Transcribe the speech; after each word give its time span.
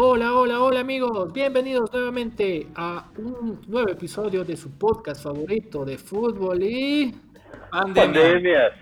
Hola, 0.00 0.32
hola, 0.32 0.62
hola 0.62 0.78
amigos, 0.78 1.32
bienvenidos 1.32 1.92
nuevamente 1.92 2.68
a 2.76 3.10
un 3.18 3.60
nuevo 3.66 3.88
episodio 3.88 4.44
de 4.44 4.56
su 4.56 4.70
podcast 4.70 5.24
favorito 5.24 5.84
de 5.84 5.98
fútbol 5.98 6.62
y 6.62 7.12
pandemias. 7.68 8.74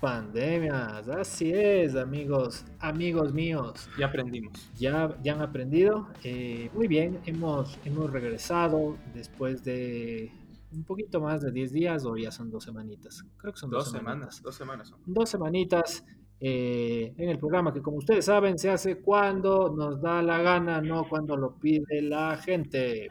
Pandemias, 0.00 1.08
así 1.08 1.50
es 1.52 1.96
amigos, 1.96 2.64
amigos 2.78 3.32
míos. 3.32 3.90
Ya 3.98 4.06
aprendimos. 4.06 4.70
Ya, 4.76 5.12
ya 5.24 5.32
han 5.32 5.42
aprendido. 5.42 6.06
Eh, 6.22 6.70
muy 6.72 6.86
bien, 6.86 7.18
hemos, 7.26 7.76
hemos 7.84 8.08
regresado 8.12 8.96
después 9.12 9.64
de 9.64 10.30
un 10.70 10.84
poquito 10.84 11.20
más 11.20 11.40
de 11.40 11.50
10 11.50 11.72
días 11.72 12.04
o 12.04 12.16
ya 12.16 12.30
son 12.30 12.48
dos 12.48 12.62
semanitas. 12.62 13.24
Creo 13.38 13.52
que 13.54 13.58
son 13.58 13.70
dos, 13.70 13.90
semanas. 13.90 14.40
Dos 14.40 14.54
semanas. 14.54 14.94
Dos 15.04 15.28
semanitas 15.28 16.04
eh, 16.40 17.14
en 17.16 17.28
el 17.30 17.38
programa 17.38 17.72
que 17.72 17.82
como 17.82 17.96
ustedes 17.96 18.26
saben 18.26 18.58
se 18.58 18.70
hace 18.70 19.00
cuando 19.00 19.74
nos 19.74 20.00
da 20.00 20.22
la 20.22 20.40
gana, 20.40 20.80
no 20.80 21.08
cuando 21.08 21.36
lo 21.36 21.56
pide 21.58 22.00
la 22.02 22.36
gente. 22.36 23.08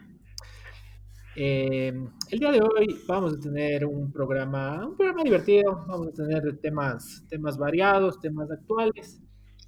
Eh, 1.35 1.93
el 2.31 2.39
día 2.39 2.51
de 2.51 2.61
hoy 2.61 2.99
vamos 3.05 3.33
a 3.33 3.39
tener 3.39 3.85
un 3.85 4.11
programa, 4.11 4.87
un 4.87 4.95
programa 4.95 5.23
divertido, 5.23 5.85
vamos 5.87 6.07
a 6.07 6.11
tener 6.11 6.57
temas, 6.61 7.25
temas 7.29 7.57
variados, 7.57 8.19
temas 8.19 8.49
actuales, 8.49 9.21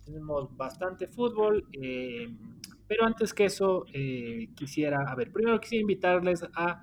tenemos 0.06 0.56
bastante 0.56 1.08
fútbol, 1.08 1.68
eh, 1.74 2.28
pero 2.88 3.06
antes 3.06 3.34
que 3.34 3.46
eso 3.46 3.86
quisiera, 4.56 5.04
a 5.06 5.16
ver, 5.16 5.32
primero 5.32 5.60
quisiera 5.60 5.82
invitarles 5.82 6.44
a 6.56 6.82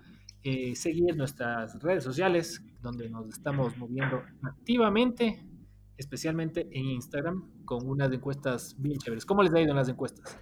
seguir 0.74 1.16
nuestras 1.16 1.82
redes 1.82 2.04
sociales, 2.04 2.62
donde 2.80 3.10
nos 3.10 3.28
estamos 3.30 3.76
moviendo 3.76 4.22
activamente 4.42 5.42
especialmente 5.96 6.68
en 6.72 6.86
Instagram, 6.86 7.64
con 7.64 7.88
unas 7.88 8.12
encuestas 8.12 8.74
bien 8.78 8.98
chéveres. 8.98 9.24
¿Cómo 9.24 9.42
les 9.42 9.52
ha 9.54 9.60
ido 9.60 9.70
en 9.70 9.76
las 9.76 9.88
encuestas? 9.88 10.38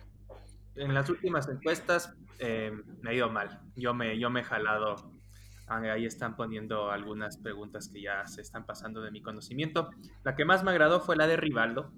En 0.77 0.93
las 0.95 1.09
últimas 1.09 1.49
encuestas 1.49 2.15
eh, 2.39 2.73
me 3.03 3.11
ha 3.11 3.15
ido 3.15 3.31
mal. 3.31 3.61
Yo 3.77 3.95
me, 3.95 4.19
yo 4.19 4.31
me 4.31 4.41
he 4.41 4.45
jalado. 4.45 4.97
Ah, 5.67 5.79
ahí 5.79 6.05
están 6.05 6.37
poniendo 6.37 6.91
algunas 6.91 7.39
preguntas 7.39 7.89
que 7.89 8.03
ya 8.03 8.27
se 8.27 8.43
están 8.43 8.67
pasando 8.67 9.01
de 9.01 9.11
mi 9.11 9.23
conocimiento. 9.23 9.91
La 10.23 10.35
que 10.37 10.45
más 10.45 10.63
me 10.63 10.71
agradó 10.73 11.01
fue 11.01 11.17
la 11.17 11.27
de 11.27 11.37
Rivaldo, 11.37 11.93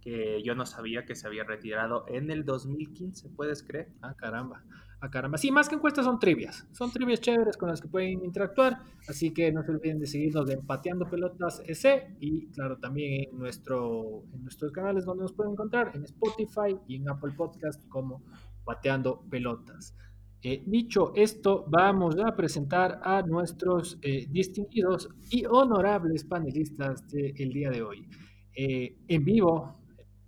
que 0.00 0.42
yo 0.44 0.54
no 0.54 0.66
sabía 0.66 1.04
que 1.04 1.16
se 1.16 1.26
había 1.26 1.42
retirado 1.42 2.04
en 2.06 2.30
el 2.30 2.44
2015, 2.44 3.30
¿puedes 3.30 3.62
creer? 3.62 3.88
Ah, 4.02 4.14
caramba 4.14 4.62
a 5.00 5.10
caramba. 5.10 5.38
Sí, 5.38 5.50
más 5.50 5.68
que 5.68 5.76
encuestas 5.76 6.04
son 6.04 6.18
trivias. 6.18 6.66
Son 6.72 6.90
trivias 6.90 7.20
chéveres 7.20 7.56
con 7.56 7.68
las 7.68 7.80
que 7.80 7.88
pueden 7.88 8.24
interactuar. 8.24 8.78
Así 9.08 9.32
que 9.32 9.52
no 9.52 9.62
se 9.62 9.70
olviden 9.70 10.00
de 10.00 10.06
seguirnos 10.06 10.46
de 10.46 10.54
Empateando 10.54 11.08
Pelotas 11.08 11.62
ese 11.66 12.16
y 12.20 12.48
claro, 12.48 12.78
también 12.78 13.28
en, 13.30 13.38
nuestro, 13.38 14.24
en 14.32 14.42
nuestros 14.42 14.72
canales 14.72 15.04
donde 15.04 15.22
nos 15.22 15.32
pueden 15.32 15.52
encontrar, 15.52 15.92
en 15.94 16.04
Spotify 16.04 16.76
y 16.86 16.96
en 16.96 17.08
Apple 17.08 17.32
Podcast 17.36 17.86
como 17.88 18.22
Pateando 18.64 19.22
Pelotas. 19.30 19.94
Eh, 20.40 20.62
dicho 20.64 21.12
esto, 21.16 21.64
vamos 21.66 22.16
a 22.24 22.36
presentar 22.36 23.00
a 23.02 23.22
nuestros 23.22 23.98
eh, 24.02 24.26
distinguidos 24.30 25.08
y 25.30 25.44
honorables 25.44 26.24
panelistas 26.24 27.08
del 27.08 27.52
día 27.52 27.70
de 27.70 27.82
hoy. 27.82 28.08
Eh, 28.54 28.98
en 29.08 29.24
vivo, 29.24 29.80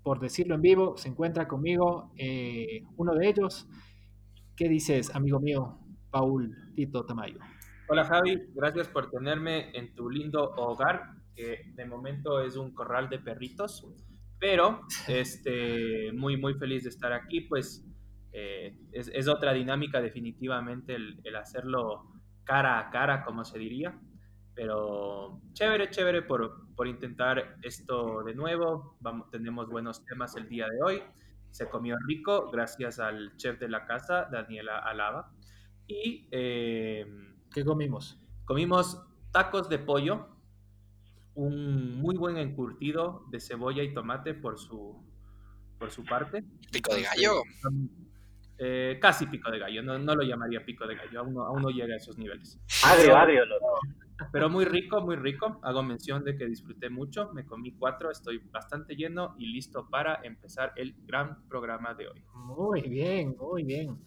por 0.03 0.19
decirlo 0.19 0.57
en 0.57 0.63
vivo, 0.63 0.97
se 0.97 1.09
encuentra 1.09 1.47
conmigo 1.47 2.13
uno 2.97 3.15
de 3.15 3.29
ellos, 3.29 3.69
¿Qué 4.61 4.69
dices, 4.69 5.17
amigo 5.17 5.41
mío, 5.41 5.79
Paul 6.11 6.55
Tito 6.75 7.07
Tamayo? 7.07 7.39
Hola 7.89 8.05
Javi, 8.05 8.43
gracias 8.55 8.89
por 8.89 9.11
tenerme 9.11 9.71
en 9.75 9.95
tu 9.95 10.11
lindo 10.11 10.51
hogar, 10.51 11.15
que 11.35 11.73
de 11.75 11.87
momento 11.87 12.43
es 12.43 12.57
un 12.57 12.75
corral 12.75 13.09
de 13.09 13.21
perritos, 13.21 13.87
pero 14.39 14.83
este, 15.09 16.13
muy, 16.13 16.37
muy 16.37 16.53
feliz 16.57 16.83
de 16.83 16.91
estar 16.91 17.11
aquí, 17.15 17.41
pues 17.41 17.87
eh, 18.35 18.77
es, 18.93 19.29
otra 19.29 19.55
dinámica 19.55 20.03
definitivamente 20.03 20.95
el, 20.95 21.37
hacerlo 21.37 22.13
cara 22.45 22.81
a 22.81 22.91
cara, 22.91 23.25
como 23.25 23.47
se 23.47 23.59
diría, 23.59 23.99
pero 24.55 25.41
chévere, 25.55 25.89
chévere 25.89 26.21
por, 26.21 26.67
por 26.77 26.87
intentar 26.87 27.57
esto 27.63 28.23
de 28.25 28.35
nuevo, 28.35 28.99
Vamos, 29.01 29.31
tenemos 29.31 29.71
buenos 29.71 30.05
temas 30.05 30.37
el 30.37 30.51
día 30.51 30.67
de 30.69 30.83
hoy 30.83 31.03
se 31.51 31.69
comió 31.69 31.97
rico 32.07 32.51
gracias 32.51 32.99
al 32.99 33.37
chef 33.37 33.59
de 33.59 33.69
la 33.69 33.87
casa, 33.87 34.29
Daniela 34.31 34.79
Alaba. 34.79 35.33
Y... 35.87 36.29
Eh, 36.31 37.07
¿Qué 37.53 37.65
comimos? 37.65 38.19
Comimos 38.45 39.03
tacos 39.33 39.69
de 39.69 39.79
pollo, 39.79 40.29
un 41.35 42.01
muy 42.01 42.17
buen 42.17 42.37
encurtido 42.37 43.25
de 43.31 43.41
cebolla 43.41 43.83
y 43.83 43.93
tomate 43.93 44.35
por 44.35 44.59
su, 44.59 45.05
por 45.79 45.91
su 45.91 46.05
parte. 46.05 46.45
¿Pico 46.71 46.95
de 46.95 47.03
gallo? 47.03 47.43
Eh, 48.59 48.99
casi 49.01 49.27
pico 49.27 49.51
de 49.51 49.59
gallo, 49.59 49.83
no, 49.83 49.99
no, 49.99 50.15
lo 50.15 50.23
llamaría 50.23 50.65
pico 50.65 50.87
de 50.87 50.95
gallo, 50.95 51.21
aún 51.21 51.35
no, 51.35 51.43
aún 51.43 51.63
no 51.63 51.71
llega 51.71 51.95
a 51.95 51.97
esos 51.97 52.19
niveles. 52.19 52.61
Agrio, 52.85 53.17
agrio. 53.17 53.43
Pero 54.33 54.51
muy 54.51 54.65
rico, 54.65 55.01
muy 55.01 55.17
rico. 55.17 55.59
Hago 55.63 55.83
mención 55.83 56.25
de 56.25 56.37
que 56.37 56.47
disfruté 56.47 56.91
mucho, 56.91 57.31
me 57.33 57.45
comí 57.45 57.73
cuatro, 57.73 58.11
estoy 58.11 58.39
bastante 58.51 58.95
lleno 58.95 59.35
y 59.39 59.47
listo 59.47 59.89
para 59.89 60.21
empezar 60.23 60.73
el 60.77 60.95
gran 61.07 61.47
programa 61.49 61.95
de 61.95 62.09
hoy. 62.09 62.23
Muy 62.35 62.83
bien, 62.83 63.37
muy 63.39 63.65
bien. 63.65 63.99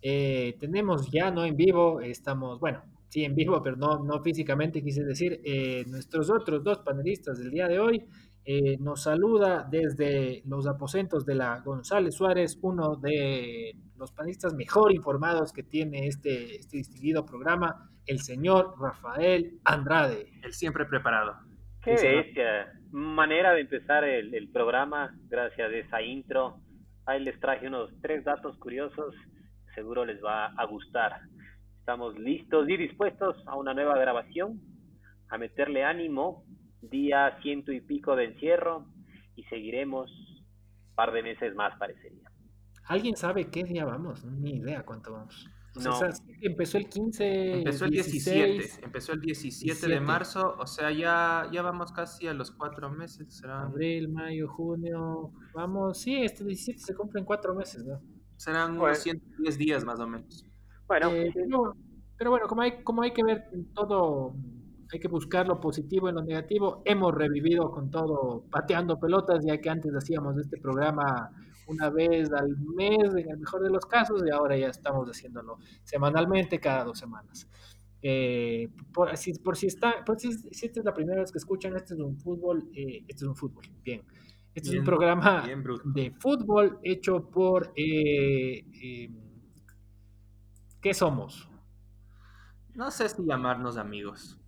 Eh, 0.00 0.56
tenemos 0.58 1.10
ya, 1.10 1.30
no 1.30 1.44
en 1.44 1.56
vivo, 1.56 2.00
estamos, 2.00 2.58
bueno, 2.58 2.82
sí 3.08 3.24
en 3.24 3.34
vivo, 3.34 3.62
pero 3.62 3.76
no, 3.76 4.02
no 4.02 4.20
físicamente, 4.20 4.82
quise 4.82 5.04
decir, 5.04 5.40
eh, 5.44 5.84
nuestros 5.86 6.30
otros 6.30 6.64
dos 6.64 6.78
panelistas 6.78 7.38
del 7.38 7.50
día 7.50 7.68
de 7.68 7.78
hoy. 7.78 8.04
Eh, 8.44 8.76
nos 8.80 9.04
saluda 9.04 9.68
desde 9.70 10.42
los 10.46 10.66
aposentos 10.66 11.24
de 11.24 11.36
la 11.36 11.60
González 11.60 12.16
Suárez, 12.16 12.58
uno 12.62 12.96
de 12.96 13.76
los 13.96 14.10
panelistas 14.10 14.52
mejor 14.54 14.92
informados 14.92 15.52
que 15.52 15.62
tiene 15.62 16.08
este, 16.08 16.56
este 16.56 16.78
distinguido 16.78 17.24
programa, 17.24 17.91
el 18.06 18.20
señor 18.20 18.74
Rafael 18.80 19.58
Andrade. 19.64 20.32
El 20.42 20.52
siempre 20.52 20.84
preparado. 20.86 21.36
Qué 21.82 21.92
bestia. 21.92 22.72
Manera 22.90 23.52
de 23.54 23.62
empezar 23.62 24.04
el, 24.04 24.34
el, 24.34 24.48
programa, 24.50 25.14
gracias 25.28 25.70
a 25.70 25.74
esa 25.74 26.02
intro. 26.02 26.60
Ahí 27.06 27.20
les 27.20 27.38
traje 27.40 27.66
unos 27.66 27.90
tres 28.00 28.24
datos 28.24 28.56
curiosos, 28.58 29.14
seguro 29.74 30.04
les 30.04 30.22
va 30.22 30.46
a 30.46 30.66
gustar. 30.66 31.20
Estamos 31.78 32.16
listos 32.18 32.68
y 32.68 32.76
dispuestos 32.76 33.36
a 33.46 33.56
una 33.56 33.74
nueva 33.74 33.98
grabación, 33.98 34.60
a 35.30 35.38
meterle 35.38 35.82
ánimo, 35.82 36.44
día 36.80 37.38
ciento 37.42 37.72
y 37.72 37.80
pico 37.80 38.14
de 38.14 38.26
encierro, 38.26 38.86
y 39.34 39.42
seguiremos 39.44 40.10
un 40.10 40.94
par 40.94 41.12
de 41.12 41.22
meses 41.22 41.54
más, 41.56 41.76
parecería. 41.78 42.30
¿Alguien 42.84 43.16
sabe 43.16 43.50
qué 43.50 43.64
día 43.64 43.84
vamos? 43.84 44.24
Ni 44.24 44.58
idea 44.58 44.84
cuánto 44.84 45.12
vamos. 45.12 45.48
No. 45.76 46.00
empezó 46.40 46.78
el 46.78 46.88
15. 46.88 47.58
Empezó 47.58 47.84
el 47.86 47.90
17. 47.92 48.84
Empezó 48.84 49.12
el 49.12 49.20
17, 49.20 49.88
de 49.88 50.00
marzo. 50.00 50.56
O 50.58 50.66
sea, 50.66 50.90
ya, 50.90 51.48
ya 51.52 51.62
vamos 51.62 51.92
casi 51.92 52.26
a 52.26 52.34
los 52.34 52.50
cuatro 52.50 52.90
meses. 52.90 53.34
Serán... 53.34 53.66
Abril, 53.66 54.08
mayo, 54.08 54.48
junio. 54.48 55.32
Vamos, 55.54 56.00
sí, 56.00 56.22
este 56.22 56.44
17 56.44 56.78
se 56.78 56.94
cumple 56.94 57.20
en 57.20 57.26
cuatro 57.26 57.54
meses, 57.54 57.84
¿no? 57.84 58.00
Serán 58.36 58.78
unos 58.78 58.98
110 58.98 59.58
días 59.58 59.84
más 59.84 60.00
o 60.00 60.06
menos. 60.06 60.46
Bueno, 60.86 61.10
eh, 61.12 61.32
pero, 62.18 62.30
bueno, 62.30 62.46
como 62.46 62.62
hay, 62.62 62.82
como 62.82 63.02
hay 63.02 63.12
que 63.12 63.24
ver 63.24 63.44
todo 63.74 64.34
hay 64.92 65.00
que 65.00 65.08
buscar 65.08 65.48
lo 65.48 65.58
positivo 65.58 66.08
en 66.10 66.16
lo 66.16 66.22
negativo. 66.22 66.82
Hemos 66.84 67.14
revivido 67.14 67.70
con 67.70 67.90
todo 67.90 68.44
pateando 68.50 69.00
pelotas, 69.00 69.42
ya 69.44 69.58
que 69.58 69.70
antes 69.70 69.90
hacíamos 69.94 70.36
este 70.36 70.58
programa 70.58 71.30
una 71.66 71.90
vez 71.90 72.32
al 72.32 72.56
mes, 72.58 73.14
en 73.14 73.30
el 73.30 73.38
mejor 73.38 73.62
de 73.62 73.70
los 73.70 73.86
casos, 73.86 74.22
y 74.26 74.30
ahora 74.30 74.56
ya 74.56 74.68
estamos 74.68 75.08
haciéndolo 75.08 75.58
semanalmente, 75.84 76.60
cada 76.60 76.84
dos 76.84 76.98
semanas. 76.98 77.48
Eh, 78.02 78.68
por, 78.92 79.16
si, 79.16 79.32
por 79.34 79.56
si 79.56 79.68
está, 79.68 80.04
por 80.04 80.18
si, 80.18 80.30
esta 80.30 80.80
es 80.80 80.84
la 80.84 80.92
primera 80.92 81.20
vez 81.20 81.30
que 81.30 81.38
escuchan, 81.38 81.76
este 81.76 81.94
es 81.94 82.00
un 82.00 82.18
fútbol, 82.18 82.68
eh, 82.74 83.04
este 83.06 83.24
es 83.24 83.28
un 83.28 83.36
fútbol, 83.36 83.64
bien. 83.84 84.02
Este 84.54 84.70
es 84.70 84.78
un 84.78 84.84
programa 84.84 85.46
de 85.84 86.10
fútbol 86.18 86.78
hecho 86.82 87.30
por, 87.30 87.72
eh, 87.74 89.08
¿qué 90.80 90.92
somos? 90.92 91.48
No 92.74 92.90
sé 92.90 93.08
si 93.08 93.24
llamarnos 93.24 93.76
amigos. 93.76 94.41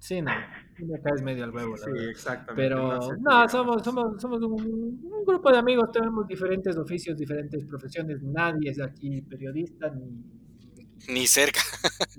Sí, 0.00 0.22
no, 0.22 0.30
me 0.78 0.98
caes 1.02 1.20
medio 1.20 1.44
al 1.44 1.50
huevo. 1.50 1.76
sí, 1.76 1.90
exactamente. 2.08 2.54
Pero 2.54 2.98
no, 3.18 3.48
somos, 3.50 3.82
somos, 3.84 4.20
somos 4.20 4.40
un, 4.42 4.98
grupo 5.26 5.52
de 5.52 5.58
amigos, 5.58 5.92
tenemos 5.92 6.26
diferentes 6.26 6.74
oficios, 6.78 7.18
diferentes 7.18 7.62
profesiones. 7.66 8.22
Nadie 8.22 8.70
es 8.70 8.80
aquí 8.80 9.20
periodista 9.20 9.90
ni, 9.90 10.24
ni 11.12 11.26
cerca. 11.26 11.60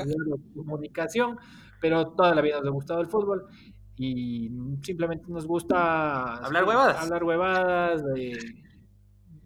Ni 0.05 0.13
comunicación, 0.53 1.37
pero 1.81 2.11
toda 2.11 2.35
la 2.35 2.41
vida 2.41 2.59
nos 2.59 2.67
ha 2.67 2.69
gustado 2.69 3.01
el 3.01 3.07
fútbol 3.07 3.47
y 3.95 4.51
simplemente 4.83 5.25
nos 5.27 5.47
gusta 5.47 6.35
hablar 6.35 6.65
huevadas. 6.65 7.03
Hablar 7.03 7.23
huevadas 7.23 8.05
de 8.13 8.37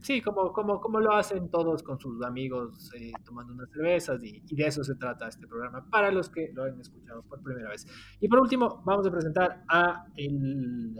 Sí, 0.05 0.21
como, 0.21 0.53
como, 0.53 0.79
como 0.79 0.99
lo 0.99 1.13
hacen 1.13 1.49
todos 1.49 1.81
con 1.81 1.99
sus 1.99 2.23
amigos 2.23 2.91
eh, 2.93 3.11
tomando 3.23 3.53
unas 3.53 3.71
cervezas 3.71 4.21
y, 4.21 4.39
de 4.55 4.67
eso 4.67 4.83
se 4.83 4.93
trata 4.93 5.27
este 5.27 5.47
programa 5.47 5.83
para 5.89 6.11
los 6.11 6.29
que 6.29 6.51
lo 6.53 6.63
han 6.63 6.79
escuchado 6.79 7.23
por 7.23 7.41
primera 7.41 7.71
vez. 7.71 7.87
Y 8.19 8.27
por 8.27 8.39
último, 8.39 8.83
vamos 8.85 9.07
a 9.07 9.09
presentar 9.09 9.63
a 9.67 10.05
el, 10.15 10.95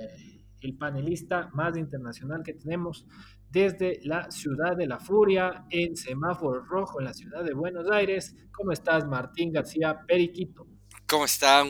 el 0.60 0.78
panelista 0.80 1.52
más 1.54 1.78
internacional 1.78 2.42
que 2.42 2.54
tenemos 2.56 3.06
desde 3.48 4.00
la 4.06 4.31
ciudad 4.31 4.75
de 4.75 4.88
la 4.88 5.00
furia 5.00 5.66
en 5.69 5.96
semáforo 5.96 6.66
rojo 6.66 7.00
en 7.00 7.06
la 7.06 7.13
ciudad 7.13 7.44
de 7.44 7.54
Buenos 7.54 7.88
Aires. 7.92 8.36
¿Cómo 8.52 8.72
estás, 8.72 9.06
Martín 9.06 9.52
García 9.52 10.00
Periquito? 10.07 10.66
¿Cómo 11.06 11.25
están, 11.25 11.68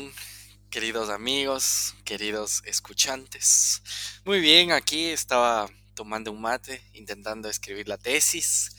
queridos 0.70 1.10
amigos, 1.10 1.98
queridos 2.06 2.64
escuchantes? 2.66 4.22
Muy 4.24 4.40
bien, 4.40 4.72
aquí 4.72 5.08
estaba 5.08 5.68
tomando 5.96 6.32
un 6.32 6.42
mate, 6.42 6.82
intentando 6.94 7.50
escribir 7.50 7.88
la 7.88 7.98
tesis, 7.98 8.76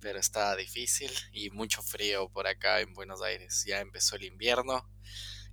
pero 0.00 0.18
estaba 0.18 0.54
difícil 0.56 1.10
y 1.32 1.50
mucho 1.50 1.82
frío 1.82 2.28
por 2.28 2.46
acá 2.46 2.80
en 2.80 2.92
Buenos 2.92 3.22
Aires. 3.22 3.64
Ya 3.66 3.80
empezó 3.80 4.16
el 4.16 4.24
invierno 4.24 4.86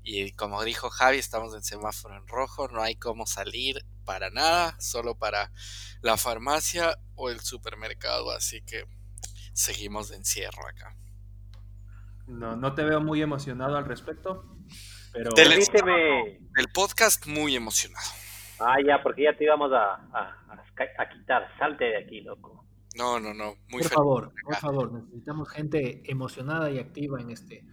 y 0.04 0.33
como 0.33 0.62
dijo 0.63 0.89
Javi, 0.89 1.18
estamos 1.18 1.56
en 1.56 1.63
semáforo 1.63 2.18
en 2.18 2.27
rojo, 2.27 2.68
no 2.68 2.81
hay 2.81 2.95
cómo 2.95 3.25
salir 3.25 3.86
para 4.04 4.30
nada, 4.30 4.75
solo 4.80 5.15
para 5.15 5.51
la 6.01 6.18
farmacia 6.18 6.98
o 7.16 7.30
el 7.30 7.39
supermercado, 7.39 8.31
así 8.31 8.62
que 8.62 8.83
seguimos 9.54 10.09
de 10.09 10.18
encierro 10.18 10.68
acá. 10.68 10.98
No, 12.27 12.56
no 12.57 12.74
te 12.74 12.83
veo 12.83 13.00
muy 13.00 13.21
emocionado 13.21 13.77
al 13.77 13.86
respecto, 13.86 14.57
pero... 15.13 15.31
Permíteme. 15.31 16.39
El 16.56 16.68
podcast 16.74 17.25
muy 17.25 17.56
emocionado. 17.56 18.07
Ah, 18.59 18.77
ya, 18.86 19.01
porque 19.01 19.24
ya 19.24 19.36
te 19.36 19.44
íbamos 19.44 19.71
a, 19.74 19.94
a, 20.13 20.62
a 20.98 21.10
quitar. 21.10 21.48
Salte 21.58 21.86
de 21.86 21.98
aquí, 21.98 22.22
loco. 22.22 22.66
No, 22.96 23.20
no, 23.20 23.34
no. 23.34 23.58
Muy 23.70 23.81
por 23.81 23.92
favor, 23.92 24.34
por 24.44 24.56
favor, 24.56 24.94
necesitamos 24.94 25.50
gente 25.50 26.04
emocionada 26.06 26.70
y 26.70 26.80
activa 26.80 27.20
en 27.20 27.31
este, 27.31 27.66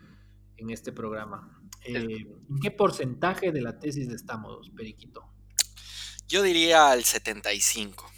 en 0.57 0.71
este 0.71 0.93
programa. 0.93 1.61
Eh, 1.85 1.95
¿En 1.95 2.61
qué 2.63 2.71
porcentaje 2.71 3.53
de 3.53 3.61
la 3.61 3.79
tesis 3.79 4.09
estamos, 4.09 4.71
Periquito? 4.71 5.31
Yo 6.27 6.43
diría 6.43 6.91
al 6.91 7.05
75. 7.05 8.11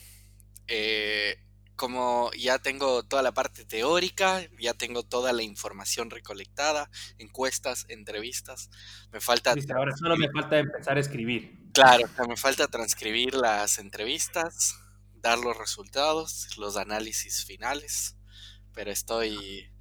Eh, 0.69 1.37
como 1.75 2.31
ya 2.39 2.59
tengo 2.61 3.03
toda 3.03 3.23
la 3.23 3.33
parte 3.33 3.65
teórica, 3.65 4.41
ya 4.61 4.75
tengo 4.75 5.03
toda 5.03 5.33
la 5.33 5.43
información 5.43 6.11
recolectada, 6.11 6.89
encuestas, 7.19 7.87
entrevistas, 7.89 8.71
me 9.13 9.21
falta, 9.21 9.55
ahora 9.75 9.97
solo 9.97 10.17
me 10.17 10.31
falta 10.31 10.59
empezar 10.59 10.97
a 10.97 11.01
escribir. 11.01 11.62
Claro, 11.73 12.05
o 12.05 12.09
sea, 12.09 12.27
me 12.27 12.37
falta 12.37 12.67
transcribir 12.69 13.35
las 13.35 13.79
entrevistas, 13.79 14.75
dar 15.15 15.39
los 15.39 15.57
resultados, 15.57 16.57
los 16.59 16.77
análisis 16.77 17.45
finales, 17.45 18.17
pero 18.75 18.91
estoy 18.91 19.73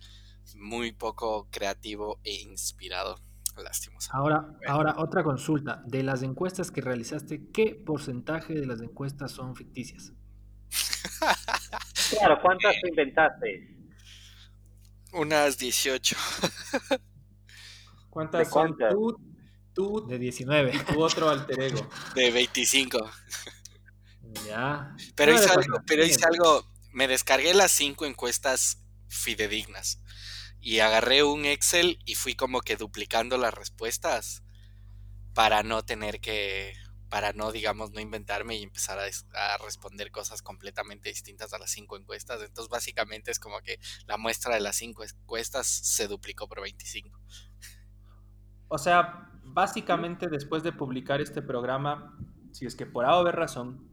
muy 0.55 0.91
poco 0.91 1.47
creativo 1.51 2.19
e 2.23 2.33
inspirado, 2.41 3.19
lastimosamente. 3.63 4.17
Ahora, 4.17 4.59
ahora 4.67 4.95
otra 4.97 5.23
consulta. 5.23 5.81
De 5.85 6.03
las 6.03 6.23
encuestas 6.23 6.71
que 6.71 6.81
realizaste, 6.81 7.49
¿qué 7.51 7.75
porcentaje 7.75 8.53
de 8.53 8.65
las 8.65 8.81
encuestas 8.81 9.31
son 9.31 9.55
ficticias? 9.55 10.13
Claro, 12.09 12.39
¿cuántas 12.41 12.75
te 12.81 12.89
inventaste? 12.89 13.77
Unas 15.13 15.57
18. 15.57 16.15
¿Cuántas 18.09 18.39
¿De 18.39 18.45
son 18.51 18.75
cuántas? 18.77 18.93
tú, 18.93 19.17
tú 19.73 20.05
De 20.07 20.17
19. 20.17 20.75
y 20.75 20.79
tu 20.79 21.01
otro 21.01 21.29
alter 21.29 21.59
ego? 21.61 21.89
de 22.15 22.31
25. 22.31 22.99
ya. 24.45 24.95
Pero 25.15 25.33
No, 25.33 25.39
hice 25.39 25.51
algo, 25.51 25.77
pero 25.85 26.05
hice 26.05 26.25
algo, 26.25 26.65
me 26.91 27.07
descargué 27.07 27.53
las 27.53 27.71
cinco 27.71 28.05
encuestas 28.05 28.83
fidedignas 29.07 30.01
y 30.59 30.79
agarré 30.79 31.23
un 31.23 31.45
Excel 31.45 31.99
y 32.05 32.15
fui 32.15 32.35
como 32.35 32.61
que 32.61 32.77
duplicando 32.77 33.37
las 33.37 33.53
respuestas 33.53 34.43
para 35.33 35.63
no 35.63 35.83
tener 35.83 36.21
que, 36.21 36.73
para 37.09 37.33
no, 37.33 37.51
digamos, 37.51 37.91
no 37.91 37.99
inventarme 37.99 38.55
y 38.57 38.63
empezar 38.63 38.99
a, 38.99 39.05
a 39.53 39.57
responder 39.57 40.11
cosas 40.11 40.41
completamente 40.41 41.09
distintas 41.09 41.53
a 41.53 41.57
las 41.57 41.71
cinco 41.71 41.97
encuestas. 41.97 42.41
Entonces, 42.41 42.69
básicamente 42.69 43.31
es 43.31 43.39
como 43.39 43.61
que 43.61 43.79
la 44.05 44.17
muestra 44.17 44.53
de 44.53 44.61
las 44.61 44.75
cinco 44.75 45.03
encuestas 45.03 45.67
se 45.67 46.07
duplicó 46.07 46.47
por 46.47 46.61
25. 46.61 47.19
O 48.67 48.77
sea, 48.77 49.30
básicamente 49.43 50.27
después 50.27 50.63
de 50.63 50.71
publicar 50.71 51.21
este 51.21 51.41
programa, 51.41 52.17
si 52.51 52.65
es 52.65 52.75
que 52.75 52.85
por 52.85 53.05
A 53.05 53.17
o 53.17 53.23
B 53.23 53.31
razón, 53.31 53.87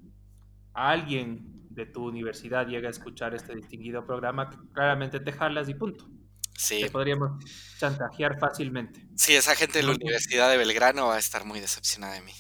alguien 0.75 1.67
de 1.71 1.87
tu 1.87 2.07
universidad 2.07 2.67
llega 2.67 2.89
a 2.89 2.91
escuchar 2.91 3.35
este 3.35 3.55
distinguido 3.55 4.05
programa, 4.07 4.51
claramente 4.73 5.21
te 5.21 5.33
jalas 5.33 5.69
y 5.69 5.75
punto. 5.75 6.09
Sí, 6.57 6.81
Te 6.81 6.91
podríamos 6.91 7.45
chantajear 7.79 8.37
fácilmente. 8.41 9.07
sí, 9.15 9.35
esa 9.35 9.55
gente 9.55 9.79
de 9.79 9.85
la. 9.85 9.93
Universidad 9.93 10.51
de 10.51 10.57
Belgrano 10.57 11.07
va 11.07 11.15
a 11.15 11.19
estar 11.21 11.45
muy 11.45 11.61
decepcionada 11.61 12.15
de 12.15 12.23
mí. 12.23 12.33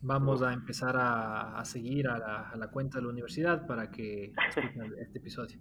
Vamos 0.00 0.42
a 0.42 0.52
empezar 0.52 0.96
a, 0.96 1.58
a 1.58 1.64
seguir 1.64 2.06
a 2.08 2.18
la, 2.18 2.50
a 2.50 2.56
la 2.56 2.68
cuenta 2.68 2.98
de 2.98 3.04
la 3.04 3.10
universidad 3.10 3.66
para 3.66 3.90
que 3.90 4.32
escuchen 4.48 4.94
este 5.00 5.18
episodio. 5.18 5.58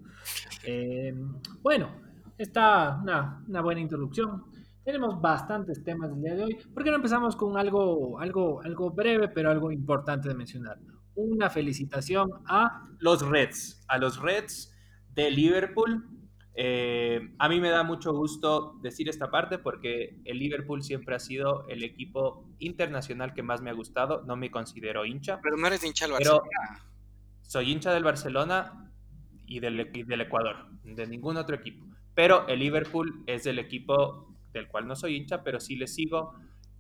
Eh, 0.64 1.14
bueno, 1.62 2.02
está 2.38 3.00
una, 3.02 3.44
una 3.48 3.62
buena 3.62 3.82
introducción. 3.82 4.46
Tenemos 4.84 5.22
bastantes 5.22 5.84
temas 5.84 6.12
el 6.12 6.22
día 6.22 6.36
de 6.36 6.44
hoy. 6.44 6.58
¿Por 6.74 6.84
qué 6.84 6.90
no 6.90 6.96
empezamos 6.96 7.36
con 7.36 7.58
algo, 7.58 8.20
algo, 8.20 8.62
algo 8.64 8.90
breve, 8.92 9.28
pero 9.28 9.52
algo 9.52 9.72
importante 9.72 10.28
de 10.28 10.34
mencionar? 10.36 10.78
Una 11.14 11.50
felicitación 11.50 12.30
a 12.48 12.88
Los 13.00 13.22
Reds, 13.28 13.86
a 13.88 13.98
los 14.00 14.20
Reds 14.20 14.74
de 15.14 15.30
Liverpool. 15.30 16.08
Eh, 16.56 17.34
a 17.38 17.48
mí 17.48 17.60
me 17.62 17.70
da 17.70 17.84
mucho 17.84 18.12
gusto 18.14 18.80
decir 18.82 19.08
esta 19.08 19.30
parte 19.30 19.60
porque 19.60 20.20
el 20.26 20.40
Liverpool 20.40 20.82
siempre 20.84 21.16
ha 21.16 21.20
sido 21.20 21.68
el 21.68 21.84
equipo 21.84 22.50
internacional 22.60 23.34
que 23.34 23.44
más 23.44 23.62
me 23.62 23.70
ha 23.70 23.74
gustado. 23.74 24.24
No 24.26 24.36
me 24.36 24.50
considero 24.50 25.06
hincha. 25.06 25.40
Pero 25.44 25.58
no 25.58 25.68
eres 25.68 25.84
hincha 25.84 26.08
del 26.08 26.16
Pero- 26.18 26.40
Barcelona. 26.42 26.86
soy 27.42 27.72
hincha 27.72 27.94
del 27.94 28.04
Barcelona 28.04 28.92
y 29.46 29.60
del, 29.60 29.92
y 29.94 30.04
del 30.04 30.22
Ecuador, 30.22 30.56
de 30.84 31.06
ningún 31.06 31.38
otro 31.38 31.56
equipo. 31.56 31.86
Pero 32.16 32.48
el 32.48 32.60
Liverpool 32.60 33.24
es 33.28 33.46
el 33.46 33.60
equipo 33.60 34.31
del 34.54 34.68
cual 34.68 34.88
no 34.88 34.96
soy 34.96 35.16
hincha, 35.16 35.44
pero 35.44 35.60
sí 35.60 35.76
le 35.76 35.88
sigo. 35.88 36.34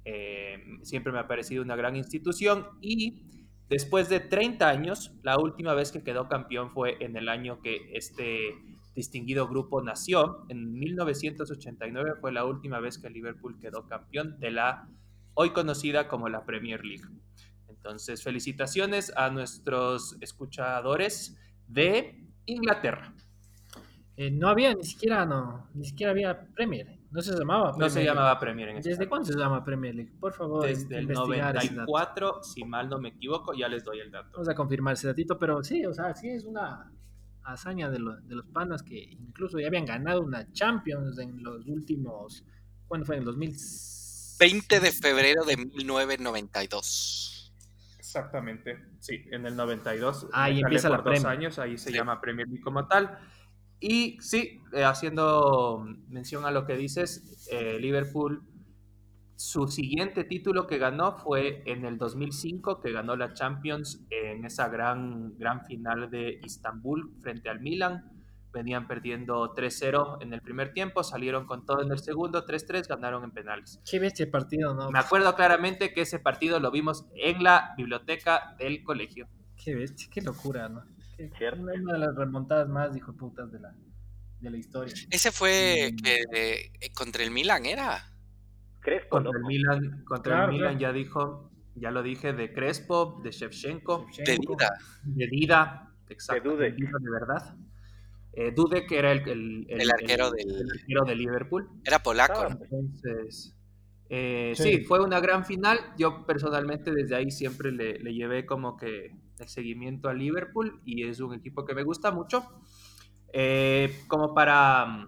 Eh, 0.05 0.57
siempre 0.81 1.11
me 1.11 1.19
ha 1.19 1.27
parecido 1.27 1.61
una 1.63 1.75
gran 1.75 1.95
institución 1.95 2.65
y 2.81 3.23
después 3.69 4.09
de 4.09 4.19
30 4.19 4.67
años, 4.67 5.13
la 5.23 5.37
última 5.37 5.73
vez 5.73 5.91
que 5.91 6.03
quedó 6.03 6.27
campeón 6.27 6.71
fue 6.71 6.97
en 6.99 7.15
el 7.15 7.29
año 7.29 7.61
que 7.61 7.91
este 7.93 8.55
distinguido 8.95 9.47
grupo 9.47 9.81
nació. 9.81 10.45
En 10.49 10.73
1989 10.73 12.13
fue 12.19 12.31
la 12.31 12.45
última 12.45 12.79
vez 12.79 12.97
que 12.97 13.09
Liverpool 13.09 13.57
quedó 13.59 13.87
campeón 13.87 14.39
de 14.39 14.51
la 14.51 14.89
hoy 15.33 15.51
conocida 15.51 16.07
como 16.07 16.29
la 16.29 16.45
Premier 16.45 16.83
League. 16.83 17.05
Entonces, 17.69 18.23
felicitaciones 18.23 19.11
a 19.15 19.29
nuestros 19.29 20.15
escuchadores 20.21 21.37
de 21.67 22.27
Inglaterra. 22.45 23.13
Eh, 24.17 24.29
no 24.29 24.49
había 24.49 24.73
ni 24.75 24.83
siquiera, 24.83 25.25
no, 25.25 25.67
ni 25.73 25.85
siquiera 25.85 26.11
había 26.11 26.47
Premier. 26.53 26.99
No 27.11 27.21
se 27.21 27.33
llamaba. 27.37 27.73
No 27.77 27.89
se 27.89 27.95
Premier 27.95 28.05
llamaba 28.15 28.39
Premier 28.39 28.69
en 28.69 28.81
¿Desde 28.81 29.07
cuándo 29.09 29.27
se 29.27 29.37
llama 29.37 29.63
Premier 29.65 29.93
League? 29.93 30.13
Por 30.19 30.33
favor, 30.33 30.65
Desde 30.65 30.97
el 30.97 31.03
investigar 31.03 31.57
ese 31.57 31.67
dato. 31.75 31.91
94, 31.91 32.43
si 32.43 32.63
mal 32.63 32.89
no 32.89 32.99
me 32.99 33.09
equivoco, 33.09 33.53
ya 33.53 33.67
les 33.67 33.83
doy 33.83 33.99
el 33.99 34.09
dato. 34.11 34.29
Vamos 34.33 34.47
a 34.49 34.55
confirmar 34.55 34.93
ese 34.93 35.07
datito, 35.07 35.37
pero 35.37 35.61
sí, 35.63 35.85
o 35.85 35.93
sea, 35.93 36.15
sí 36.15 36.29
es 36.29 36.45
una 36.45 36.89
hazaña 37.43 37.89
de, 37.89 37.99
lo- 37.99 38.15
de 38.21 38.35
los 38.35 38.45
panas 38.47 38.81
que 38.83 38.97
incluso 38.97 39.59
ya 39.59 39.67
habían 39.67 39.85
ganado 39.85 40.21
una 40.21 40.49
Champions 40.53 41.17
en 41.19 41.43
los 41.43 41.67
últimos. 41.67 42.45
¿Cuándo 42.87 43.05
fue? 43.05 43.15
En 43.15 43.21
el 43.21 43.25
2000. 43.25 43.55
20 44.39 44.79
de 44.79 44.91
febrero 44.91 45.43
de 45.43 45.57
1992. 45.57 47.53
Exactamente, 47.99 48.77
sí, 48.99 49.23
en 49.31 49.45
el 49.45 49.55
92. 49.55 50.27
Ahí 50.33 50.59
empieza 50.59 50.89
la 50.89 50.97
por 50.97 51.05
dos 51.05 51.21
Premier. 51.21 51.37
años, 51.39 51.59
ahí 51.59 51.77
se 51.77 51.91
Sí. 51.91 51.95
llama 51.95 52.19
Premier 52.19 52.47
League 52.47 52.61
como 52.63 52.87
tal. 52.87 53.17
Y 53.81 54.17
sí, 54.21 54.61
eh, 54.73 54.83
haciendo 54.83 55.83
mención 56.07 56.45
a 56.45 56.51
lo 56.51 56.67
que 56.67 56.77
dices, 56.77 57.47
eh, 57.51 57.79
Liverpool, 57.79 58.43
su 59.35 59.67
siguiente 59.67 60.23
título 60.23 60.67
que 60.67 60.77
ganó 60.77 61.17
fue 61.17 61.63
en 61.65 61.83
el 61.83 61.97
2005, 61.97 62.79
que 62.79 62.91
ganó 62.91 63.15
la 63.15 63.33
Champions 63.33 64.05
en 64.11 64.45
esa 64.45 64.69
gran, 64.69 65.35
gran 65.39 65.65
final 65.65 66.11
de 66.11 66.39
Istambul 66.43 67.11
frente 67.23 67.49
al 67.49 67.59
Milan. 67.59 68.07
Venían 68.53 68.87
perdiendo 68.87 69.55
3-0 69.55 70.21
en 70.21 70.33
el 70.33 70.41
primer 70.41 70.73
tiempo, 70.73 71.03
salieron 71.03 71.47
con 71.47 71.65
todo 71.65 71.81
en 71.81 71.91
el 71.91 71.97
segundo, 71.97 72.45
3-3, 72.45 72.87
ganaron 72.87 73.23
en 73.23 73.31
penales. 73.31 73.81
Qué 73.89 73.97
bestia 73.97 74.29
partido, 74.29 74.75
¿no? 74.75 74.91
Me 74.91 74.99
acuerdo 74.99 75.33
claramente 75.33 75.91
que 75.91 76.01
ese 76.01 76.19
partido 76.19 76.59
lo 76.59 76.69
vimos 76.69 77.07
en 77.15 77.41
la 77.41 77.73
biblioteca 77.77 78.55
del 78.59 78.83
colegio. 78.83 79.27
Qué 79.55 79.73
bestia, 79.73 80.07
qué 80.11 80.21
locura, 80.21 80.69
¿no? 80.69 80.83
Cierto. 81.37 81.61
Una 81.61 81.93
de 81.93 81.99
las 81.99 82.15
remontadas 82.15 82.67
más 82.69 82.95
hijo 82.95 83.11
de 83.11 83.17
putas 83.17 83.51
de 83.51 83.59
la, 83.59 83.73
de 84.39 84.49
la 84.49 84.57
historia. 84.57 84.93
Ese 85.09 85.31
fue 85.31 85.93
que, 86.03 86.23
eh, 86.33 86.91
contra 86.93 87.23
el 87.23 87.31
Milan, 87.31 87.65
¿era? 87.65 88.03
Crespo, 88.79 89.09
Contra 89.09 89.37
el. 89.37 89.45
Milan, 89.45 90.03
contra 90.05 90.33
Claro, 90.33 90.51
el 90.51 90.57
Milan 90.57 90.77
claro. 90.77 90.93
ya 90.93 90.93
dijo, 90.93 91.51
ya 91.75 91.91
lo 91.91 92.01
dije, 92.03 92.33
de 92.33 92.51
Crespo, 92.53 93.21
de 93.23 93.31
Shevchenko, 93.31 94.07
De. 94.25 94.37
Dida. 94.39 94.77
de 95.03 95.27
Dida, 95.27 95.93
exacto, 96.09 96.49
De 96.49 96.55
Dudek. 96.55 96.71
de 96.75 96.85
Dida 96.85 96.97
de 96.99 97.11
verdad. 97.11 97.55
Eh, 98.33 98.51
Dudek 98.55 98.91
era 98.91 99.11
el, 99.11 99.27
el, 99.29 99.65
El 99.67 99.91
arquero 99.91 100.31
del- 100.31 100.49
el 100.49 100.71
arquero 100.79 101.03
de 101.05 101.15
Liverpool. 101.15 101.69
Era 101.83 101.99
polaco. 101.99 102.43
¿no? 102.43 102.49
Entonces, 102.61 103.55
Eh, 104.09 104.53
sí. 104.55 104.83
fue 104.85 104.99
una 105.03 105.19
gran 105.19 105.45
final. 105.45 105.77
Yo 105.97 106.25
personalmente 106.25 106.91
desde 106.91 107.15
ahí 107.15 107.29
siempre 107.31 107.71
le, 107.71 107.99
le, 107.99 108.13
llevé 108.13 108.45
como 108.45 108.75
que 108.77 109.11
el 109.41 109.49
seguimiento 109.49 110.09
a 110.09 110.13
Liverpool 110.13 110.81
y 110.85 111.03
es 111.03 111.19
un 111.19 111.33
equipo 111.33 111.65
que 111.65 111.75
me 111.75 111.83
gusta 111.83 112.11
mucho. 112.11 112.43
Eh, 113.33 114.03
como 114.07 114.33
para, 114.33 115.07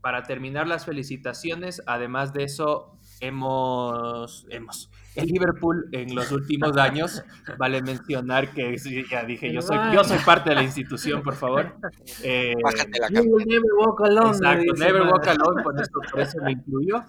para 0.00 0.22
terminar 0.24 0.66
las 0.66 0.84
felicitaciones, 0.84 1.82
además 1.86 2.32
de 2.32 2.44
eso, 2.44 2.98
hemos, 3.20 4.46
hemos, 4.50 4.90
el 5.14 5.28
Liverpool 5.28 5.88
en 5.92 6.14
los 6.14 6.32
últimos 6.32 6.76
años, 6.76 7.22
vale 7.58 7.80
mencionar 7.82 8.52
que, 8.52 8.76
ya 9.08 9.24
dije, 9.24 9.52
yo 9.52 9.62
soy, 9.62 9.78
yo 9.94 10.02
soy 10.02 10.18
parte 10.18 10.50
de 10.50 10.56
la 10.56 10.62
institución, 10.62 11.22
por 11.22 11.34
favor. 11.34 11.76
Eh, 12.22 12.54
Bájate 12.62 12.98
la 12.98 13.08
Never 13.08 13.72
walk 13.78 14.00
alone. 14.02 14.30
Exacto, 14.30 14.72
never 14.78 15.02
walk 15.02 15.26
alone, 15.28 15.62
por, 15.62 15.80
esto, 15.80 16.00
por 16.10 16.20
eso 16.20 16.38
me 16.42 16.52
incluyo, 16.52 17.04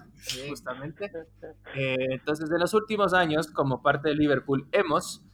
justamente. 0.48 1.10
Eh, 1.74 1.96
entonces, 2.10 2.48
de 2.48 2.58
los 2.58 2.72
últimos 2.74 3.14
años, 3.14 3.48
como 3.48 3.82
parte 3.82 4.10
de 4.10 4.14
Liverpool, 4.14 4.68
hemos 4.70 5.24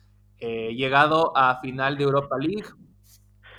eh, 0.41 0.75
llegado 0.75 1.37
a 1.37 1.61
final 1.61 1.97
de 1.97 2.05
Europa 2.05 2.37
League, 2.39 2.69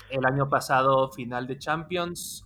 el 0.10 0.26
año 0.26 0.50
pasado 0.50 1.12
final 1.12 1.48
de 1.48 1.58
Champions, 1.58 2.46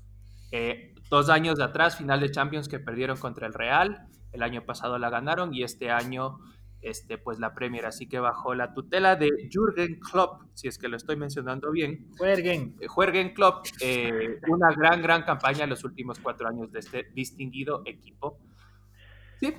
dos 1.09 1.29
años 1.29 1.57
de 1.57 1.63
atrás 1.63 1.97
final 1.97 2.19
de 2.19 2.29
Champions 2.29 2.67
que 2.67 2.79
perdieron 2.79 3.17
contra 3.17 3.47
el 3.47 3.53
Real, 3.53 4.07
el 4.31 4.43
año 4.43 4.65
pasado 4.65 4.97
la 4.97 5.09
ganaron 5.09 5.53
y 5.53 5.63
este 5.63 5.89
año 5.91 6.39
este, 6.83 7.17
pues 7.17 7.39
la 7.39 7.53
Premier. 7.53 7.85
Así 7.85 8.07
que 8.07 8.19
bajo 8.19 8.53
la 8.53 8.73
tutela 8.73 9.15
de 9.15 9.29
Jürgen 9.49 9.99
Klopp, 9.99 10.41
si 10.53 10.67
es 10.67 10.77
que 10.77 10.87
lo 10.87 10.97
estoy 10.97 11.15
mencionando 11.15 11.71
bien. 11.71 12.09
Jürgen. 12.17 12.75
Eh, 12.79 12.87
Jürgen 12.87 13.33
Klopp, 13.33 13.65
eh, 13.79 14.39
una 14.47 14.73
gran, 14.75 15.01
gran 15.01 15.23
campaña 15.23 15.63
en 15.63 15.69
los 15.69 15.83
últimos 15.83 16.19
cuatro 16.19 16.47
años 16.47 16.71
de 16.71 16.79
este 16.79 17.07
distinguido 17.13 17.81
equipo. 17.85 18.39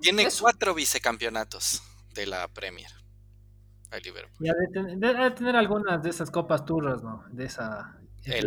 Tiene 0.01 0.29
cuatro 0.41 0.75
vicecampeonatos 0.75 1.83
de 2.15 2.27
la 2.27 2.49
Premier. 2.49 2.91
A 3.95 3.99
Liverpool. 3.99 4.47
Y 4.47 4.97
de, 4.99 5.31
tener 5.31 5.57
algunas 5.57 6.03
de 6.03 6.11
esas 6.11 6.31
copas 6.31 6.65
turras, 6.65 7.03
¿no? 7.03 7.25
De 7.31 7.45
esa. 7.45 7.99
Eh, 8.25 8.45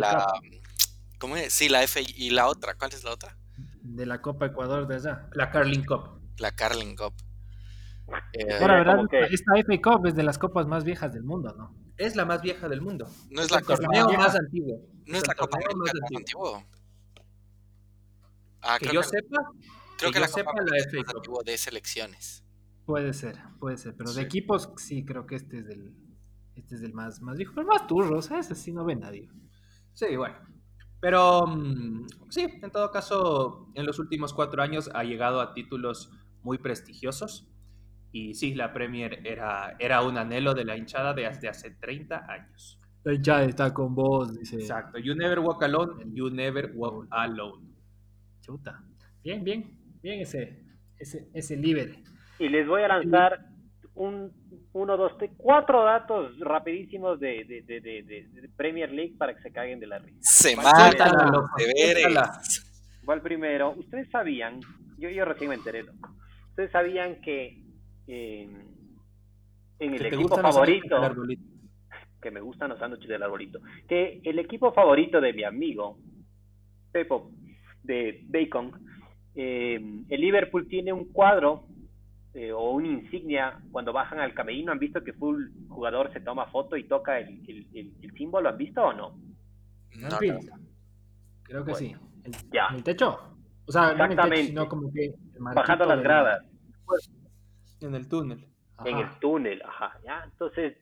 ¿Cómo 1.18 1.36
es? 1.36 1.52
Sí, 1.52 1.68
la 1.68 1.82
F 1.82 2.00
y 2.00 2.30
la 2.30 2.46
otra. 2.46 2.74
¿Cuál 2.74 2.92
es 2.92 3.02
la 3.04 3.12
otra? 3.12 3.36
De 3.82 4.06
la 4.06 4.20
Copa 4.20 4.46
Ecuador 4.46 4.86
de 4.86 4.96
allá. 4.96 5.28
La 5.32 5.50
Carling 5.50 5.84
Cup 5.84 6.18
la 6.38 6.52
Carling 6.52 6.96
Cup. 6.96 7.14
Eh, 8.32 8.44
verdad, 8.44 9.00
esta 9.30 9.52
FA 9.56 9.80
Cup 9.82 10.06
es 10.06 10.14
de 10.14 10.22
las 10.22 10.38
copas 10.38 10.66
más 10.66 10.84
viejas 10.84 11.12
del 11.12 11.24
mundo, 11.24 11.52
¿no? 11.52 11.74
Es 11.96 12.16
la 12.16 12.24
más 12.24 12.40
vieja 12.40 12.68
del 12.68 12.80
mundo. 12.80 13.06
No 13.30 13.42
es, 13.42 13.50
la 13.50 13.60
copa 13.60 13.86
más 14.16 14.34
antiguo. 14.34 14.80
No 15.04 15.18
es 15.18 15.26
la 15.26 15.34
copa 15.34 15.58
más 15.76 15.92
antiguo. 16.16 16.64
Ah, 18.62 18.78
que 18.78 18.92
yo 18.92 19.02
sepa. 19.02 19.38
Creo 19.98 20.12
que, 20.12 20.20
la 20.20 20.28
sepa 20.28 20.52
la 20.54 20.76
FA 20.84 21.12
Cup 21.12 21.44
de 21.44 21.58
selecciones. 21.58 22.44
Puede 22.88 23.12
ser, 23.12 23.36
puede 23.60 23.76
ser, 23.76 23.94
pero 23.98 24.14
de 24.14 24.22
equipos 24.22 24.72
sí 24.78 25.04
creo 25.04 25.26
que 25.26 25.34
este 25.34 25.58
es 25.58 25.66
del 25.66 25.92
este 26.56 26.76
es 26.76 26.80
del 26.80 26.94
más 26.94 27.20
más 27.20 27.36
viejo, 27.36 27.52
pero 27.54 27.66
más 27.66 27.86
turro, 27.86 28.22
sea, 28.22 28.38
ese 28.38 28.54
sí 28.54 28.72
no 28.72 28.82
ve 28.86 28.96
nadie. 28.96 29.28
Sí, 29.92 30.16
bueno. 30.16 30.36
Pero 30.98 31.46
mm, 31.46 32.06
sí, 32.30 32.46
en 32.62 32.70
todo 32.70 32.90
caso, 32.90 33.70
en 33.74 33.84
los 33.84 33.98
últimos 33.98 34.32
cuatro 34.32 34.62
años 34.62 34.88
ha 34.94 35.04
llegado 35.04 35.42
a 35.42 35.52
títulos 35.52 36.10
muy 36.42 36.56
prestigiosos. 36.56 37.46
Y 38.10 38.32
sí, 38.32 38.54
la 38.54 38.72
Premier 38.72 39.20
era, 39.26 39.76
era 39.78 40.00
un 40.00 40.16
anhelo 40.16 40.54
de 40.54 40.64
la 40.64 40.78
hinchada 40.78 41.12
desde 41.12 41.46
hace 41.46 41.72
30 41.72 42.24
años. 42.26 42.80
La 43.04 43.12
hinchada 43.12 43.44
está 43.44 43.74
con 43.74 43.94
vos, 43.94 44.34
dice. 44.34 44.56
Exacto. 44.56 44.98
You 44.98 45.14
never 45.14 45.40
walk 45.40 45.62
alone, 45.62 46.06
you 46.14 46.30
never 46.30 46.72
walk 46.74 47.06
alone. 47.10 47.68
Chuta. 48.40 48.82
Bien, 49.22 49.44
bien. 49.44 49.78
Bien 50.00 50.20
ese, 50.20 50.64
ese, 50.96 51.28
ese 51.34 51.54
libre. 51.54 52.02
Y 52.38 52.48
les 52.48 52.66
voy 52.66 52.82
a 52.82 52.88
lanzar 52.88 53.40
un, 53.94 54.32
uno, 54.72 54.96
dos, 54.96 55.16
tres, 55.18 55.30
cuatro 55.36 55.84
datos 55.84 56.38
rapidísimos 56.40 57.18
de, 57.18 57.44
de, 57.44 57.62
de, 57.62 57.80
de, 57.80 58.48
Premier 58.56 58.90
League 58.90 59.14
para 59.18 59.34
que 59.34 59.42
se 59.42 59.52
caigan 59.52 59.80
de 59.80 59.86
la 59.86 59.98
risa. 59.98 60.18
Semana 60.20 60.90
de 60.90 62.14
¿Cuál 63.04 63.22
primero? 63.22 63.70
Ustedes 63.70 64.08
sabían, 64.10 64.60
yo, 64.98 65.08
yo 65.08 65.24
recién 65.24 65.48
me 65.48 65.56
enteré, 65.56 65.82
loco. 65.82 66.10
Ustedes 66.50 66.70
sabían 66.70 67.20
que 67.22 67.62
eh, 68.06 68.48
en 69.78 69.94
el 69.94 70.06
equipo 70.06 70.36
favorito, 70.36 70.96
que 72.20 72.30
me 72.30 72.40
gustan 72.40 72.70
los 72.70 72.78
sándwiches 72.78 73.08
del 73.08 73.22
arbolito, 73.22 73.60
que 73.88 74.20
el 74.24 74.38
equipo 74.38 74.72
favorito 74.72 75.20
de 75.20 75.32
mi 75.32 75.44
amigo, 75.44 75.98
Pepo, 76.92 77.30
de 77.82 78.24
Bacon, 78.26 78.72
eh, 79.34 79.80
el 80.08 80.20
Liverpool 80.20 80.66
tiene 80.68 80.92
un 80.92 81.12
cuadro 81.12 81.67
eh, 82.38 82.52
o 82.52 82.70
una 82.70 82.86
insignia 82.86 83.58
cuando 83.72 83.92
bajan 83.92 84.20
al 84.20 84.32
camerino. 84.32 84.70
¿Han 84.70 84.78
visto 84.78 85.02
que 85.02 85.12
full 85.12 85.48
jugador 85.68 86.12
se 86.12 86.20
toma 86.20 86.46
foto 86.46 86.76
y 86.76 86.84
toca 86.84 87.18
el, 87.18 87.42
el, 87.74 88.12
símbolo? 88.12 88.48
¿Han 88.48 88.56
visto 88.56 88.80
o 88.80 88.92
no? 88.92 89.18
No, 89.96 90.08
Creo 91.42 91.64
que 91.64 91.74
sí. 91.74 91.96
ya. 92.52 92.68
¿En 92.68 92.76
el 92.76 92.84
techo? 92.84 93.18
O 93.66 93.72
sea, 93.72 93.90
Exactamente. 93.90 94.52
No 94.52 94.68
como 94.68 94.92
que 94.92 95.14
Bajando 95.40 95.84
las 95.86 96.00
gradas. 96.00 96.44
En 97.80 97.96
el 97.96 98.08
túnel. 98.08 98.46
En 98.84 98.98
el 98.98 99.18
túnel, 99.18 99.60
ajá. 99.62 99.98
¿ya? 100.04 100.22
Entonces, 100.22 100.76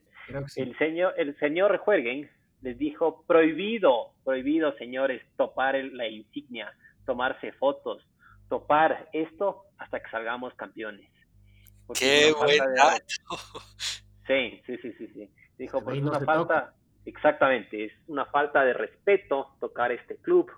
el 0.57 0.77
señor, 0.77 1.15
el 1.17 1.35
señor 1.39 1.75
Juergen 1.79 2.29
les 2.61 2.77
dijo, 2.77 3.23
prohibido, 3.25 4.13
prohibido, 4.23 4.77
señores, 4.77 5.23
topar 5.37 5.73
la 5.73 6.07
insignia, 6.07 6.71
tomarse 7.07 7.51
fotos, 7.53 8.07
topar 8.47 9.09
esto 9.11 9.63
hasta 9.79 9.99
que 9.99 10.09
salgamos 10.11 10.53
campeones. 10.53 11.16
Qué 11.93 12.33
buen 12.33 12.59
Sí, 14.27 14.61
sí, 14.65 14.77
sí, 14.81 14.93
sí, 14.97 15.07
sí. 15.13 15.29
Dijo, 15.57 15.83
pues 15.83 16.01
una 16.01 16.19
falta, 16.19 16.73
exactamente, 17.05 17.85
es 17.85 17.93
una 18.07 18.25
falta 18.25 18.63
de 18.63 18.73
respeto 18.73 19.55
tocar 19.59 19.91
este 19.91 20.17
club, 20.17 20.51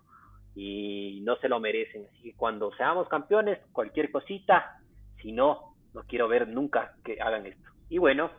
y 0.55 1.21
no 1.21 1.37
se 1.37 1.47
lo 1.47 1.59
merecen. 1.59 2.05
Así 2.07 2.21
que 2.21 2.35
cuando 2.35 2.71
seamos 2.75 3.07
campeones, 3.07 3.59
cualquier 3.71 4.11
cosita, 4.11 4.81
si 5.21 5.31
no, 5.31 5.75
no 5.93 6.03
quiero 6.03 6.27
ver 6.27 6.47
nunca 6.47 6.95
que 7.03 7.19
hagan 7.21 7.45
esto. 7.45 7.69
Y 7.89 7.97
bueno, 7.97 8.31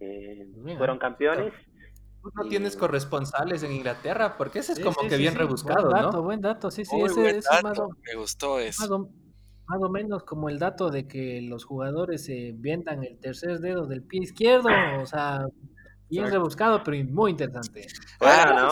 eh, 0.00 0.48
fueron 0.76 0.98
campeones. 0.98 1.52
no 2.22 2.48
tienes 2.48 2.76
corresponsales 2.76 3.62
en 3.62 3.72
Inglaterra? 3.72 4.36
Porque 4.36 4.58
ese 4.58 4.72
es 4.72 4.80
como 4.80 5.08
que 5.08 5.16
bien 5.16 5.36
rebuscado, 5.36 5.90
buen 5.90 6.02
dato, 6.02 6.22
Buen 6.22 6.40
dato, 6.40 6.70
sí, 6.70 6.84
sí, 6.84 7.00
ese, 7.00 7.38
es 7.38 7.46
más 7.62 7.78
o, 7.78 7.88
me 7.88 8.14
gustó 8.16 8.58
eso. 8.58 8.98
Más 8.98 9.08
o, 9.78 9.88
menos 9.88 10.24
como 10.24 10.48
el 10.48 10.58
dato 10.58 10.90
de 10.90 11.06
que 11.06 11.40
los 11.42 11.64
jugadores 11.64 12.24
se 12.24 12.54
vendan 12.56 13.04
el 13.04 13.18
tercer 13.18 13.60
dedo 13.60 13.86
del 13.86 14.02
pie 14.02 14.22
izquierdo, 14.22 14.68
o 15.00 15.06
sea, 15.06 15.46
Bien 16.10 16.28
rebuscado, 16.28 16.82
pero 16.82 17.02
muy 17.04 17.30
interesante. 17.30 17.86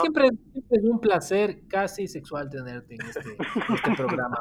siempre, 0.00 0.26
es 0.70 0.82
un 0.82 1.00
placer 1.00 1.60
casi 1.68 2.08
sexual 2.08 2.50
tenerte 2.50 2.96
en 2.96 3.00
este, 3.02 3.36
este 3.74 3.94
programa. 3.96 4.36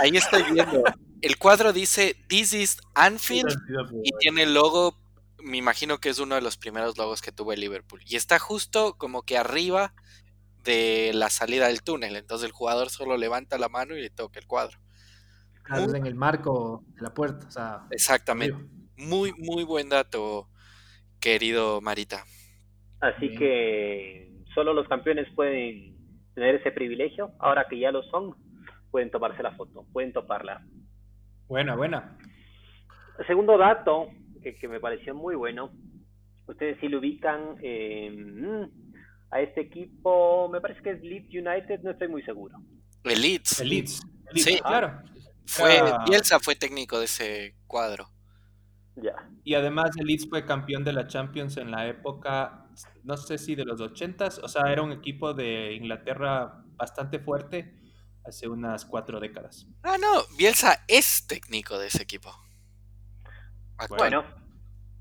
Ahí 0.00 0.16
estoy 0.16 0.42
viendo. 0.54 0.82
El 1.20 1.36
cuadro 1.36 1.74
dice 1.74 2.16
This 2.28 2.54
is 2.54 2.78
Anfield 2.94 3.54
y 4.02 4.10
tiene 4.18 4.44
el 4.44 4.54
logo, 4.54 4.96
me 5.38 5.58
imagino 5.58 5.98
que 5.98 6.08
es 6.08 6.18
uno 6.18 6.34
de 6.34 6.40
los 6.40 6.56
primeros 6.56 6.96
logos 6.96 7.20
que 7.20 7.30
tuvo 7.30 7.52
el 7.52 7.60
Liverpool. 7.60 8.00
Y 8.06 8.16
está 8.16 8.38
justo 8.38 8.94
como 8.96 9.22
que 9.22 9.36
arriba 9.36 9.92
de 10.64 11.10
la 11.12 11.28
salida 11.28 11.66
del 11.66 11.82
túnel. 11.82 12.16
Entonces 12.16 12.46
el 12.46 12.52
jugador 12.52 12.88
solo 12.88 13.18
levanta 13.18 13.58
la 13.58 13.68
mano 13.68 13.94
y 13.94 14.00
le 14.00 14.08
toca 14.08 14.40
el 14.40 14.46
cuadro. 14.46 14.78
En 15.68 16.06
el 16.06 16.14
marco 16.14 16.84
de 16.94 17.02
la 17.02 17.14
puerta. 17.14 17.86
Exactamente. 17.90 18.56
Muy, 18.96 19.32
muy 19.38 19.64
buen 19.64 19.88
dato 19.88 20.48
querido 21.20 21.80
Marita. 21.80 22.24
Así 23.00 23.34
que 23.36 24.32
solo 24.54 24.72
los 24.72 24.88
campeones 24.88 25.26
pueden 25.34 25.96
tener 26.34 26.56
ese 26.56 26.70
privilegio. 26.70 27.32
Ahora 27.38 27.66
que 27.68 27.78
ya 27.78 27.90
lo 27.90 28.02
son, 28.04 28.34
pueden 28.90 29.10
tomarse 29.10 29.42
la 29.42 29.52
foto, 29.52 29.84
pueden 29.92 30.12
toparla. 30.12 30.64
Buena, 31.48 31.76
buena. 31.76 32.16
Segundo 33.26 33.56
dato 33.58 34.08
que, 34.42 34.68
me 34.68 34.80
pareció 34.80 35.14
muy 35.14 35.34
bueno, 35.34 35.70
ustedes 36.46 36.78
si 36.80 36.88
lo 36.88 36.98
ubican 36.98 37.56
a 39.30 39.40
este 39.40 39.62
equipo, 39.62 40.48
me 40.48 40.60
parece 40.60 40.82
que 40.82 40.90
es 40.90 41.02
Leeds 41.02 41.28
United, 41.30 41.80
no 41.82 41.90
estoy 41.90 42.08
muy 42.08 42.22
seguro. 42.22 42.56
El 43.04 43.20
Leeds. 43.20 43.60
El 43.60 43.68
Leeds. 43.68 44.02
Sí, 44.34 44.58
claro. 44.60 45.02
Fue, 45.46 45.80
Bielsa 46.06 46.40
fue 46.40 46.56
técnico 46.56 46.98
de 46.98 47.04
ese 47.04 47.54
cuadro. 47.66 48.10
Y 49.44 49.54
además 49.54 49.90
el 49.96 50.06
Leeds 50.06 50.28
fue 50.28 50.44
campeón 50.44 50.82
de 50.82 50.92
la 50.92 51.06
Champions 51.06 51.56
en 51.58 51.70
la 51.70 51.86
época, 51.86 52.66
no 53.04 53.16
sé 53.16 53.38
si 53.38 53.54
de 53.54 53.64
los 53.64 53.80
80 53.80 54.26
o 54.42 54.48
sea, 54.48 54.72
era 54.72 54.82
un 54.82 54.92
equipo 54.92 55.34
de 55.34 55.74
Inglaterra 55.74 56.64
bastante 56.76 57.18
fuerte 57.18 57.74
hace 58.24 58.48
unas 58.48 58.84
cuatro 58.84 59.20
décadas. 59.20 59.66
Ah, 59.82 59.96
no, 60.00 60.24
Bielsa 60.36 60.84
es 60.88 61.26
técnico 61.26 61.78
de 61.78 61.88
ese 61.88 62.02
equipo. 62.02 62.32
Bueno, 63.90 64.24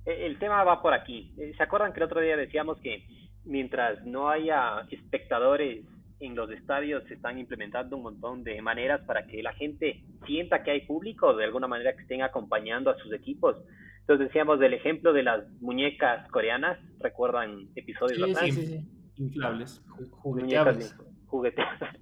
e, 0.06 0.26
el 0.26 0.38
tema 0.38 0.64
va 0.64 0.82
por 0.82 0.94
aquí. 0.94 1.34
Eh, 1.38 1.54
¿Se 1.58 1.64
acuerdan 1.64 1.94
que 1.94 2.00
el 2.00 2.06
otro 2.06 2.22
día 2.22 2.38
decíamos 2.38 2.80
que 2.82 3.08
mientras 3.46 4.04
no 4.06 4.30
haya 4.30 4.86
espectadores 4.92 5.86
en 6.20 6.36
los 6.36 6.50
estadios 6.52 7.04
se 7.08 7.16
están 7.16 7.38
implementando 7.38 7.98
un 7.98 8.04
montón 8.04 8.44
de 8.44 8.62
maneras 8.62 9.02
para 9.06 9.26
que 9.28 9.44
la 9.44 9.54
gente 9.54 10.04
sienta 10.26 10.64
que 10.64 10.72
hay 10.72 10.82
público, 10.86 11.36
de 11.36 11.44
alguna 11.46 11.68
manera 11.68 11.94
que 11.96 12.04
estén 12.04 12.22
acompañando 12.22 12.90
a 12.90 12.98
sus 12.98 13.12
equipos. 13.14 13.58
Entonces 14.02 14.28
decíamos 14.28 14.60
del 14.60 14.74
ejemplo 14.76 15.14
de 15.14 15.24
las 15.24 15.50
muñecas 15.62 16.30
coreanas, 16.32 16.80
¿recuerdan 17.00 17.68
episodios 17.76 18.18
Sí, 18.18 18.32
atrás? 18.32 18.46
sí, 18.46 18.52
sí, 18.52 18.66
sí. 18.68 18.88
Inflables. 19.18 19.82
Jugueteables. 20.12 20.98
de- 20.98 21.04
juguete- 21.28 21.66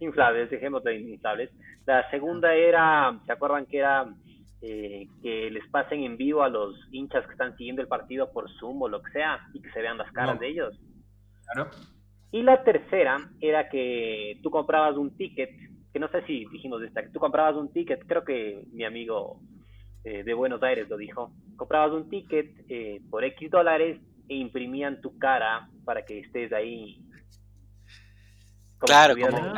inflables, 0.00 0.50
dejemos 0.50 0.82
de 0.84 0.96
inflables. 1.00 1.50
La 1.86 2.08
segunda 2.10 2.54
era, 2.54 3.18
¿se 3.26 3.32
acuerdan 3.32 3.66
que 3.66 3.78
era 3.78 4.06
eh, 4.62 5.06
que 5.22 5.50
les 5.50 5.66
pasen 5.70 6.02
en 6.04 6.16
vivo 6.16 6.42
a 6.42 6.48
los 6.48 6.74
hinchas 6.92 7.24
que 7.26 7.32
están 7.32 7.56
siguiendo 7.56 7.82
el 7.82 7.88
partido 7.88 8.30
por 8.32 8.50
Zoom 8.58 8.82
o 8.82 8.88
lo 8.88 9.00
que 9.02 9.12
sea 9.12 9.40
y 9.54 9.60
que 9.60 9.70
se 9.70 9.80
vean 9.80 9.98
las 9.98 10.10
caras 10.12 10.34
No. 10.36 10.40
de 10.40 10.48
ellos? 10.48 10.80
Claro. 11.52 11.70
Y 12.36 12.42
la 12.42 12.62
tercera 12.64 13.16
era 13.40 13.66
que 13.70 14.38
tú 14.42 14.50
comprabas 14.50 14.94
un 14.98 15.16
ticket, 15.16 15.48
que 15.90 15.98
no 15.98 16.06
sé 16.08 16.20
si 16.26 16.44
dijimos 16.52 16.82
esta, 16.82 17.02
que 17.02 17.08
tú 17.08 17.18
comprabas 17.18 17.56
un 17.56 17.72
ticket, 17.72 18.06
creo 18.06 18.24
que 18.24 18.62
mi 18.74 18.84
amigo 18.84 19.40
eh, 20.04 20.22
de 20.22 20.34
Buenos 20.34 20.62
Aires 20.62 20.86
lo 20.90 20.98
dijo, 20.98 21.32
comprabas 21.56 21.92
un 21.94 22.10
ticket 22.10 22.50
eh, 22.68 23.00
por 23.10 23.24
X 23.24 23.50
dólares 23.50 23.98
e 24.28 24.34
imprimían 24.34 25.00
tu 25.00 25.16
cara 25.18 25.70
para 25.86 26.04
que 26.04 26.18
estés 26.18 26.52
ahí. 26.52 27.00
como 28.78 28.88
Claro, 28.88 29.14
si 29.14 29.20
como 29.22 29.38
un 29.38 29.54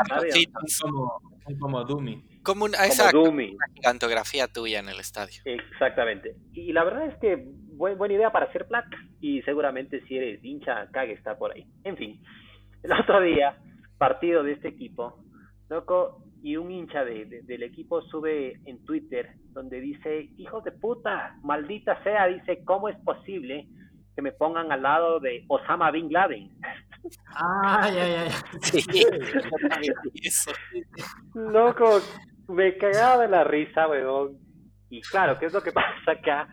como, 0.80 1.58
como 1.58 1.84
Dumi. 1.84 2.22
como 2.44 2.64
una, 2.66 2.78
Como 2.78 2.86
exacto, 2.90 3.24
Dummy. 3.24 3.54
una 3.56 3.66
gigantografía 3.74 4.46
tuya 4.46 4.78
en 4.78 4.88
el 4.88 5.00
estadio. 5.00 5.42
Exactamente. 5.44 6.36
Y 6.52 6.72
la 6.72 6.84
verdad 6.84 7.06
es 7.08 7.16
que 7.18 7.44
buen- 7.76 7.98
buena 7.98 8.14
idea 8.14 8.30
para 8.30 8.46
hacer 8.46 8.68
plata. 8.68 8.96
Y 9.20 9.42
seguramente 9.42 10.00
si 10.06 10.16
eres 10.16 10.44
hincha, 10.44 10.88
cague 10.92 11.14
está 11.14 11.36
por 11.36 11.52
ahí. 11.52 11.66
En 11.82 11.96
fin, 11.96 12.22
el 12.82 12.92
otro 12.92 13.20
día, 13.20 13.56
partido 13.98 14.42
de 14.42 14.52
este 14.52 14.68
equipo, 14.68 15.22
loco, 15.68 16.22
y 16.42 16.56
un 16.56 16.70
hincha 16.70 17.04
de, 17.04 17.24
de- 17.24 17.42
del 17.42 17.62
equipo 17.64 18.00
sube 18.02 18.60
en 18.64 18.84
Twitter 18.84 19.30
donde 19.52 19.80
dice, 19.80 20.30
hijos 20.36 20.62
de 20.64 20.70
puta, 20.72 21.36
maldita 21.42 22.00
sea, 22.04 22.26
dice, 22.26 22.62
¿cómo 22.64 22.88
es 22.88 22.96
posible 23.00 23.66
que 24.14 24.22
me 24.22 24.32
pongan 24.32 24.70
al 24.72 24.82
lado 24.82 25.18
de 25.20 25.44
Osama 25.48 25.90
Bin 25.90 26.12
Laden? 26.12 26.50
Ay, 27.34 27.96
ay, 27.96 28.12
ay. 28.12 28.30
Sí, 28.62 29.02
eso. 30.22 30.50
Loco, 31.34 32.00
me 32.48 32.76
cagaba 32.78 33.22
de 33.22 33.28
la 33.28 33.44
risa, 33.44 33.88
weón. 33.88 34.38
Y 34.90 35.00
claro, 35.02 35.38
¿qué 35.38 35.46
es 35.46 35.52
lo 35.52 35.62
que 35.62 35.72
pasa 35.72 36.12
acá? 36.12 36.48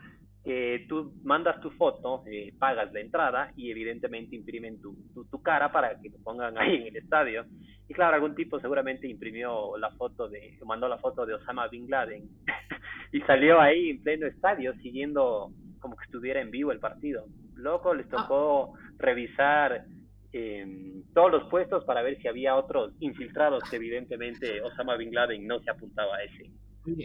Que 0.46 0.86
tú 0.88 1.14
mandas 1.24 1.60
tu 1.60 1.72
foto, 1.72 2.24
eh, 2.28 2.54
pagas 2.60 2.94
la 2.94 3.00
entrada 3.02 3.52
y 3.56 3.72
evidentemente 3.72 4.36
imprimen 4.36 4.80
tu, 4.80 4.96
tu, 5.14 5.26
tu 5.26 5.42
cara 5.42 5.72
para 5.72 6.00
que 6.00 6.12
te 6.12 6.20
pongan 6.20 6.56
ahí 6.58 6.76
en 6.76 6.88
el 6.88 6.98
estadio. 6.98 7.46
Y 7.88 7.94
claro, 7.94 8.16
algún 8.16 8.36
tipo 8.36 8.60
seguramente 8.60 9.08
imprimió 9.08 9.76
la 9.78 9.92
foto 9.92 10.28
de, 10.30 10.58
mandó 10.66 10.88
la 10.88 10.98
foto 10.98 11.26
de 11.26 11.34
Osama 11.34 11.68
Bin 11.68 11.90
Laden 11.90 12.24
y 13.12 13.22
salió 13.22 13.60
ahí 13.60 13.90
en 13.90 14.04
pleno 14.04 14.28
estadio 14.28 14.74
siguiendo 14.82 15.52
como 15.80 15.96
que 15.96 16.06
estuviera 16.06 16.42
en 16.42 16.52
vivo 16.52 16.72
el 16.72 16.80
partido. 16.80 17.26
Loco, 17.56 17.94
les 17.94 18.08
tocó 18.10 18.74
revisar 18.98 19.86
eh, 20.34 20.66
todos 21.14 21.32
los 21.32 21.50
puestos 21.50 21.86
para 21.86 22.02
ver 22.02 22.20
si 22.22 22.28
había 22.28 22.56
otros 22.56 22.94
infiltrados 23.00 23.64
que 23.70 23.78
evidentemente 23.78 24.62
Osama 24.62 24.98
Bin 24.98 25.14
Laden 25.14 25.46
no 25.48 25.60
se 25.60 25.70
apuntaba 25.70 26.18
a 26.18 26.24
ese. 26.24 26.52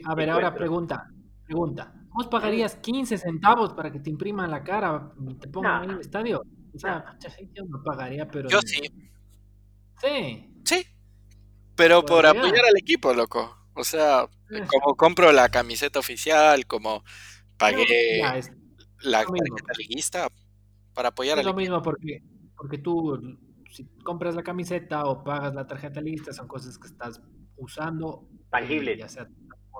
A 0.05 0.15
ver, 0.15 0.31
ahora 0.31 0.55
pregunta. 0.55 1.07
Pregunta. 1.47 1.93
¿Vos 2.13 2.27
pagarías 2.29 2.77
15 2.77 3.19
centavos 3.19 3.73
para 3.75 3.91
que 3.93 4.01
te 4.01 4.11
impriman 4.11 4.51
la 4.51 4.63
cara 4.65 5.13
y 5.29 5.35
te 5.35 5.49
pongan 5.49 5.85
en 5.85 5.91
el 5.91 6.01
estadio? 6.01 6.43
O 6.75 6.79
sea, 6.79 7.05
pucha, 7.13 7.35
yo 7.55 7.65
no 7.67 7.83
pagaría, 7.83 8.29
pero. 8.29 8.49
Yo 8.49 8.61
sí, 8.63 8.81
Sí. 10.01 10.53
sí. 10.65 10.85
Pero 11.77 12.05
por 12.05 12.27
apoyar 12.27 12.65
al 12.67 12.77
equipo, 12.79 13.13
loco. 13.15 13.57
O 13.75 13.85
sea, 13.85 14.29
como 14.69 14.97
compro 14.97 15.33
la 15.33 15.49
camiseta 15.49 15.99
oficial, 15.99 16.67
como 16.67 17.03
pagué 17.57 17.85
Ya, 18.21 18.37
es, 18.37 18.51
la 19.03 19.25
tarjeta 19.25 19.73
liguista 19.79 20.29
para 20.95 21.09
apoyar 21.11 21.39
es 21.39 21.41
al 21.41 21.47
lo 21.47 21.51
equipo. 21.53 21.61
mismo 21.61 21.83
porque, 21.83 22.23
porque 22.57 22.79
tú, 22.79 23.19
si 23.71 23.87
compras 24.05 24.35
la 24.35 24.43
camiseta 24.43 25.05
o 25.05 25.23
pagas 25.25 25.55
la 25.55 25.67
tarjeta 25.67 26.01
lista, 26.01 26.33
son 26.33 26.49
cosas 26.49 26.77
que 26.79 26.89
estás 26.89 27.23
usando. 27.57 28.27
eh, 28.33 28.37
Tangibles. 28.51 28.99
ya 28.99 29.09
sea 29.09 29.29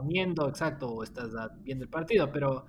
poniendo, 0.01 0.49
exacto, 0.49 0.89
o 0.89 1.05
estás 1.05 1.31
viendo 1.59 1.85
el 1.85 1.91
partido, 1.91 2.31
pero. 2.33 2.67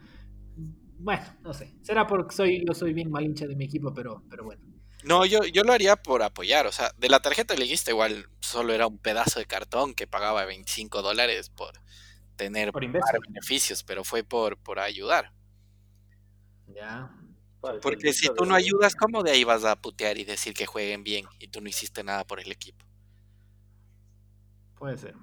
Bueno, 1.04 1.24
no 1.41 1.54
sé. 1.54 1.74
Será 1.82 2.06
porque 2.06 2.36
soy, 2.36 2.63
yo 2.65 2.74
soy 2.76 2.94
bien 2.94 3.10
mal 3.10 3.24
hincha 3.24 3.48
de 3.48 3.56
mi 3.56 3.65
equipo, 3.65 3.91
pero, 3.94 4.24
pero 4.30 4.44
bueno. 4.44 4.63
No, 5.04 5.26
yo, 5.26 5.44
yo 5.46 5.63
lo 5.63 5.74
haría 5.74 5.96
por 5.96 6.22
apoyar. 6.22 6.67
O 6.67 6.72
sea, 6.72 6.91
de 6.98 7.10
la 7.10 7.22
tarjeta 7.22 7.56
liguista 7.56 7.89
igual 7.89 8.28
solo 8.39 8.72
era 8.74 8.86
un 8.86 9.00
pedazo 9.00 9.39
de 9.39 9.48
cartón 9.48 9.96
que 9.96 10.06
pagaba 10.06 10.46
25 10.46 11.02
dólares 11.02 11.50
por 11.50 11.74
tener 12.36 12.72
Por 12.72 12.86
beneficios, 12.88 13.84
pero 13.84 14.04
fue 14.04 14.24
por, 14.24 14.58
por 14.58 14.80
ayudar. 14.80 15.34
Ya. 16.67 17.12
Porque 17.82 18.13
si 18.13 18.28
tú 18.36 18.46
no 18.46 18.56
ayudas, 18.56 18.96
¿cómo 18.96 19.24
de 19.24 19.32
ahí 19.32 19.44
vas 19.44 19.63
a 19.65 19.76
putear 19.76 20.17
y 20.17 20.24
decir 20.24 20.54
que 20.54 20.65
jueguen 20.65 21.04
bien 21.04 21.26
y 21.39 21.48
tú 21.48 21.62
no 21.62 21.70
hiciste 21.70 22.04
nada 22.04 22.26
por 22.26 22.39
el 22.39 22.52
equipo? 22.52 22.86
Puede 24.76 24.98
ser. 24.98 25.15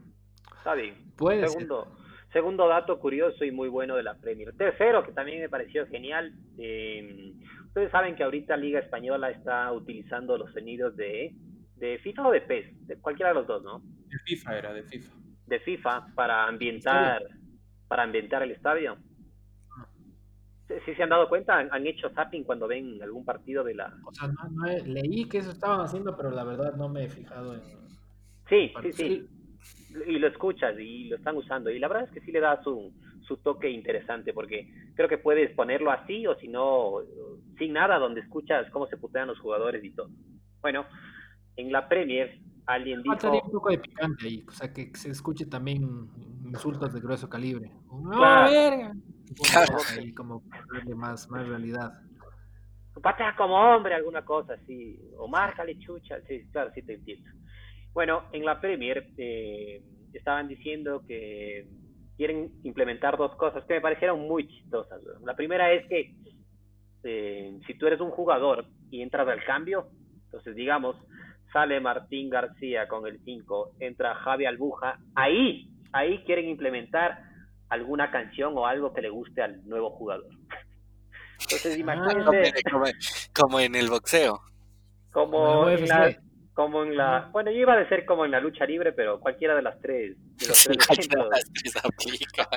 Está 0.68 0.82
bien. 0.82 0.96
Puede 1.16 1.40
ser. 1.40 1.48
Segundo, 1.48 1.96
segundo 2.30 2.68
dato 2.68 3.00
curioso 3.00 3.42
y 3.42 3.50
muy 3.50 3.70
bueno 3.70 3.96
de 3.96 4.02
la 4.02 4.18
Premier. 4.18 4.54
Tercero, 4.54 5.02
que 5.02 5.12
también 5.12 5.40
me 5.40 5.48
pareció 5.48 5.86
genial. 5.86 6.34
eh, 6.58 7.32
ustedes 7.68 7.90
saben 7.90 8.14
que 8.16 8.22
ahorita 8.22 8.54
Liga 8.58 8.80
Española 8.80 9.30
está 9.30 9.72
utilizando 9.72 10.36
los 10.36 10.52
sonidos 10.52 10.94
de, 10.94 11.34
de 11.76 11.98
FIFA 12.00 12.28
o 12.28 12.30
de 12.32 12.40
PES, 12.42 12.86
de 12.86 12.96
cualquiera 13.00 13.30
de 13.30 13.36
los 13.36 13.46
dos, 13.46 13.62
¿no? 13.62 13.80
De 13.80 14.18
FIFA 14.26 14.58
era, 14.58 14.72
de 14.74 14.82
FIFA. 14.82 15.14
De 15.46 15.60
FIFA 15.60 16.06
para 16.14 16.46
ambientar, 16.46 17.22
para 17.88 18.02
ambientar 18.02 18.42
el 18.42 18.50
estadio. 18.50 18.98
¿Sí, 20.66 20.74
sí 20.84 20.94
se 20.96 21.02
han 21.02 21.08
dado 21.08 21.30
cuenta? 21.30 21.58
¿Han, 21.58 21.86
hecho 21.86 22.10
zapping 22.10 22.44
cuando 22.44 22.68
ven 22.68 23.02
algún 23.02 23.24
partido 23.24 23.64
de 23.64 23.74
la... 23.74 23.90
O 24.04 24.12
sea, 24.12 24.28
no, 24.28 24.50
no 24.50 24.66
leí 24.66 25.26
que 25.30 25.38
eso 25.38 25.50
estaban 25.50 25.80
haciendo, 25.80 26.14
pero 26.14 26.30
la 26.30 26.44
verdad 26.44 26.74
no 26.76 26.90
me 26.90 27.04
he 27.04 27.08
fijado 27.08 27.54
en. 27.54 27.62
Sí, 28.50 28.72
sí, 28.82 28.92
sí. 28.92 29.37
Y 30.06 30.18
lo 30.18 30.28
escuchas 30.28 30.78
y 30.78 31.08
lo 31.08 31.16
están 31.16 31.36
usando. 31.36 31.70
Y 31.70 31.78
la 31.78 31.88
verdad 31.88 32.04
es 32.04 32.10
que 32.12 32.20
sí 32.20 32.32
le 32.32 32.40
da 32.40 32.62
su, 32.62 32.92
su 33.26 33.36
toque 33.38 33.70
interesante 33.70 34.32
porque 34.32 34.72
creo 34.94 35.08
que 35.08 35.18
puedes 35.18 35.50
ponerlo 35.54 35.90
así 35.90 36.26
o 36.26 36.34
si 36.36 36.48
no, 36.48 37.00
sin 37.58 37.72
nada, 37.72 37.98
donde 37.98 38.20
escuchas 38.20 38.70
cómo 38.70 38.86
se 38.86 38.96
putean 38.96 39.28
los 39.28 39.38
jugadores 39.38 39.84
y 39.84 39.90
todo. 39.90 40.10
Bueno, 40.60 40.86
en 41.56 41.72
la 41.72 41.88
Premier 41.88 42.38
alguien 42.66 43.02
Faltaría 43.04 43.40
dijo, 43.40 43.46
un 43.46 43.52
poco 43.52 43.70
de 43.70 43.78
picante 43.78 44.26
ahí, 44.26 44.44
o 44.46 44.52
sea, 44.52 44.72
que 44.72 44.90
se 44.94 45.10
escuche 45.10 45.46
también 45.46 46.08
insultos 46.44 46.92
de 46.92 47.00
grueso 47.00 47.28
calibre. 47.28 47.70
¡No, 47.90 48.10
Claro. 48.10 48.50
verga! 48.50 48.92
Claro. 49.50 49.76
Ahí 49.98 50.12
como 50.12 50.42
darle 50.72 50.94
más, 50.94 51.28
más 51.30 51.46
realidad. 51.46 51.92
patea 53.02 53.36
como 53.36 53.54
hombre, 53.54 53.94
alguna 53.94 54.24
cosa 54.24 54.54
así, 54.54 54.98
o 55.16 55.28
márcale 55.28 55.78
chucha, 55.78 56.20
sí, 56.26 56.46
claro, 56.50 56.70
sí 56.74 56.82
te 56.82 56.94
entiendo. 56.94 57.30
Bueno, 57.92 58.24
en 58.32 58.44
la 58.44 58.60
Premier 58.60 59.08
eh, 59.16 59.82
estaban 60.12 60.48
diciendo 60.48 61.02
que 61.06 61.66
quieren 62.16 62.50
implementar 62.64 63.16
dos 63.16 63.34
cosas 63.36 63.64
que 63.64 63.74
me 63.74 63.80
parecieron 63.80 64.20
muy 64.26 64.46
chistosas. 64.48 65.00
La 65.24 65.34
primera 65.36 65.72
es 65.72 65.86
que 65.88 66.14
eh, 67.04 67.58
si 67.66 67.74
tú 67.78 67.86
eres 67.86 68.00
un 68.00 68.10
jugador 68.10 68.66
y 68.90 69.02
entras 69.02 69.28
al 69.28 69.42
cambio, 69.44 69.88
entonces 70.24 70.54
digamos, 70.54 70.96
sale 71.52 71.80
Martín 71.80 72.28
García 72.28 72.88
con 72.88 73.06
el 73.06 73.20
5, 73.24 73.76
entra 73.80 74.14
Javi 74.16 74.46
Albuja, 74.46 74.98
ahí, 75.14 75.68
ahí 75.92 76.22
quieren 76.24 76.48
implementar 76.48 77.22
alguna 77.68 78.10
canción 78.10 78.56
o 78.56 78.66
algo 78.66 78.92
que 78.92 79.02
le 79.02 79.10
guste 79.10 79.42
al 79.42 79.64
nuevo 79.68 79.90
jugador. 79.90 80.26
Entonces 81.40 81.76
Ah, 81.76 81.78
imagínense 81.78 82.62
Como, 82.70 82.84
como 83.34 83.60
en 83.60 83.74
el 83.76 83.88
boxeo. 83.88 84.40
como 85.12 85.68
en 85.68 85.84
UFC. 85.84 85.88
la, 85.88 86.16
como 86.58 86.82
en 86.82 86.96
la, 86.96 87.28
bueno, 87.30 87.52
yo 87.52 87.58
iba 87.58 87.74
a 87.74 87.76
decir 87.76 88.04
como 88.04 88.24
en 88.24 88.32
la 88.32 88.40
lucha 88.40 88.66
libre, 88.66 88.92
pero 88.92 89.20
cualquiera 89.20 89.54
de 89.54 89.62
las 89.62 89.80
tres, 89.80 90.16
de 90.38 90.48
los 90.48 90.56
Sí, 90.56 90.68
tres 90.72 90.86
cualquiera 90.88 91.22
de 91.22 91.30
las 91.30 91.52
tres 91.52 91.76
aplica. 91.76 92.48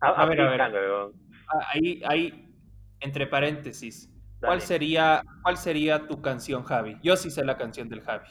a- 0.00 0.22
A 0.22 0.26
ver, 0.26 0.38
a 0.42 0.50
ver. 0.50 0.60
Ah, 0.60 1.66
Ahí, 1.72 2.02
ahí, 2.06 2.54
entre 3.00 3.26
paréntesis, 3.26 4.10
¿cuál 4.38 4.58
Dale. 4.58 4.60
sería, 4.60 5.22
¿cuál 5.42 5.56
sería 5.56 6.06
tu 6.06 6.20
canción, 6.20 6.62
Javi? 6.62 6.98
Yo 7.02 7.16
sí 7.16 7.30
sé 7.30 7.42
la 7.42 7.56
canción 7.56 7.88
del 7.88 8.02
Javi. 8.02 8.28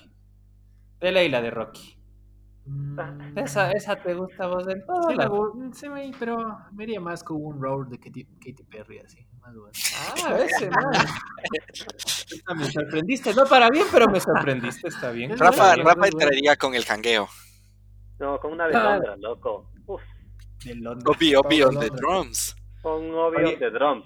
De 0.99 1.11
Leila 1.11 1.41
de 1.41 1.49
Rocky. 1.49 1.97
Mm, 2.67 3.37
Esa, 3.37 3.71
esa 3.73 3.95
te 3.95 4.15
gusta 4.15 4.47
vos 4.47 4.67
en 4.67 4.83
todo 4.87 5.09
sí, 5.09 5.15
lado. 5.15 5.53
gu- 5.53 5.73
sí, 5.73 5.87
me- 5.87 6.11
pero 6.17 6.35
me 6.73 6.83
iría 6.85 6.99
más 6.99 7.23
con 7.23 7.37
un 7.39 7.61
road 7.61 7.87
de 7.89 7.99
Katy, 7.99 8.25
Katy 8.25 8.63
Perry, 8.69 8.99
así. 8.99 9.27
Más 9.39 9.53
bueno. 9.55 9.71
Ah, 10.25 10.37
ese. 10.39 10.69
Esta 12.35 12.53
Me 12.55 12.65
sorprendiste, 12.71 13.33
no 13.35 13.45
para 13.45 13.69
bien, 13.69 13.85
pero 13.91 14.07
me 14.07 14.19
sorprendiste, 14.19 14.87
está 14.87 15.11
bien. 15.11 15.37
Rafa, 15.37 15.75
bueno, 15.75 15.83
Rafa 15.83 15.91
es 15.91 15.95
bueno. 15.97 16.07
entraría 16.25 16.55
con 16.55 16.73
el 16.73 16.83
jangueo. 16.85 17.27
No, 18.19 18.39
con 18.39 18.53
una 18.53 18.67
de 18.67 18.75
Ah. 18.75 18.83
Londra, 18.93 19.15
loco. 19.17 19.71
Uf, 19.85 20.01
De 20.65 20.73
Londres. 20.75 21.05
Obvio, 21.15 21.41
obvio, 21.41 21.65
Pablo 21.65 21.79
the 21.81 21.87
Londra. 21.89 22.07
drums. 22.07 22.55
con 22.81 22.93
obvio 23.13 23.47
Oye. 23.47 23.57
de 23.57 23.69
drums. 23.71 24.05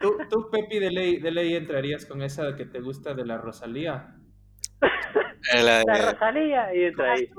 ¿Tú, 0.00 0.16
tú, 0.30 0.48
Pepi, 0.50 0.78
de 0.78 0.90
ley, 0.90 1.20
de 1.20 1.30
ley 1.32 1.54
entrarías 1.56 2.06
con 2.06 2.22
esa 2.22 2.54
que 2.56 2.66
te 2.66 2.80
gusta 2.80 3.14
de 3.14 3.24
la 3.26 3.38
Rosalía? 3.38 4.14
La, 5.52 5.82
Rosalía, 6.12 6.74
y 6.74 6.84
entra 6.84 7.12
ahí. 7.12 7.30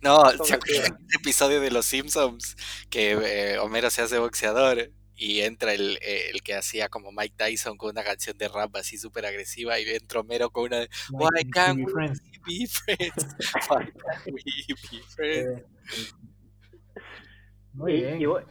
No, 0.00 0.22
¿se 0.44 0.54
acuerdan 0.54 0.98
del 0.98 1.20
episodio 1.20 1.60
de 1.60 1.70
Los 1.70 1.86
Simpsons? 1.86 2.56
Que 2.90 3.12
eh, 3.12 3.58
Homero 3.58 3.90
se 3.90 4.02
hace 4.02 4.18
boxeador 4.18 4.90
y 5.16 5.40
entra 5.40 5.72
el, 5.72 5.98
el, 6.02 6.42
que 6.42 6.54
hacía 6.54 6.88
como 6.88 7.12
Mike 7.12 7.34
Tyson 7.36 7.76
con 7.76 7.90
una 7.90 8.02
canción 8.02 8.36
de 8.36 8.48
rap 8.48 8.74
así 8.76 8.98
súper 8.98 9.26
agresiva 9.26 9.78
y 9.78 9.84
entra 9.88 10.20
Homero 10.20 10.50
con 10.50 10.64
una 10.64 10.80
Why 11.10 11.50
can't 11.50 11.78
we 11.78 12.08
be 12.46 12.66
friends? 12.66 13.36
Why 13.70 13.84
can't 13.84 14.26
we 14.26 14.42
be 14.90 15.02
friends? 15.14 15.64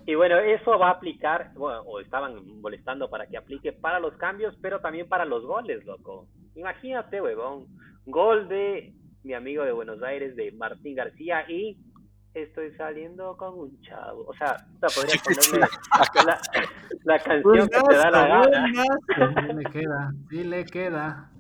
Y, 0.05 0.15
bueno, 0.15 0.37
eso 0.39 0.77
va 0.77 0.89
a 0.89 0.91
aplicar, 0.91 1.53
bueno, 1.55 1.81
o 1.83 2.01
estaban 2.01 2.45
molestando 2.59 3.09
para 3.09 3.25
que 3.27 3.37
aplique 3.37 3.71
para 3.71 3.99
los 3.99 4.15
cambios, 4.17 4.53
pero 4.61 4.81
también 4.81 5.07
para 5.07 5.23
los 5.23 5.45
goles, 5.45 5.85
loco. 5.85 6.27
Imagínate, 6.55 7.21
huevón, 7.21 7.67
gol 8.05 8.47
de 8.47 8.93
mi 9.23 9.33
amigo 9.33 9.63
de 9.63 9.71
Buenos 9.71 10.01
Aires, 10.03 10.35
de 10.35 10.51
Martín 10.51 10.95
García, 10.95 11.49
y 11.49 11.77
estoy 12.33 12.71
saliendo 12.75 13.37
con 13.37 13.57
un 13.57 13.81
chavo. 13.81 14.25
O 14.27 14.33
sea, 14.33 14.65
podría 14.79 15.21
ponerle 15.23 15.67
la, 17.05 17.19
canción 17.19 17.67
que 17.69 17.81
te 17.81 17.95
da 17.95 18.11
la 18.11 18.27
gana. 18.27 18.73
Sí 19.47 19.53
le 19.53 19.63
queda, 19.71 20.13
sí 20.29 20.43
le 20.43 20.65
queda. 20.65 21.31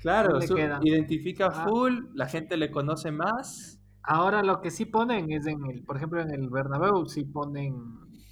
Claro, 0.00 0.38
identifica 0.82 1.46
ah. 1.46 1.66
full, 1.66 2.06
la 2.14 2.26
gente 2.26 2.56
le 2.56 2.70
conoce 2.70 3.10
más. 3.10 3.80
Ahora 4.02 4.42
lo 4.42 4.60
que 4.60 4.70
sí 4.70 4.84
ponen 4.84 5.32
es 5.32 5.46
en 5.46 5.64
el, 5.64 5.82
por 5.82 5.96
ejemplo, 5.96 6.20
en 6.20 6.30
el 6.30 6.50
Bernabéu 6.50 7.06
sí 7.06 7.24
ponen, 7.24 7.74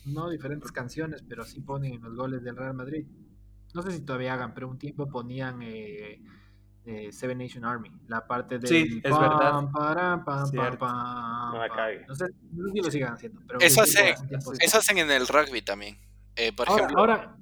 no 0.04 0.28
diferentes 0.28 0.70
canciones, 0.70 1.24
pero 1.26 1.44
sí 1.44 1.62
ponen 1.62 2.02
los 2.02 2.14
goles 2.14 2.42
del 2.42 2.56
Real 2.56 2.74
Madrid. 2.74 3.06
No 3.74 3.80
sé 3.80 3.92
si 3.92 4.04
todavía 4.04 4.34
hagan, 4.34 4.52
pero 4.52 4.68
un 4.68 4.78
tiempo 4.78 5.08
ponían 5.08 5.62
eh, 5.62 6.20
eh, 6.84 7.12
Seven 7.12 7.38
Nation 7.38 7.64
Army, 7.64 7.90
la 8.08 8.26
parte 8.26 8.58
de 8.58 8.66
sí, 8.66 9.00
es 9.02 9.18
verdad. 9.18 9.62
no 9.62 9.70
sé, 12.14 12.26
no 12.52 12.66
sé 12.66 12.72
si 12.72 12.80
lo 12.80 12.90
sigan 12.90 13.14
haciendo. 13.14 13.40
Pero 13.46 13.60
eso, 13.60 13.82
hacen, 13.82 14.14
eso 14.60 14.78
hacen 14.78 14.98
en 14.98 15.10
el 15.10 15.28
rugby 15.28 15.62
también. 15.62 15.98
Eh, 16.34 16.52
por 16.52 16.68
ejemplo, 16.68 16.98
ahora, 16.98 17.36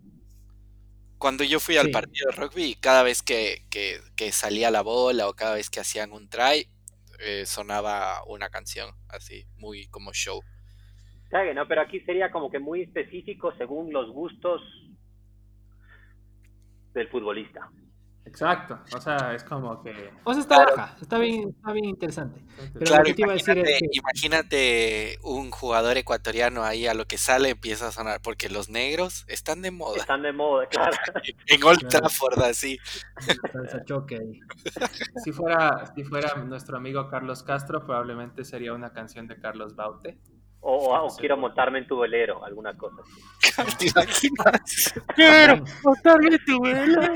cuando 1.18 1.44
yo 1.44 1.60
fui 1.60 1.76
al 1.76 1.90
partido 1.90 2.30
de 2.30 2.36
rugby, 2.36 2.74
cada 2.74 3.02
vez 3.02 3.22
que, 3.22 3.64
que, 3.70 4.00
que, 4.16 4.32
salía 4.32 4.70
la 4.70 4.82
bola 4.82 5.28
o 5.28 5.34
cada 5.34 5.54
vez 5.54 5.70
que 5.70 5.80
hacían 5.80 6.12
un 6.12 6.28
try, 6.28 6.68
eh, 7.20 7.46
sonaba 7.46 8.22
una 8.26 8.48
canción 8.48 8.90
así, 9.08 9.46
muy 9.56 9.86
como 9.88 10.12
show. 10.12 10.42
No, 11.54 11.68
pero 11.68 11.82
aquí 11.82 12.00
sería 12.00 12.30
como 12.30 12.50
que 12.50 12.58
muy 12.58 12.82
específico 12.82 13.54
según 13.56 13.92
los 13.92 14.10
gustos 14.10 14.60
del 16.92 17.08
futbolista. 17.08 17.70
Exacto, 18.24 18.78
o 18.94 19.00
sea, 19.00 19.34
es 19.34 19.42
como 19.42 19.82
que... 19.82 20.10
O 20.24 20.32
sea, 20.32 20.42
está 20.42 20.64
baja, 20.64 20.96
está 21.00 21.18
bien, 21.18 21.48
está 21.48 21.72
bien 21.72 21.86
interesante. 21.86 22.40
Pero 22.74 22.96
lo 22.98 23.02
que 23.02 23.14
te 23.14 23.22
iba 23.22 23.32
a 23.32 23.34
decir 23.34 23.58
es 23.58 23.78
que... 23.78 23.88
imagínate 23.92 25.18
un 25.22 25.50
jugador 25.50 25.96
ecuatoriano 25.96 26.62
ahí 26.62 26.86
a 26.86 26.94
lo 26.94 27.06
que 27.06 27.18
sale 27.18 27.48
empieza 27.50 27.88
a 27.88 27.92
sonar, 27.92 28.20
porque 28.22 28.48
los 28.48 28.68
negros 28.68 29.24
están 29.26 29.62
de 29.62 29.70
moda. 29.70 29.96
Están 29.96 30.22
de 30.22 30.32
moda, 30.32 30.66
claro. 30.66 30.96
en 31.46 31.64
Old 31.64 31.88
Trafford, 31.88 32.42
así. 32.42 32.78
choque 33.86 34.18
Si 35.24 35.32
fuera, 35.32 35.90
si 35.94 36.04
fuera 36.04 36.34
nuestro 36.44 36.76
amigo 36.76 37.08
Carlos 37.08 37.42
Castro, 37.42 37.84
probablemente 37.84 38.44
sería 38.44 38.74
una 38.74 38.92
canción 38.92 39.26
de 39.26 39.40
Carlos 39.40 39.74
Baute. 39.74 40.18
O, 40.60 40.94
o, 40.94 41.16
quiero 41.16 41.38
montarme 41.38 41.78
en 41.78 41.86
tu 41.86 41.98
velero, 41.98 42.44
alguna 42.44 42.76
cosa 42.76 42.96
así. 43.56 43.90
quiero 45.16 45.64
montarme 45.82 46.34
en 46.34 46.44
tu 46.44 46.60
velero. 46.60 47.14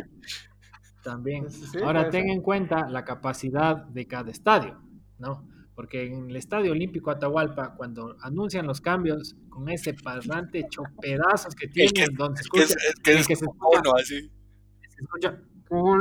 También. 1.05 1.47
Ahora 1.85 2.11
ten 2.11 2.29
en 2.31 2.41
cuenta 2.41 2.89
la 2.89 3.05
capacidad 3.05 3.85
de 3.85 4.07
cada 4.07 4.31
estadio, 4.31 4.81
¿no? 5.19 5.47
Porque 5.75 6.07
en 6.07 6.31
el 6.31 6.37
Estadio 6.37 6.73
Olímpico 6.73 7.11
Atahualpa, 7.11 7.75
cuando 7.77 8.17
anuncian 8.23 8.67
los 8.67 8.81
cambios, 8.81 9.37
con 9.51 9.69
ese 9.69 9.93
parlante 9.95 10.61
hecho 10.61 10.83
pedazos 11.01 11.55
que 11.55 11.69
tienen, 11.69 12.15
donde 12.17 12.39
se 12.39 12.43
escucha, 12.43 12.75
que, 13.03 13.13
se 13.25 13.33
escucha, 13.33 13.83
así. 13.99 14.31
se 14.89 15.01
escucha 15.03 15.39
o 15.71 15.97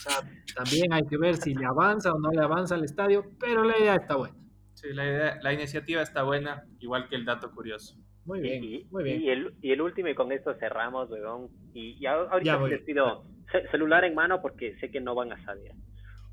sea, 0.00 0.20
también 0.54 0.92
hay 0.92 1.02
que 1.08 1.16
ver 1.18 1.36
si 1.36 1.54
le 1.54 1.66
avanza 1.66 2.12
o 2.12 2.18
no 2.18 2.30
le 2.30 2.42
avanza 2.42 2.74
al 2.74 2.84
estadio, 2.84 3.24
pero 3.38 3.64
la 3.64 3.78
idea 3.78 3.96
está 3.96 4.16
buena. 4.16 4.36
Sí, 4.74 4.88
la, 4.92 5.04
idea, 5.04 5.38
la 5.42 5.52
iniciativa 5.52 6.02
está 6.02 6.22
buena, 6.22 6.64
igual 6.78 7.08
que 7.08 7.16
el 7.16 7.24
dato 7.24 7.50
curioso. 7.50 7.96
Muy 8.26 8.40
bien, 8.40 8.64
y, 8.64 8.84
muy 8.90 9.04
bien. 9.04 9.22
Y 9.22 9.30
el, 9.30 9.54
y 9.62 9.70
el 9.70 9.80
último, 9.80 10.08
y 10.08 10.14
con 10.14 10.32
esto 10.32 10.54
cerramos, 10.54 11.08
weón. 11.10 11.48
Y, 11.72 11.96
y 12.00 12.06
ahorita 12.06 12.58
les 12.66 12.82
pido 12.82 13.24
celular 13.70 14.04
en 14.04 14.14
mano 14.14 14.42
porque 14.42 14.76
sé 14.80 14.90
que 14.90 15.00
no 15.00 15.14
van 15.14 15.32
a 15.32 15.44
saber. 15.44 15.72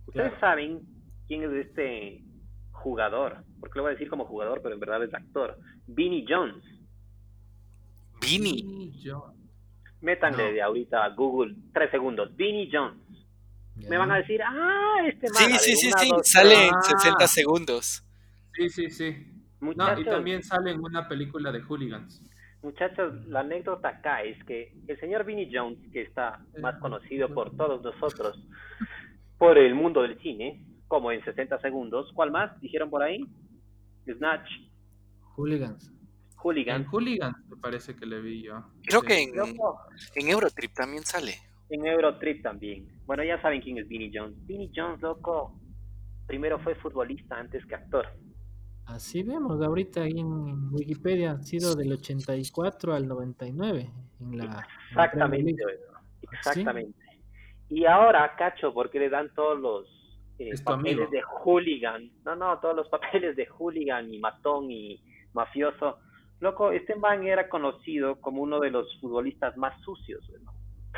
¿Ustedes 0.07 0.33
saben 0.39 0.81
quién 1.27 1.43
es 1.43 1.67
este 1.67 2.23
jugador? 2.71 3.43
Porque 3.59 3.77
lo 3.77 3.83
voy 3.83 3.91
a 3.91 3.93
decir 3.93 4.09
como 4.09 4.25
jugador, 4.25 4.61
pero 4.63 4.73
en 4.73 4.79
verdad 4.79 5.03
es 5.03 5.13
actor. 5.13 5.57
Vinnie 5.85 6.25
Jones. 6.27 6.63
Vinnie 8.19 8.91
Jones. 9.03 9.37
Métanle 10.01 10.51
de 10.51 10.61
ahorita 10.61 11.05
a 11.05 11.09
Google 11.09 11.55
tres 11.73 11.91
segundos. 11.91 12.35
Vinnie 12.35 12.69
Jones. 12.71 12.97
Me 13.75 13.97
van 13.97 14.11
a 14.11 14.17
decir, 14.17 14.41
ah, 14.43 14.97
este 15.07 15.27
Sí, 15.27 15.51
sí, 15.59 15.75
sí, 15.75 15.91
sí, 15.91 16.11
sale 16.23 16.67
en 16.67 16.81
60 16.81 17.27
segundos. 17.27 18.03
Sí, 18.55 18.69
sí, 18.69 18.89
sí 18.89 19.32
y 19.71 20.03
también 20.05 20.43
sale 20.43 20.71
en 20.71 20.83
una 20.83 21.07
película 21.07 21.51
de 21.51 21.61
hooligans. 21.61 22.21
Muchachos, 22.61 23.25
la 23.27 23.41
anécdota 23.41 23.89
acá 23.89 24.23
es 24.23 24.41
que 24.45 24.73
el 24.87 24.99
señor 24.99 25.25
Vinnie 25.25 25.49
Jones, 25.51 25.79
que 25.91 26.03
está 26.03 26.45
más 26.61 26.79
conocido 26.79 27.27
por 27.33 27.55
todos 27.57 27.83
nosotros 27.83 28.47
por 29.37 29.57
el 29.57 29.75
mundo 29.75 30.01
del 30.01 30.17
cine, 30.21 30.63
como 30.87 31.11
en 31.11 31.23
60 31.23 31.59
segundos, 31.59 32.11
¿cuál 32.13 32.31
más 32.31 32.59
dijeron 32.61 32.89
por 32.89 33.03
ahí? 33.03 33.25
Snatch. 34.05 34.47
Hooligans. 35.35 35.91
Hooligans. 36.37 36.85
En 36.85 36.87
Hooligans 36.89 37.49
me 37.49 37.57
parece 37.57 37.95
que 37.95 38.05
le 38.05 38.21
vi 38.21 38.43
yo. 38.43 38.63
Creo 38.85 39.01
que 39.01 39.23
en, 39.23 39.31
en 40.15 40.29
Eurotrip 40.29 40.73
también 40.73 41.03
sale. 41.03 41.33
En 41.69 41.85
Eurotrip 41.85 42.43
también. 42.43 42.87
Bueno, 43.05 43.23
ya 43.23 43.41
saben 43.41 43.61
quién 43.61 43.77
es 43.77 43.87
Vinnie 43.87 44.11
Jones. 44.13 44.35
Vinnie 44.45 44.71
Jones, 44.73 45.01
loco, 45.01 45.59
primero 46.27 46.59
fue 46.59 46.75
futbolista 46.75 47.37
antes 47.37 47.65
que 47.65 47.75
actor. 47.75 48.07
Así 48.85 49.23
vemos 49.23 49.61
ahorita 49.61 50.01
ahí 50.01 50.19
en 50.19 50.73
Wikipedia, 50.73 51.31
ha 51.31 51.41
sido 51.41 51.75
del 51.75 51.93
84 51.93 52.93
al 52.93 53.07
99 53.07 53.89
en 54.19 54.37
la 54.37 54.67
Exactamente, 54.89 55.63
exactamente. 56.21 56.99
Y 57.69 57.85
ahora, 57.85 58.35
cacho, 58.35 58.73
porque 58.73 58.99
le 58.99 59.09
dan 59.09 59.33
todos 59.33 59.59
los 59.59 59.87
eh, 60.37 60.51
papeles 60.63 61.09
de 61.11 61.21
hooligan, 61.21 62.11
no, 62.25 62.35
no, 62.35 62.59
todos 62.59 62.75
los 62.75 62.89
papeles 62.89 63.35
de 63.35 63.47
hooligan 63.47 64.13
y 64.13 64.19
matón 64.19 64.69
y 64.69 65.01
mafioso. 65.33 65.97
Loco, 66.39 66.71
este 66.71 66.95
man 66.95 67.25
era 67.25 67.47
conocido 67.47 68.19
como 68.19 68.41
uno 68.41 68.59
de 68.59 68.69
los 68.71 68.99
futbolistas 68.99 69.55
más 69.57 69.79
sucios, 69.81 70.29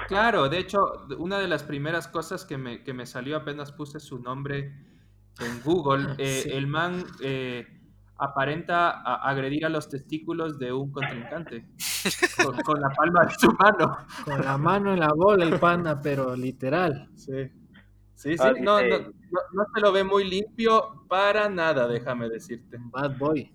Claro, 0.07 0.49
de 0.49 0.59
hecho, 0.59 0.79
una 1.19 1.39
de 1.39 1.47
las 1.47 1.63
primeras 1.63 2.09
cosas 2.09 2.43
que 2.43 2.57
me, 2.57 2.83
que 2.83 2.93
me 2.93 3.05
salió 3.05 3.37
apenas 3.37 3.71
puse 3.71 4.01
su 4.01 4.19
nombre 4.19 4.73
en 5.39 5.61
Google, 5.63 6.15
eh, 6.17 6.51
el 6.51 6.67
man 6.67 7.05
eh, 7.21 7.74
aparenta 8.17 9.01
agredir 9.21 9.65
a 9.65 9.69
los 9.69 9.89
testículos 9.89 10.57
de 10.57 10.71
un 10.71 10.91
contrincante 10.91 11.65
con, 12.65 12.79
la 12.79 12.89
palma 12.89 13.25
de 13.25 13.33
su 13.33 13.51
mano. 13.51 13.97
Con 14.23 14.41
la 14.43 14.57
mano 14.57 14.93
en 14.93 14.99
la 14.99 15.13
bola 15.13 15.45
el 15.45 15.59
panda, 15.59 15.99
pero 16.01 16.35
literal. 16.35 17.09
Sí. 17.15 17.51
Sí, 18.13 18.37
sí, 18.37 18.47
no, 18.61 18.81
no, 18.81 18.99
no, 18.99 19.65
se 19.73 19.81
lo 19.81 19.91
ve 19.91 20.05
muy 20.05 20.23
limpio 20.23 21.03
para 21.09 21.49
nada, 21.49 21.85
déjame 21.85 22.29
decirte. 22.29 22.77
Bad 22.79 23.17
boy. 23.17 23.51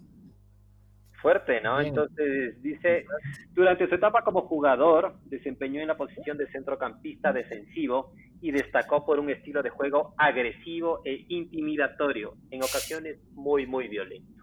Fuerte, 1.23 1.63
¿no? 1.63 1.81
Entonces 1.81 2.63
dice, 2.63 3.07
durante 3.53 3.89
su 3.89 3.95
etapa 3.95 4.23
como 4.23 4.43
jugador, 4.43 5.15
desempeñó 5.25 5.81
en 5.81 5.89
la 5.89 5.97
posición 5.97 6.37
de 6.37 6.47
centrocampista 6.51 7.33
defensivo 7.33 8.13
y 8.43 8.53
destacó 8.53 9.05
por 9.05 9.19
un 9.19 9.31
estilo 9.31 9.63
de 9.63 9.71
juego 9.71 10.15
agresivo 10.19 11.01
e 11.07 11.25
intimidatorio, 11.29 12.35
en 12.51 12.63
ocasiones 12.63 13.19
muy, 13.33 13.67
muy 13.67 13.89
violento 13.89 14.40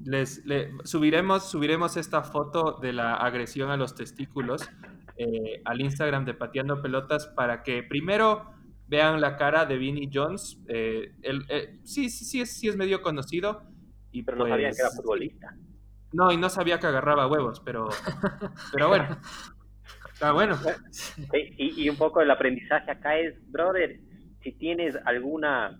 les, 0.00 0.42
subiremos, 0.84 1.50
subiremos 1.50 1.96
esta 1.96 2.22
foto 2.22 2.78
de 2.80 2.92
la 2.92 3.14
agresión 3.14 3.70
a 3.70 3.76
los 3.76 3.94
testículos 3.94 4.68
eh, 5.16 5.62
al 5.64 5.80
Instagram 5.80 6.24
de 6.24 6.34
Pateando 6.34 6.82
Pelotas 6.82 7.28
para 7.28 7.62
que 7.62 7.82
primero 7.82 8.50
vean 8.86 9.20
la 9.20 9.36
cara 9.36 9.64
de 9.66 9.78
Vinnie 9.78 10.10
Jones. 10.12 10.60
Eh, 10.68 11.12
eh, 11.22 11.78
sí, 11.84 12.10
sí, 12.10 12.24
sí 12.24 12.40
es, 12.40 12.58
sí 12.58 12.68
es 12.68 12.76
medio 12.76 13.02
conocido. 13.02 13.62
Y 14.10 14.22
pero 14.22 14.38
no 14.38 14.48
sabían 14.48 14.72
que 14.72 14.80
era 14.80 14.88
pues, 14.88 14.96
futbolista. 14.96 15.56
No, 16.12 16.32
y 16.32 16.36
no 16.36 16.48
sabía 16.48 16.78
que 16.78 16.86
agarraba 16.86 17.26
huevos, 17.26 17.60
pero, 17.60 17.88
pero 18.72 18.88
bueno. 18.88 19.18
Está 20.12 20.32
bueno. 20.32 20.56
y, 21.58 21.82
y 21.82 21.88
un 21.88 21.96
poco 21.96 22.20
el 22.20 22.30
aprendizaje 22.30 22.90
acá 22.90 23.18
es, 23.18 23.34
brother, 23.50 23.98
si 24.42 24.52
tienes 24.52 24.96
alguna 25.04 25.76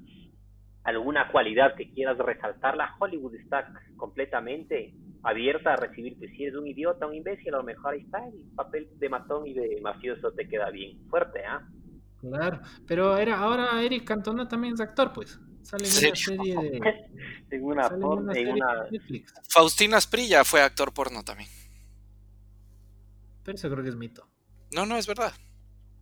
alguna 0.85 1.29
cualidad 1.33 1.75
que 1.77 1.91
quieras 1.91 2.19
resaltarla, 2.19 2.95
Hollywood 2.99 3.35
está 3.37 3.73
completamente 3.97 4.95
abierta 5.23 5.73
a 5.73 5.77
recibirte. 5.77 6.29
Si 6.29 6.45
eres 6.45 6.55
un 6.57 6.67
idiota, 6.67 7.07
un 7.07 7.15
imbécil, 7.15 7.55
a 7.55 7.59
lo 7.59 7.65
mejor 7.65 7.95
ahí 7.95 8.01
está 8.03 8.19
el 8.29 8.35
papel 8.55 8.89
de 8.99 9.09
matón 9.09 9.47
y 9.47 9.55
de 9.55 9.81
mafioso 9.83 10.33
te 10.33 10.47
queda 10.49 10.71
bien 10.71 10.99
fuerte, 11.09 11.41
¿ah? 11.47 11.67
Claro, 12.21 12.61
pero 12.87 13.17
era 13.19 13.39
ahora 13.39 13.83
Eric 13.83 14.05
Cantona 14.05 14.47
también 14.49 14.75
es 14.75 14.81
actor, 14.81 15.13
pues. 15.13 15.39
Sale 15.63 15.85
en 15.87 16.07
una 16.09 16.17
serie 16.17 16.55
de. 16.57 16.81
en 17.51 17.65
una, 17.65 17.89
sale 17.89 18.05
en 18.05 18.11
una 18.11 18.33
en 18.39 18.49
una- 18.53 18.85
de 18.85 18.91
Netflix. 18.93 19.35
Faustina 19.49 19.97
Asprilla 19.97 20.45
fue 20.45 20.61
actor 20.63 20.93
porno 20.93 21.23
también. 21.23 21.49
Pero 23.43 23.57
eso 23.57 23.71
creo 23.71 23.83
que 23.83 23.91
es 23.91 23.97
mito. 23.97 24.27
No, 24.75 24.87
no, 24.87 24.97
es 24.97 25.07
verdad. 25.07 25.33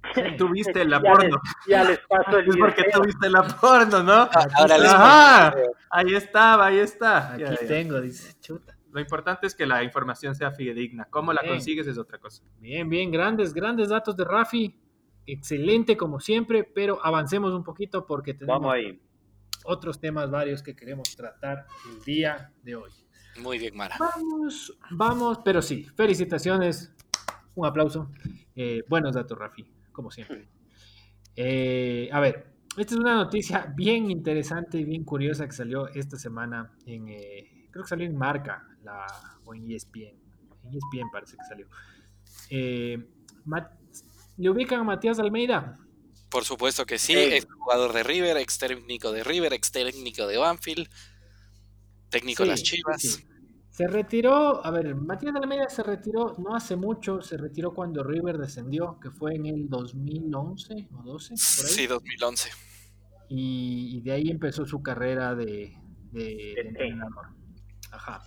Tú 0.38 0.48
viste 0.50 0.84
la 0.84 1.00
Ya 1.02 1.02
porno. 1.12 1.40
les- 1.42 1.66
ya 1.68 1.84
les 1.84 1.98
paso 2.00 2.38
el 2.38 2.48
Es 2.48 2.56
porque 2.56 2.82
video. 2.82 3.00
tú 3.00 3.06
viste 3.06 3.30
la 3.30 3.42
porno, 3.42 4.02
¿no? 4.02 4.28
Ahora 4.54 4.78
les 4.78 4.90
Ajá, 4.92 5.54
ahí 5.90 6.14
estaba, 6.14 6.66
ahí 6.66 6.78
está. 6.78 7.32
Aquí 7.34 7.42
Ya, 7.42 7.50
ya. 7.52 7.66
tengo, 7.66 8.00
dice, 8.00 8.34
chuta. 8.40 8.76
Lo 8.90 9.00
importante 9.00 9.46
es 9.46 9.54
que 9.54 9.64
la 9.64 9.82
información 9.82 10.34
sea 10.34 10.50
fidedigna. 10.50 11.06
Cómo 11.06 11.32
la 11.32 11.40
Bien. 11.40 11.54
consigues 11.54 11.86
es 11.86 11.96
otra 11.96 12.18
cosa. 12.18 12.42
Bien, 12.58 12.88
bien, 12.90 13.10
grandes, 13.10 13.54
grandes 13.54 13.88
datos 13.88 14.16
de 14.16 14.24
Rafi. 14.24 14.78
Excelente 15.24 15.96
como 15.96 16.20
siempre, 16.20 16.64
pero 16.64 16.98
avancemos 17.02 17.54
un 17.54 17.62
poquito 17.64 18.04
porque 18.04 18.34
tenemos 18.34 18.60
Vamos 18.60 18.74
ahí. 18.74 19.00
otros 19.64 19.98
temas 20.00 20.30
varios 20.30 20.62
que 20.62 20.74
queremos 20.76 21.14
tratar 21.16 21.64
el 21.90 22.02
día 22.04 22.50
de 22.62 22.74
hoy. 22.76 22.90
Muy 23.40 23.58
bien, 23.58 23.74
Mara. 23.76 23.96
Vamos, 23.98 24.76
vamos, 24.90 25.38
pero 25.44 25.62
sí, 25.62 25.84
felicitaciones, 25.96 26.92
un 27.54 27.64
aplauso. 27.66 28.10
Eh, 28.54 28.82
buenos 28.88 29.14
datos, 29.14 29.38
Rafi, 29.38 29.64
como 29.92 30.10
siempre. 30.10 30.48
Eh, 31.36 32.08
a 32.12 32.20
ver, 32.20 32.46
esta 32.76 32.94
es 32.94 33.00
una 33.00 33.14
noticia 33.14 33.72
bien 33.74 34.10
interesante 34.10 34.78
y 34.78 34.84
bien 34.84 35.04
curiosa 35.04 35.46
que 35.46 35.52
salió 35.52 35.88
esta 35.88 36.18
semana 36.18 36.72
en, 36.86 37.08
eh, 37.08 37.68
creo 37.70 37.84
que 37.84 37.88
salió 37.88 38.06
en 38.06 38.16
Marca 38.16 38.66
la, 38.82 39.06
o 39.44 39.54
en 39.54 39.70
ESPN. 39.70 40.18
En 40.64 40.74
ESPN 40.74 41.10
parece 41.10 41.36
que 41.36 41.44
salió. 41.44 41.68
Eh, 42.50 42.98
¿Le 44.38 44.50
ubican 44.50 44.80
a 44.80 44.84
Matías 44.84 45.18
Almeida? 45.18 45.78
Por 46.30 46.44
supuesto 46.44 46.86
que 46.86 46.98
sí, 46.98 47.14
ex 47.14 47.46
jugador 47.58 47.92
de 47.92 48.02
River, 48.02 48.38
ex 48.38 48.58
técnico 48.58 49.12
de 49.12 49.22
River, 49.22 49.52
ex 49.52 49.70
técnico 49.70 50.26
de 50.26 50.38
Banfield, 50.38 50.88
técnico 52.08 52.44
de 52.44 52.48
las 52.48 52.62
Chivas. 52.62 53.02
sí, 53.02 53.08
sí. 53.08 53.31
Se 53.72 53.86
retiró, 53.88 54.64
a 54.64 54.70
ver, 54.70 54.94
Matías 54.94 55.34
Almeida 55.34 55.68
se 55.68 55.82
retiró 55.82 56.34
no 56.38 56.54
hace 56.54 56.76
mucho, 56.76 57.22
se 57.22 57.38
retiró 57.38 57.72
cuando 57.72 58.04
River 58.04 58.36
descendió, 58.38 59.00
que 59.00 59.10
fue 59.10 59.34
en 59.34 59.46
el 59.46 59.68
2011 59.70 60.88
o 60.94 61.02
12, 61.02 61.28
por 61.30 61.66
ahí. 61.66 61.72
Sí, 61.72 61.86
2011. 61.86 62.50
y, 63.30 63.96
y 63.96 64.00
de 64.02 64.12
ahí 64.12 64.28
empezó 64.30 64.66
su 64.66 64.82
carrera 64.82 65.34
de, 65.34 65.74
de- 66.12 66.20
de 66.20 66.54
De 66.54 66.60
entrenador. 66.68 67.28
Ajá. 67.90 68.22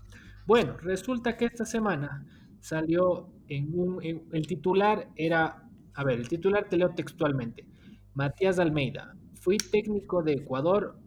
Bueno, 0.48 0.78
resulta 0.78 1.38
que 1.38 1.46
esta 1.46 1.66
semana 1.66 2.26
salió 2.60 3.30
en 3.48 3.70
un, 3.80 4.04
en- 4.04 4.28
el 4.34 4.48
titular 4.48 5.10
era, 5.16 5.70
a 5.94 6.04
ver, 6.04 6.20
el 6.20 6.28
titular 6.28 6.68
te 6.68 6.78
leo 6.78 6.96
textualmente. 6.96 7.68
Matías 8.16 8.58
Almeida, 8.60 9.16
fui 9.42 9.58
técnico 9.58 10.24
de 10.24 10.34
Ecuador 10.34 10.98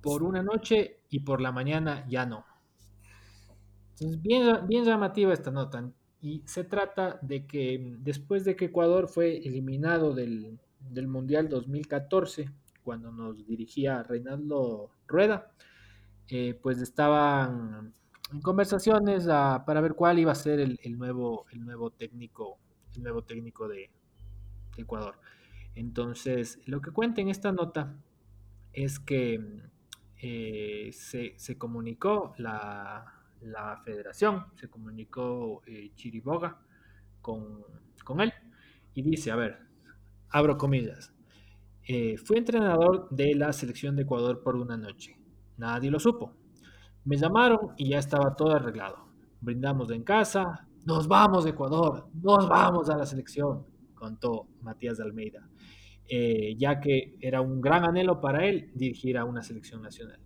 por 0.00 0.22
una 0.22 0.42
noche 0.42 1.02
y 1.10 1.20
por 1.20 1.42
la 1.42 1.52
mañana 1.52 2.06
ya 2.08 2.24
no. 2.24 2.44
Entonces, 3.98 4.20
bien, 4.20 4.66
bien 4.66 4.84
llamativa 4.84 5.32
esta 5.32 5.50
nota. 5.50 5.90
Y 6.20 6.42
se 6.44 6.64
trata 6.64 7.18
de 7.22 7.46
que 7.46 7.78
mm, 7.78 8.04
después 8.04 8.44
de 8.44 8.56
que 8.56 8.66
Ecuador 8.66 9.08
fue 9.08 9.38
eliminado 9.38 10.14
del, 10.14 10.58
del 10.80 11.08
Mundial 11.08 11.48
2014, 11.48 12.50
cuando 12.84 13.10
nos 13.10 13.46
dirigía 13.46 14.02
Reinaldo 14.02 14.90
Rueda, 15.06 15.50
eh, 16.28 16.58
pues 16.62 16.80
estaban 16.80 17.94
en 18.32 18.40
conversaciones 18.40 19.28
ah, 19.30 19.64
para 19.66 19.80
ver 19.80 19.94
cuál 19.94 20.18
iba 20.18 20.32
a 20.32 20.34
ser 20.34 20.60
el, 20.60 20.78
el 20.82 20.98
nuevo, 20.98 21.46
el 21.52 21.64
nuevo 21.64 21.90
técnico, 21.90 22.58
el 22.94 23.02
nuevo 23.02 23.22
técnico 23.22 23.68
de, 23.68 23.90
Ecuador. 24.76 25.18
Entonces, 25.74 26.58
lo 26.66 26.82
que 26.82 26.90
cuenta 26.90 27.22
en 27.22 27.28
esta 27.30 27.50
nota 27.50 27.94
es 28.74 28.98
que 28.98 29.38
mm, 29.38 29.60
eh, 30.20 30.90
se, 30.92 31.34
se 31.38 31.56
comunicó 31.56 32.34
la, 32.36 33.15
la 33.46 33.80
federación, 33.84 34.44
se 34.54 34.68
comunicó 34.68 35.62
eh, 35.66 35.92
Chiriboga 35.94 36.58
con, 37.20 37.64
con 38.04 38.20
él 38.20 38.32
y 38.94 39.02
dice, 39.02 39.30
a 39.30 39.36
ver, 39.36 39.58
abro 40.30 40.56
comillas, 40.56 41.12
eh, 41.88 42.16
fui 42.18 42.38
entrenador 42.38 43.08
de 43.10 43.34
la 43.34 43.52
selección 43.52 43.96
de 43.96 44.02
Ecuador 44.02 44.42
por 44.42 44.56
una 44.56 44.76
noche, 44.76 45.16
nadie 45.56 45.90
lo 45.90 46.00
supo. 46.00 46.34
Me 47.04 47.16
llamaron 47.16 47.72
y 47.76 47.90
ya 47.90 47.98
estaba 47.98 48.34
todo 48.34 48.56
arreglado. 48.56 49.06
Brindamos 49.40 49.90
en 49.92 50.02
casa, 50.02 50.66
nos 50.84 51.06
vamos 51.06 51.44
de 51.44 51.50
Ecuador, 51.50 52.08
nos 52.14 52.48
vamos 52.48 52.90
a 52.90 52.96
la 52.96 53.06
selección, 53.06 53.64
contó 53.94 54.48
Matías 54.62 54.98
de 54.98 55.04
Almeida 55.04 55.48
eh, 56.08 56.54
ya 56.56 56.80
que 56.80 57.16
era 57.20 57.40
un 57.40 57.60
gran 57.60 57.84
anhelo 57.84 58.20
para 58.20 58.46
él 58.46 58.70
dirigir 58.74 59.18
a 59.18 59.24
una 59.24 59.42
selección 59.42 59.82
nacional. 59.82 60.20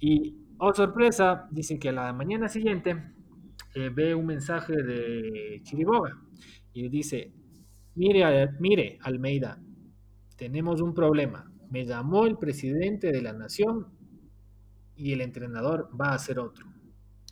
Y, 0.00 0.36
oh 0.58 0.74
sorpresa, 0.74 1.46
dice 1.50 1.78
que 1.78 1.88
a 1.90 1.92
la 1.92 2.12
mañana 2.12 2.48
siguiente 2.48 3.12
eh, 3.74 3.90
ve 3.92 4.14
un 4.14 4.26
mensaje 4.26 4.74
de 4.74 5.60
Chiriboga 5.62 6.18
y 6.72 6.88
dice, 6.88 7.32
mire, 7.94 8.24
a- 8.24 8.50
mire, 8.60 8.98
Almeida, 9.02 9.60
tenemos 10.36 10.80
un 10.80 10.94
problema. 10.94 11.50
Me 11.70 11.84
llamó 11.84 12.26
el 12.26 12.38
presidente 12.38 13.10
de 13.12 13.22
la 13.22 13.32
nación 13.32 13.88
y 14.94 15.12
el 15.12 15.20
entrenador 15.20 15.90
va 15.98 16.14
a 16.14 16.18
ser 16.18 16.38
otro. 16.38 16.66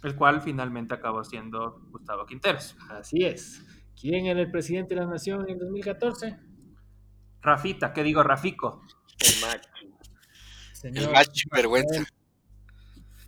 El 0.02 0.16
cual 0.16 0.42
finalmente 0.42 0.94
acabó 0.94 1.24
siendo 1.24 1.80
Gustavo 1.90 2.26
Quinteros. 2.26 2.76
Así 2.90 3.24
es. 3.24 3.64
¿Quién 3.98 4.26
era 4.26 4.40
el 4.40 4.50
presidente 4.50 4.94
de 4.94 5.00
la 5.00 5.06
nación 5.06 5.42
en 5.48 5.50
el 5.54 5.58
2014? 5.60 6.36
Rafita, 7.40 7.92
¿qué 7.92 8.02
digo? 8.02 8.22
Rafico. 8.22 8.82
El 9.20 9.40
macho. 9.40 9.70
El 10.82 11.10
macho 11.10 11.48
vergüenza. 11.50 12.04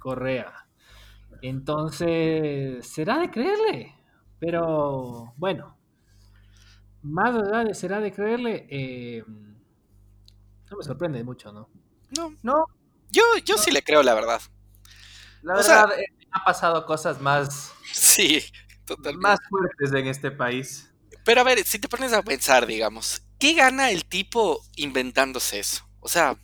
Correa. 0.06 0.68
Entonces, 1.42 2.86
será 2.86 3.18
de 3.18 3.28
creerle. 3.28 3.92
Pero 4.38 5.34
bueno, 5.36 5.76
más 7.02 7.34
allá 7.34 7.64
de 7.64 7.74
será 7.74 7.98
de 8.00 8.12
creerle, 8.12 8.68
eh, 8.70 9.24
no 9.26 10.76
me 10.76 10.84
sorprende 10.84 11.24
mucho, 11.24 11.50
¿no? 11.52 11.68
No, 12.16 12.36
No, 12.44 12.66
yo, 13.10 13.24
yo 13.44 13.58
sí 13.58 13.72
le 13.72 13.82
creo 13.82 14.04
la 14.04 14.14
verdad. 14.14 14.40
la 15.42 15.54
O 15.54 15.62
sea- 15.64 15.86
verdad, 15.86 15.98
eh, 15.98 16.06
ha 16.30 16.44
pasado 16.44 16.86
cosas 16.86 17.20
más, 17.20 17.72
Sí, 17.92 18.44
totalmente. 18.84 19.26
más 19.26 19.40
fuertes 19.50 19.92
en 19.92 20.06
este 20.06 20.30
país. 20.30 20.88
Pero 21.24 21.40
a 21.40 21.44
ver, 21.44 21.64
si 21.64 21.80
te 21.80 21.88
pones 21.88 22.12
a 22.12 22.22
pensar, 22.22 22.64
digamos, 22.64 23.22
¿qué 23.40 23.54
gana 23.54 23.90
el 23.90 24.04
tipo 24.04 24.62
inventándose 24.76 25.58
eso? 25.58 25.84
O 25.98 26.08
sea, 26.08 26.38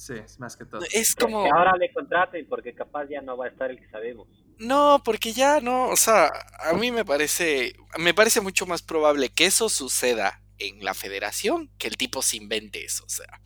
Sí, 0.00 0.14
es 0.14 0.40
más 0.40 0.56
que 0.56 0.64
todo. 0.64 0.80
es 0.94 1.14
como... 1.14 1.44
Que 1.44 1.50
ahora 1.50 1.76
le 1.76 1.92
contraten 1.92 2.46
porque 2.48 2.74
capaz 2.74 3.04
ya 3.10 3.20
no 3.20 3.36
va 3.36 3.44
a 3.44 3.48
estar 3.50 3.70
el 3.70 3.78
que 3.78 3.86
sabemos. 3.90 4.28
No, 4.58 5.02
porque 5.04 5.34
ya 5.34 5.60
no, 5.60 5.90
o 5.90 5.96
sea, 5.96 6.30
a 6.58 6.72
mí 6.72 6.90
me 6.90 7.04
parece, 7.04 7.74
me 7.98 8.14
parece 8.14 8.40
mucho 8.40 8.64
más 8.64 8.80
probable 8.80 9.28
que 9.28 9.44
eso 9.44 9.68
suceda 9.68 10.40
en 10.56 10.82
la 10.82 10.94
federación 10.94 11.70
que 11.76 11.86
el 11.86 11.98
tipo 11.98 12.22
se 12.22 12.38
invente 12.38 12.82
eso, 12.82 13.04
o 13.04 13.10
sea. 13.10 13.42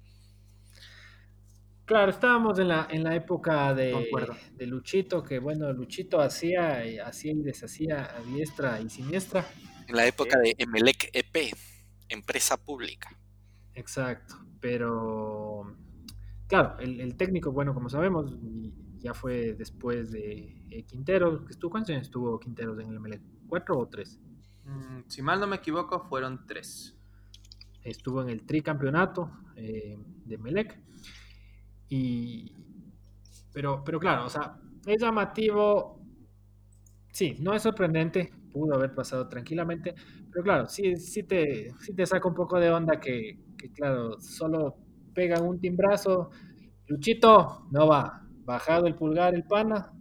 Claro, 1.87 2.12
estábamos 2.12 2.57
en 2.61 2.69
la, 2.69 2.87
en 2.88 3.03
la 3.03 3.17
época 3.17 3.75
de, 3.75 4.07
de 4.53 4.67
Luchito, 4.69 5.25
que 5.25 5.40
bueno, 5.40 5.73
Luchito 5.73 6.21
hacía, 6.21 6.87
y- 6.87 7.01
hacía 7.01 7.33
y 7.33 7.43
deshacía 7.43 8.14
a 8.17 8.21
diestra 8.21 8.81
y 8.81 8.88
siniestra. 8.88 9.45
En 9.88 9.97
la 9.97 10.07
época 10.07 10.38
de 10.38 10.55
Emelec 10.57 11.11
EP, 11.12 11.53
empresa 12.09 12.57
pública. 12.57 13.11
Exacto, 13.75 14.37
pero 14.61 15.77
claro, 16.46 16.78
el, 16.78 17.00
el 17.00 17.16
técnico, 17.16 17.52
bueno, 17.52 17.74
como 17.74 17.88
sabemos, 17.88 18.37
ya 18.98 19.14
fue 19.14 19.54
después 19.54 20.11
de 20.12 20.66
eh, 20.70 20.85
Quintero, 20.85 21.44
que 21.44 21.52
estuvo, 21.52 21.70
¿cuántos 21.70 21.90
años 21.90 22.02
estuvo 22.07 22.38
Quinteros 22.40 22.78
en 22.80 22.88
el 22.88 22.96
MLE? 22.96 23.20
¿Cuatro 23.48 23.78
o 23.78 23.87
tres? 23.87 24.20
Mm, 24.64 25.02
si 25.09 25.22
mal 25.22 25.40
no 25.40 25.46
me 25.46 25.57
equivoco, 25.57 26.00
fueron 26.09 26.46
tres. 26.46 26.96
Estuvo 27.83 28.22
en 28.22 28.30
el 28.30 28.44
tricampeonato 28.46 29.30
eh, 29.57 29.98
de 30.24 30.38
Melec. 30.38 30.80
Y, 31.88 32.52
pero, 33.52 33.83
pero 33.85 33.98
claro, 34.00 34.26
o 34.26 34.28
sea, 34.30 34.57
es 34.87 35.00
llamativo. 35.00 36.00
Sí, 37.12 37.37
no 37.40 37.54
es 37.54 37.62
sorprendente, 37.62 38.33
pudo 38.52 38.74
haber 38.74 38.94
pasado 38.94 39.28
tranquilamente, 39.28 39.94
pero 40.33 40.42
claro, 40.42 40.68
sí, 40.68 40.96
sí, 40.96 41.22
te, 41.22 41.72
sí 41.80 41.94
te 41.94 42.07
saca 42.07 42.26
un 42.28 42.35
poco 42.35 42.59
de 42.59 42.70
onda 42.70 42.98
que, 42.98 43.38
que, 43.57 43.70
claro, 43.70 44.20
solo 44.20 44.76
pegan 45.14 45.44
un 45.44 45.61
timbrazo. 45.61 46.31
Luchito, 46.87 47.66
no 47.70 47.87
va, 47.87 48.22
bajado 48.44 48.87
el 48.87 48.94
pulgar 48.94 49.35
el 49.35 49.44
pana. 49.44 49.92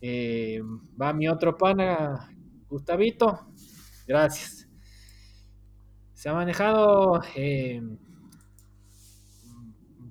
Eh, 0.00 0.60
va 1.00 1.12
mi 1.12 1.28
otro 1.28 1.56
pana, 1.56 2.28
Gustavito, 2.68 3.52
gracias. 4.06 4.68
Se 6.12 6.28
ha 6.28 6.34
manejado 6.34 7.22
eh, 7.34 7.80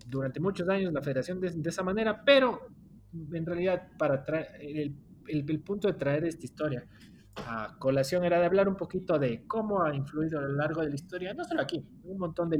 durante 0.07 0.39
muchos 0.39 0.67
años 0.69 0.93
la 0.93 1.01
federación 1.01 1.39
de, 1.39 1.69
esa 1.69 1.83
manera, 1.83 2.23
pero 2.23 2.67
en 3.13 3.45
realidad 3.45 3.89
para 3.97 4.23
el, 4.59 4.95
el, 5.27 5.59
punto 5.61 5.87
de 5.87 5.93
traer 5.93 6.25
esta 6.25 6.45
historia 6.45 6.85
colación 7.79 8.23
era 8.23 8.39
de 8.39 8.45
hablar 8.45 8.67
un 8.67 8.75
poquito 8.75 9.19
de 9.19 9.45
cómo 9.45 9.83
ha 9.83 9.93
influido 9.93 10.39
a 10.39 10.43
lo 10.43 10.53
largo 10.53 10.81
de 10.81 10.89
la 10.89 10.95
historia, 10.95 11.33
no 11.33 11.43
solo 11.43 11.61
aquí, 11.61 11.77
en 11.77 12.09
un 12.09 12.17
montón 12.17 12.49
de, 12.49 12.57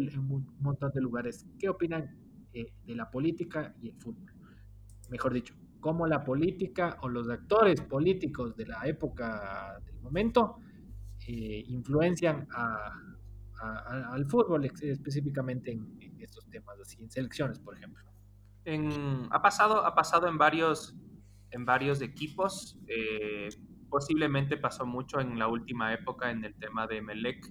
montón 0.59 0.91
de 0.93 1.01
lugares. 1.01 1.45
¿Qué 1.57 1.69
opinan 1.69 2.15
eh, 2.53 2.73
de 2.85 2.95
la 2.95 3.09
política 3.09 3.73
y 3.81 3.89
el 3.89 3.95
fútbol? 3.97 4.31
Mejor 5.09 5.33
dicho, 5.33 5.55
cómo 5.79 6.07
la 6.07 6.23
política 6.23 6.97
o 7.01 7.09
los 7.09 7.29
actores 7.29 7.81
políticos 7.81 8.55
de 8.55 8.65
la 8.65 8.85
época 8.85 9.79
del 9.85 9.99
momento 10.01 10.57
eh, 11.27 11.63
influencian 11.67 12.47
al 13.61 14.25
fútbol 14.25 14.65
específicamente 14.65 15.71
en, 15.71 15.97
estos 16.19 16.47
temas, 16.49 16.79
así 16.79 17.01
en 17.01 17.09
selecciones, 17.09 17.59
por 17.59 17.77
ejemplo. 17.77 18.03
Ha, 19.29 19.41
pasado, 19.41 19.85
ha 19.85 19.93
pasado 19.93 20.27
en 20.27 20.37
varios, 20.37 20.95
en 21.51 21.65
varios 21.65 22.01
equipos. 22.01 22.79
Eh, 22.87 23.49
posiblemente 23.95 24.57
pasó 24.57 24.85
mucho 24.85 25.21
en 25.21 25.39
la 25.39 25.47
última 25.47 25.93
época 25.93 26.29
en 26.29 26.43
el 26.43 26.53
tema 26.55 26.85
de 26.85 27.01
Melec, 27.01 27.49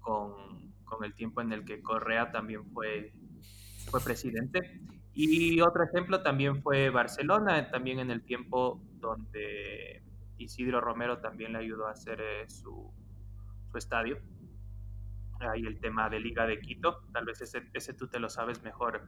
con, 0.00 0.72
el 1.04 1.14
tiempo 1.14 1.42
en 1.42 1.52
el 1.52 1.62
que 1.66 1.82
Correa 1.82 2.32
también 2.32 2.64
fue, 2.72 3.12
presidente. 4.02 4.80
Y 5.12 5.60
otro 5.60 5.84
ejemplo 5.84 6.22
también 6.22 6.62
fue 6.62 6.88
Barcelona, 6.88 7.70
también 7.70 7.98
en 7.98 8.10
el 8.10 8.24
tiempo 8.24 8.80
donde 8.94 10.02
Isidro 10.38 10.80
Romero 10.80 11.18
también 11.18 11.52
le 11.52 11.58
ayudó 11.58 11.86
a 11.86 11.90
hacer 11.90 12.18
eh, 12.18 12.48
su, 12.48 12.90
su, 13.70 13.76
estadio. 13.76 14.22
Ahí 15.40 15.66
el 15.66 15.80
tema 15.80 16.08
de 16.08 16.18
Liga 16.18 16.46
de 16.46 16.60
Quito, 16.60 17.02
tal 17.12 17.26
vez 17.26 17.42
ese, 17.42 17.62
ese 17.74 17.92
tú 17.92 18.08
te 18.08 18.18
lo 18.18 18.30
sabes 18.30 18.62
mejor, 18.62 19.06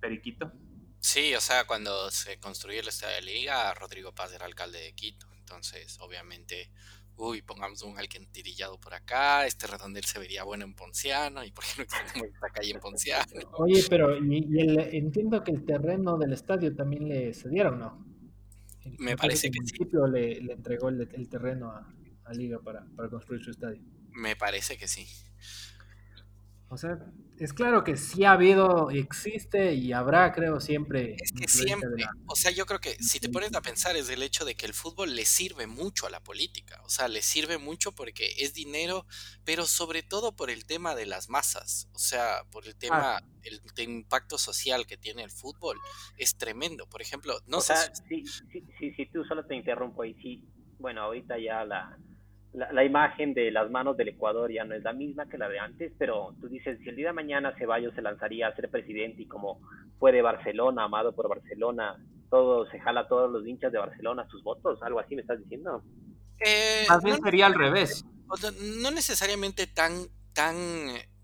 Periquito. 0.00 0.50
Sí, 0.98 1.34
o 1.34 1.42
sea, 1.42 1.66
cuando 1.66 2.10
se 2.10 2.40
construyó 2.40 2.80
el 2.80 2.88
estadio 2.88 3.16
de 3.16 3.22
Liga, 3.22 3.74
Rodrigo 3.74 4.14
Paz 4.14 4.32
era 4.32 4.46
alcalde 4.46 4.80
de 4.80 4.94
Quito. 4.94 5.26
Entonces, 5.46 5.96
obviamente, 6.00 6.72
uy, 7.14 7.40
pongamos 7.40 7.80
un 7.82 7.96
alcantarillado 7.96 8.80
por 8.80 8.94
acá, 8.94 9.46
este 9.46 9.68
redondel 9.68 10.04
se 10.04 10.18
vería 10.18 10.42
bueno 10.42 10.64
en 10.64 10.74
Ponciano, 10.74 11.44
y 11.44 11.52
por 11.52 11.62
qué 11.64 11.70
no 11.76 11.82
extendemos 11.84 12.28
esta 12.34 12.48
calle 12.48 12.72
en 12.72 12.80
Ponciano. 12.80 13.50
Oye, 13.52 13.84
pero 13.88 14.18
y, 14.18 14.44
y 14.50 14.60
el, 14.60 14.78
entiendo 14.92 15.44
que 15.44 15.52
el 15.52 15.64
terreno 15.64 16.18
del 16.18 16.32
estadio 16.32 16.74
también 16.74 17.08
le 17.08 17.32
cedieron, 17.32 17.78
¿no? 17.78 18.04
El, 18.82 18.96
Me 18.98 19.16
parece 19.16 19.52
que, 19.52 19.58
el 19.58 19.62
municipio 19.62 20.06
sí. 20.06 20.12
le, 20.12 20.40
le, 20.40 20.52
entregó 20.54 20.88
el, 20.88 21.08
el 21.12 21.28
terreno 21.28 21.70
a, 21.70 21.94
a, 22.24 22.32
Liga 22.32 22.58
para, 22.58 22.84
para 22.96 23.08
construir 23.08 23.44
su 23.44 23.52
estadio. 23.52 23.80
Me 24.10 24.34
parece 24.34 24.76
que 24.76 24.88
sí. 24.88 25.06
O 26.68 26.76
sea, 26.76 26.98
es 27.38 27.52
claro 27.52 27.84
que 27.84 27.96
sí 27.96 28.24
ha 28.24 28.32
habido, 28.32 28.90
existe 28.90 29.74
y 29.74 29.92
habrá, 29.92 30.32
creo, 30.32 30.58
siempre. 30.58 31.14
Es 31.20 31.32
que 31.32 31.46
siempre, 31.46 31.90
la... 31.96 32.10
o 32.26 32.34
sea, 32.34 32.50
yo 32.50 32.66
creo 32.66 32.80
que 32.80 32.94
si 32.94 33.20
te 33.20 33.28
pones 33.28 33.54
a 33.54 33.60
pensar 33.60 33.94
es 33.94 34.08
el 34.08 34.22
hecho 34.22 34.44
de 34.44 34.56
que 34.56 34.66
el 34.66 34.72
fútbol 34.72 35.14
le 35.14 35.24
sirve 35.24 35.66
mucho 35.66 36.06
a 36.06 36.10
la 36.10 36.20
política, 36.20 36.80
o 36.84 36.88
sea, 36.88 37.06
le 37.08 37.22
sirve 37.22 37.58
mucho 37.58 37.92
porque 37.92 38.32
es 38.38 38.52
dinero, 38.52 39.06
pero 39.44 39.66
sobre 39.66 40.02
todo 40.02 40.34
por 40.34 40.50
el 40.50 40.66
tema 40.66 40.94
de 40.94 41.06
las 41.06 41.28
masas, 41.28 41.88
o 41.92 41.98
sea, 41.98 42.42
por 42.50 42.66
el 42.66 42.74
tema, 42.74 43.18
ah. 43.18 43.22
el, 43.42 43.60
el, 43.76 43.84
impacto 43.88 44.36
social 44.38 44.86
que 44.86 44.96
tiene 44.96 45.22
el 45.22 45.30
fútbol, 45.30 45.78
es 46.16 46.36
tremendo. 46.36 46.88
Por 46.88 47.00
ejemplo, 47.00 47.38
no 47.46 47.58
o 47.58 47.60
sé. 47.60 47.76
Sea, 47.76 47.94
si... 47.94 48.24
Sí, 48.24 48.42
sí, 48.50 48.64
sí, 48.78 48.92
sí, 48.96 49.06
tú 49.12 49.24
solo 49.24 49.46
te 49.46 49.54
interrumpo 49.54 50.02
ahí, 50.02 50.14
sí, 50.22 50.42
bueno, 50.78 51.02
ahorita 51.02 51.38
ya 51.38 51.64
la 51.64 51.96
la, 52.56 52.72
la, 52.72 52.84
imagen 52.84 53.34
de 53.34 53.50
las 53.50 53.70
manos 53.70 53.96
del 53.96 54.08
Ecuador 54.08 54.50
ya 54.50 54.64
no 54.64 54.74
es 54.74 54.82
la 54.82 54.92
misma 54.92 55.28
que 55.28 55.38
la 55.38 55.48
de 55.48 55.58
antes, 55.58 55.92
pero 55.98 56.34
tú 56.40 56.48
dices, 56.48 56.78
si 56.82 56.88
el 56.88 56.96
día 56.96 57.08
de 57.08 57.12
mañana 57.12 57.54
Ceballos 57.58 57.94
se 57.94 58.02
lanzaría 58.02 58.48
a 58.48 58.56
ser 58.56 58.70
presidente 58.70 59.22
y 59.22 59.26
como 59.26 59.60
fue 59.98 60.12
de 60.12 60.22
Barcelona, 60.22 60.84
amado 60.84 61.14
por 61.14 61.28
Barcelona, 61.28 61.96
todo 62.30 62.68
se 62.70 62.80
jala 62.80 63.02
a 63.02 63.08
todos 63.08 63.30
los 63.30 63.46
hinchas 63.46 63.72
de 63.72 63.78
Barcelona 63.78 64.26
sus 64.30 64.42
votos, 64.42 64.82
algo 64.82 64.98
así 64.98 65.14
me 65.14 65.22
estás 65.22 65.38
diciendo. 65.38 65.82
Eh, 66.38 66.86
Más 66.88 67.02
bien 67.02 67.16
no, 67.18 67.24
sería 67.24 67.46
al 67.46 67.54
revés. 67.54 68.04
No 68.82 68.90
necesariamente 68.90 69.66
tan, 69.66 69.92
tan, 70.32 70.56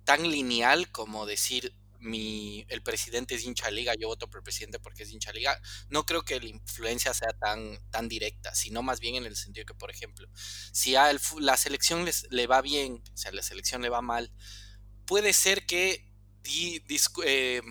tan 0.05 0.23
lineal 0.23 0.91
como 0.93 1.27
decir 1.27 1.73
mi, 2.03 2.67
el 2.69 2.83
presidente 2.83 3.35
es 3.35 3.45
hincha 3.45 3.71
liga, 3.71 3.95
yo 3.95 4.09
voto 4.09 4.29
por 4.29 4.41
el 4.41 4.45
presidente 4.45 4.79
porque 4.79 5.05
es 5.05 5.11
hincha 5.11 5.33
liga, 5.33 5.61
no 5.89 6.05
creo 6.05 6.23
que 6.23 6.39
la 6.41 6.47
influencia 6.47 7.15
sea 7.15 7.33
tan, 7.33 7.79
tan 7.91 8.09
directa, 8.09 8.55
sino 8.55 8.83
más 8.83 9.01
bien 9.01 9.15
en 9.15 9.25
el 9.25 9.37
sentido 9.37 9.65
que, 9.65 9.75
por 9.75 9.91
ejemplo, 9.91 10.29
si 10.73 10.97
a 10.97 11.13
la 11.39 11.57
selección 11.57 12.05
les, 12.05 12.27
le 12.31 12.47
va 12.47 12.61
bien, 12.61 13.03
o 13.13 13.17
sea, 13.17 13.33
la 13.33 13.43
selección 13.43 13.83
le 13.83 13.89
va 13.89 14.03
mal, 14.03 14.33
puede 15.07 15.33
ser 15.33 15.65
que 15.67 16.11
di, 16.43 16.81
dis, 16.81 17.09
eh, 17.25 17.63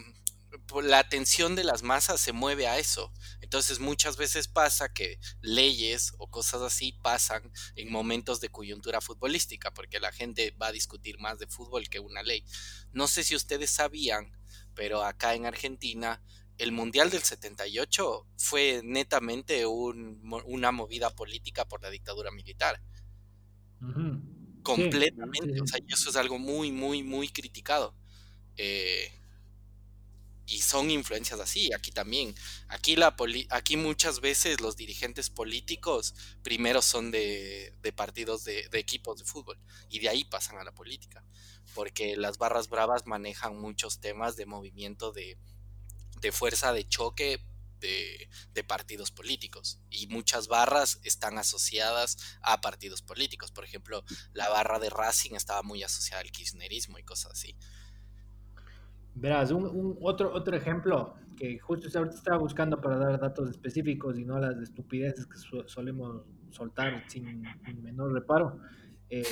la 0.83 0.99
atención 0.99 1.55
de 1.55 1.63
las 1.63 1.83
masas 1.83 2.19
se 2.19 2.31
mueve 2.33 2.67
a 2.67 2.77
eso. 2.77 3.11
Entonces 3.51 3.81
muchas 3.81 4.15
veces 4.15 4.47
pasa 4.47 4.93
que 4.93 5.19
leyes 5.41 6.13
o 6.19 6.27
cosas 6.27 6.61
así 6.61 6.93
pasan 6.93 7.51
en 7.75 7.91
momentos 7.91 8.39
de 8.39 8.47
coyuntura 8.47 9.01
futbolística, 9.01 9.73
porque 9.73 9.99
la 9.99 10.13
gente 10.13 10.51
va 10.51 10.67
a 10.67 10.71
discutir 10.71 11.19
más 11.19 11.37
de 11.37 11.47
fútbol 11.47 11.89
que 11.89 11.99
una 11.99 12.23
ley. 12.23 12.45
No 12.93 13.09
sé 13.09 13.25
si 13.25 13.35
ustedes 13.35 13.69
sabían, 13.69 14.31
pero 14.73 15.03
acá 15.03 15.35
en 15.35 15.45
Argentina 15.45 16.23
el 16.57 16.71
Mundial 16.71 17.09
del 17.09 17.23
78 17.23 18.25
fue 18.37 18.79
netamente 18.85 19.65
un, 19.65 20.21
una 20.45 20.71
movida 20.71 21.09
política 21.13 21.67
por 21.67 21.81
la 21.81 21.89
dictadura 21.89 22.31
militar. 22.31 22.81
Uh 23.81 23.85
-huh. 23.87 24.61
Completamente. 24.63 25.49
Sí, 25.49 25.55
sí. 25.55 25.59
O 25.59 25.67
sea, 25.67 25.79
y 25.85 25.91
eso 25.91 26.09
es 26.09 26.15
algo 26.15 26.39
muy, 26.39 26.71
muy, 26.71 27.03
muy 27.03 27.27
criticado. 27.27 27.97
Eh, 28.55 29.11
y 30.51 30.59
son 30.59 30.91
influencias 30.91 31.39
así, 31.39 31.73
aquí 31.73 31.91
también. 31.91 32.35
Aquí, 32.67 32.97
la 32.97 33.15
aquí 33.51 33.77
muchas 33.77 34.19
veces 34.19 34.59
los 34.59 34.75
dirigentes 34.75 35.29
políticos 35.29 36.13
primero 36.43 36.81
son 36.81 37.09
de, 37.09 37.73
de 37.81 37.93
partidos 37.93 38.43
de, 38.43 38.67
de, 38.69 38.79
equipos 38.79 39.17
de 39.17 39.23
fútbol 39.23 39.57
y 39.89 39.99
de 39.99 40.09
ahí 40.09 40.25
pasan 40.25 40.57
a 40.57 40.65
la 40.65 40.73
política, 40.73 41.23
porque 41.73 42.17
las 42.17 42.37
barras 42.37 42.67
bravas 42.67 43.07
manejan 43.07 43.61
muchos 43.61 44.01
temas 44.01 44.35
de 44.35 44.45
movimiento 44.45 45.13
de, 45.13 45.37
de 46.19 46.31
fuerza 46.33 46.73
de 46.73 46.85
choque 46.85 47.41
de, 47.79 48.29
de, 48.53 48.63
partidos 48.65 49.09
políticos 49.09 49.79
y 49.89 50.07
muchas 50.07 50.49
barras 50.49 50.99
están 51.03 51.37
asociadas 51.37 52.17
a 52.41 52.59
partidos 52.59 53.01
políticos. 53.01 53.51
Por 53.51 53.63
ejemplo, 53.63 54.03
la 54.33 54.49
barra 54.49 54.79
de 54.79 54.89
Racing 54.89 55.31
estaba 55.33 55.63
muy 55.63 55.81
asociada 55.81 56.21
al 56.21 56.31
kirchnerismo 56.31 56.99
y 56.99 57.03
cosas 57.03 57.31
así. 57.31 57.57
Verás, 59.15 59.51
un, 59.51 59.65
un, 59.65 59.97
otro, 60.01 60.33
otro 60.33 60.55
ejemplo 60.55 61.15
que 61.35 61.57
justo 61.59 61.87
ahorita 61.97 62.15
estaba 62.15 62.37
buscando 62.37 62.79
para 62.79 62.97
dar 62.97 63.19
datos 63.19 63.49
específicos 63.49 64.17
y 64.17 64.25
no 64.25 64.39
las 64.39 64.57
estupideces 64.57 65.25
que 65.25 65.37
solemos 65.67 66.23
soltar 66.51 67.03
sin, 67.07 67.43
sin 67.65 67.81
menor 67.81 68.13
reparo. 68.13 68.59
Eh, 69.09 69.23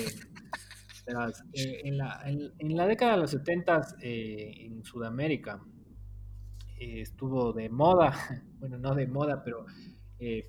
verás, 1.05 1.43
eh, 1.53 1.81
en, 1.83 1.97
la, 1.97 2.21
en, 2.25 2.75
la 2.75 2.87
década 2.87 3.13
de 3.13 3.17
los 3.19 3.31
70 3.31 3.97
eh, 4.01 4.65
en 4.65 4.83
Sudamérica 4.83 5.61
estuvo 6.79 7.51
de 7.51 7.69
moda, 7.69 8.13
bueno, 8.59 8.77
no 8.77 8.95
de 8.95 9.05
moda, 9.05 9.43
pero 9.43 9.65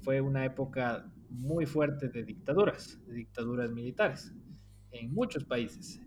fue 0.02 0.20
una 0.20 0.44
época 0.44 1.04
muy 1.28 1.66
fuerte 1.66 2.08
de 2.08 2.24
dictaduras, 2.24 2.98
de 3.06 3.14
dictaduras 3.14 3.70
militares 3.70 4.32
en 4.92 5.12
muchos 5.12 5.44
países, 5.44 6.00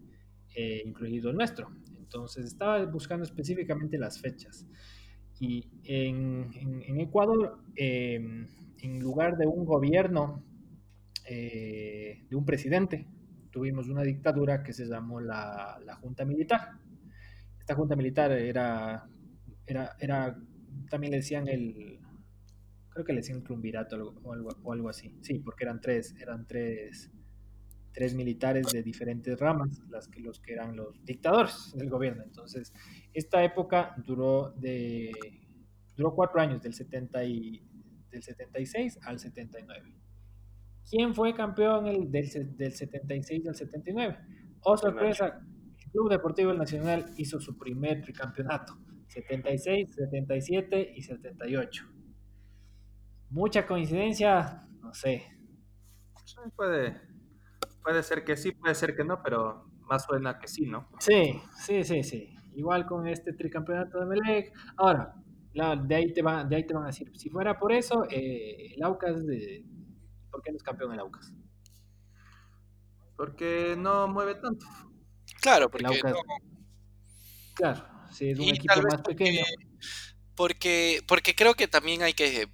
incluido 0.85 1.29
el 1.29 1.37
nuestro. 1.37 1.69
Entonces 2.13 2.45
estaba 2.45 2.85
buscando 2.85 3.23
específicamente 3.23 3.97
las 3.97 4.19
fechas. 4.19 4.67
Y 5.39 5.67
en, 5.83 6.99
Ecuador, 6.99 7.57
eh, 7.75 8.21
en 8.77 8.99
lugar 8.99 9.35
de 9.35 9.47
un 9.47 9.65
gobierno, 9.65 10.43
eh, 11.27 12.23
de 12.29 12.35
un 12.35 12.45
presidente, 12.45 13.07
tuvimos 13.49 13.89
una 13.89 14.03
dictadura 14.03 14.61
que 14.61 14.73
se 14.73 14.85
llamó 14.85 15.21
la, 15.21 15.97
Junta 16.01 16.23
Militar. 16.23 16.69
Esta 17.59 17.73
Junta 17.73 17.95
Militar 17.95 18.31
era, 18.31 19.09
era, 19.65 19.95
era, 19.99 20.37
también 20.91 21.11
le 21.11 21.17
decían 21.17 21.47
el, 21.47 21.99
creo 22.89 23.05
que 23.05 23.13
le 23.13 23.21
decían 23.21 23.43
triunvirato 23.43 24.15
o 24.23 24.33
algo, 24.33 24.49
o 24.61 24.71
algo 24.71 24.89
así. 24.89 25.17
Sí, 25.21 25.39
porque 25.39 25.63
eran 25.63 25.81
tres, 25.81 26.15
eran 26.21 26.45
tres 26.45 27.11
tres 27.93 28.15
militares 28.15 28.67
de 28.71 28.81
diferentes 28.81 29.39
ramas, 29.39 29.81
las 29.89 30.07
que, 30.07 30.19
los 30.19 30.39
que 30.39 30.53
eran 30.53 30.75
los 30.75 31.03
dictadores 31.05 31.71
del 31.75 31.89
gobierno. 31.89 32.23
Entonces, 32.23 32.73
esta 33.13 33.43
época 33.43 33.95
duró, 34.05 34.51
de, 34.57 35.11
duró 35.95 36.13
cuatro 36.15 36.41
años, 36.41 36.61
del, 36.61 36.73
70 36.73 37.23
y, 37.23 37.63
del 38.09 38.23
76 38.23 38.99
al 39.03 39.19
79. 39.19 39.93
¿Quién 40.89 41.13
fue 41.13 41.33
campeón 41.33 41.87
el, 41.87 42.11
del, 42.11 42.57
del 42.57 42.73
76 42.73 43.47
al 43.47 43.55
79? 43.55 44.17
Oh, 44.61 44.75
sorpresa, 44.75 45.41
el 45.79 45.91
Club 45.91 46.09
Deportivo 46.09 46.53
Nacional 46.53 47.13
hizo 47.17 47.39
su 47.39 47.57
primer 47.57 48.01
tricampeonato, 48.01 48.77
76, 49.07 49.95
77 49.95 50.93
y 50.95 51.01
78. 51.01 51.85
Mucha 53.29 53.65
coincidencia, 53.65 54.67
no 54.81 54.93
sé. 54.93 55.23
Puede, 56.55 57.12
Puede 57.83 58.03
ser 58.03 58.23
que 58.23 58.37
sí, 58.37 58.51
puede 58.51 58.75
ser 58.75 58.95
que 58.95 59.03
no, 59.03 59.21
pero 59.21 59.65
más 59.81 60.05
suena 60.05 60.39
que 60.39 60.47
sí, 60.47 60.65
¿no? 60.65 60.89
Sí, 60.99 61.41
sí, 61.57 61.83
sí, 61.83 62.03
sí. 62.03 62.35
igual 62.55 62.85
con 62.85 63.07
este 63.07 63.33
tricampeonato 63.33 63.99
de 63.99 64.05
Melec. 64.05 64.53
Ahora, 64.77 65.13
de, 65.53 65.95
ahí 65.95 66.13
te 66.13 66.21
van, 66.21 66.49
de 66.49 66.55
ahí 66.55 66.65
te 66.65 66.73
van 66.73 66.83
a 66.83 66.87
decir, 66.87 67.11
si 67.15 67.29
fuera 67.29 67.59
por 67.59 67.71
eso, 67.71 68.05
eh, 68.09 68.73
el 68.75 68.83
Aucas, 68.83 69.25
de, 69.25 69.65
¿por 70.31 70.41
qué 70.41 70.51
no 70.51 70.57
es 70.57 70.63
campeón 70.63 70.93
el 70.93 70.99
Aucas? 70.99 71.33
Porque 73.15 73.75
no 73.77 74.07
mueve 74.07 74.35
tanto. 74.35 74.65
Claro, 75.41 75.69
porque 75.69 75.85
Claro, 77.55 77.85
sí, 78.11 78.31
es 78.31 78.39
un 78.39 78.49
equipo 78.49 78.81
más 78.89 79.01
pequeño. 79.01 79.43
Porque, 80.35 81.01
porque 81.07 81.35
creo 81.35 81.53
que 81.53 81.67
también 81.67 82.01
hay 82.01 82.13
que 82.13 82.49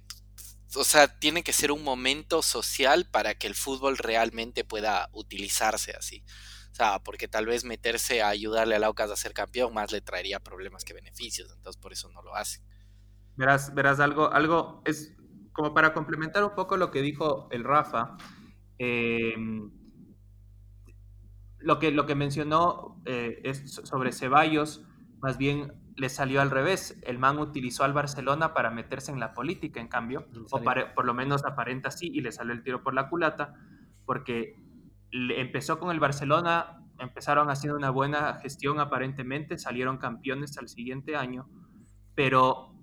o 0.76 0.84
sea, 0.84 1.18
tiene 1.18 1.42
que 1.42 1.52
ser 1.52 1.72
un 1.72 1.82
momento 1.82 2.42
social 2.42 3.06
para 3.10 3.34
que 3.34 3.46
el 3.46 3.54
fútbol 3.54 3.98
realmente 3.98 4.64
pueda 4.64 5.08
utilizarse 5.12 5.92
así. 5.92 6.22
O 6.70 6.74
sea, 6.74 7.00
porque 7.00 7.28
tal 7.28 7.46
vez 7.46 7.64
meterse 7.64 8.22
a 8.22 8.28
ayudarle 8.28 8.76
al 8.76 8.84
Aucas 8.84 9.10
a 9.10 9.16
ser 9.16 9.32
campeón 9.32 9.74
más 9.74 9.90
le 9.90 10.00
traería 10.00 10.38
problemas 10.40 10.84
que 10.84 10.94
beneficios, 10.94 11.52
entonces 11.54 11.80
por 11.80 11.92
eso 11.92 12.08
no 12.10 12.22
lo 12.22 12.36
hace. 12.36 12.60
Verás, 13.36 13.74
verás 13.74 14.00
algo, 14.00 14.32
algo 14.32 14.82
es 14.84 15.14
como 15.52 15.74
para 15.74 15.92
complementar 15.92 16.44
un 16.44 16.54
poco 16.54 16.76
lo 16.76 16.90
que 16.90 17.02
dijo 17.02 17.48
el 17.50 17.64
Rafa. 17.64 18.16
Em, 18.78 19.70
lo, 21.58 21.78
que, 21.78 21.90
lo 21.90 22.06
que 22.06 22.14
mencionó 22.14 23.02
eh, 23.04 23.40
es 23.44 23.74
sobre 23.84 24.12
Ceballos, 24.12 24.84
más 25.20 25.36
bien 25.36 25.72
le 26.00 26.08
salió 26.08 26.40
al 26.40 26.50
revés. 26.50 26.98
El 27.02 27.18
man 27.18 27.38
utilizó 27.38 27.84
al 27.84 27.92
Barcelona 27.92 28.54
para 28.54 28.70
meterse 28.70 29.12
en 29.12 29.20
la 29.20 29.34
política, 29.34 29.80
en 29.80 29.88
cambio, 29.88 30.26
o 30.50 30.62
por 30.94 31.04
lo 31.04 31.12
menos 31.12 31.44
aparenta 31.44 31.88
así, 31.88 32.10
y 32.10 32.22
le 32.22 32.32
salió 32.32 32.54
el 32.54 32.62
tiro 32.62 32.82
por 32.82 32.94
la 32.94 33.10
culata, 33.10 33.54
porque 34.06 34.56
empezó 35.12 35.78
con 35.78 35.90
el 35.90 36.00
Barcelona, 36.00 36.82
empezaron 36.98 37.50
haciendo 37.50 37.76
una 37.76 37.90
buena 37.90 38.38
gestión 38.40 38.80
aparentemente, 38.80 39.58
salieron 39.58 39.98
campeones 39.98 40.56
al 40.56 40.68
siguiente 40.70 41.16
año, 41.16 41.50
pero 42.14 42.74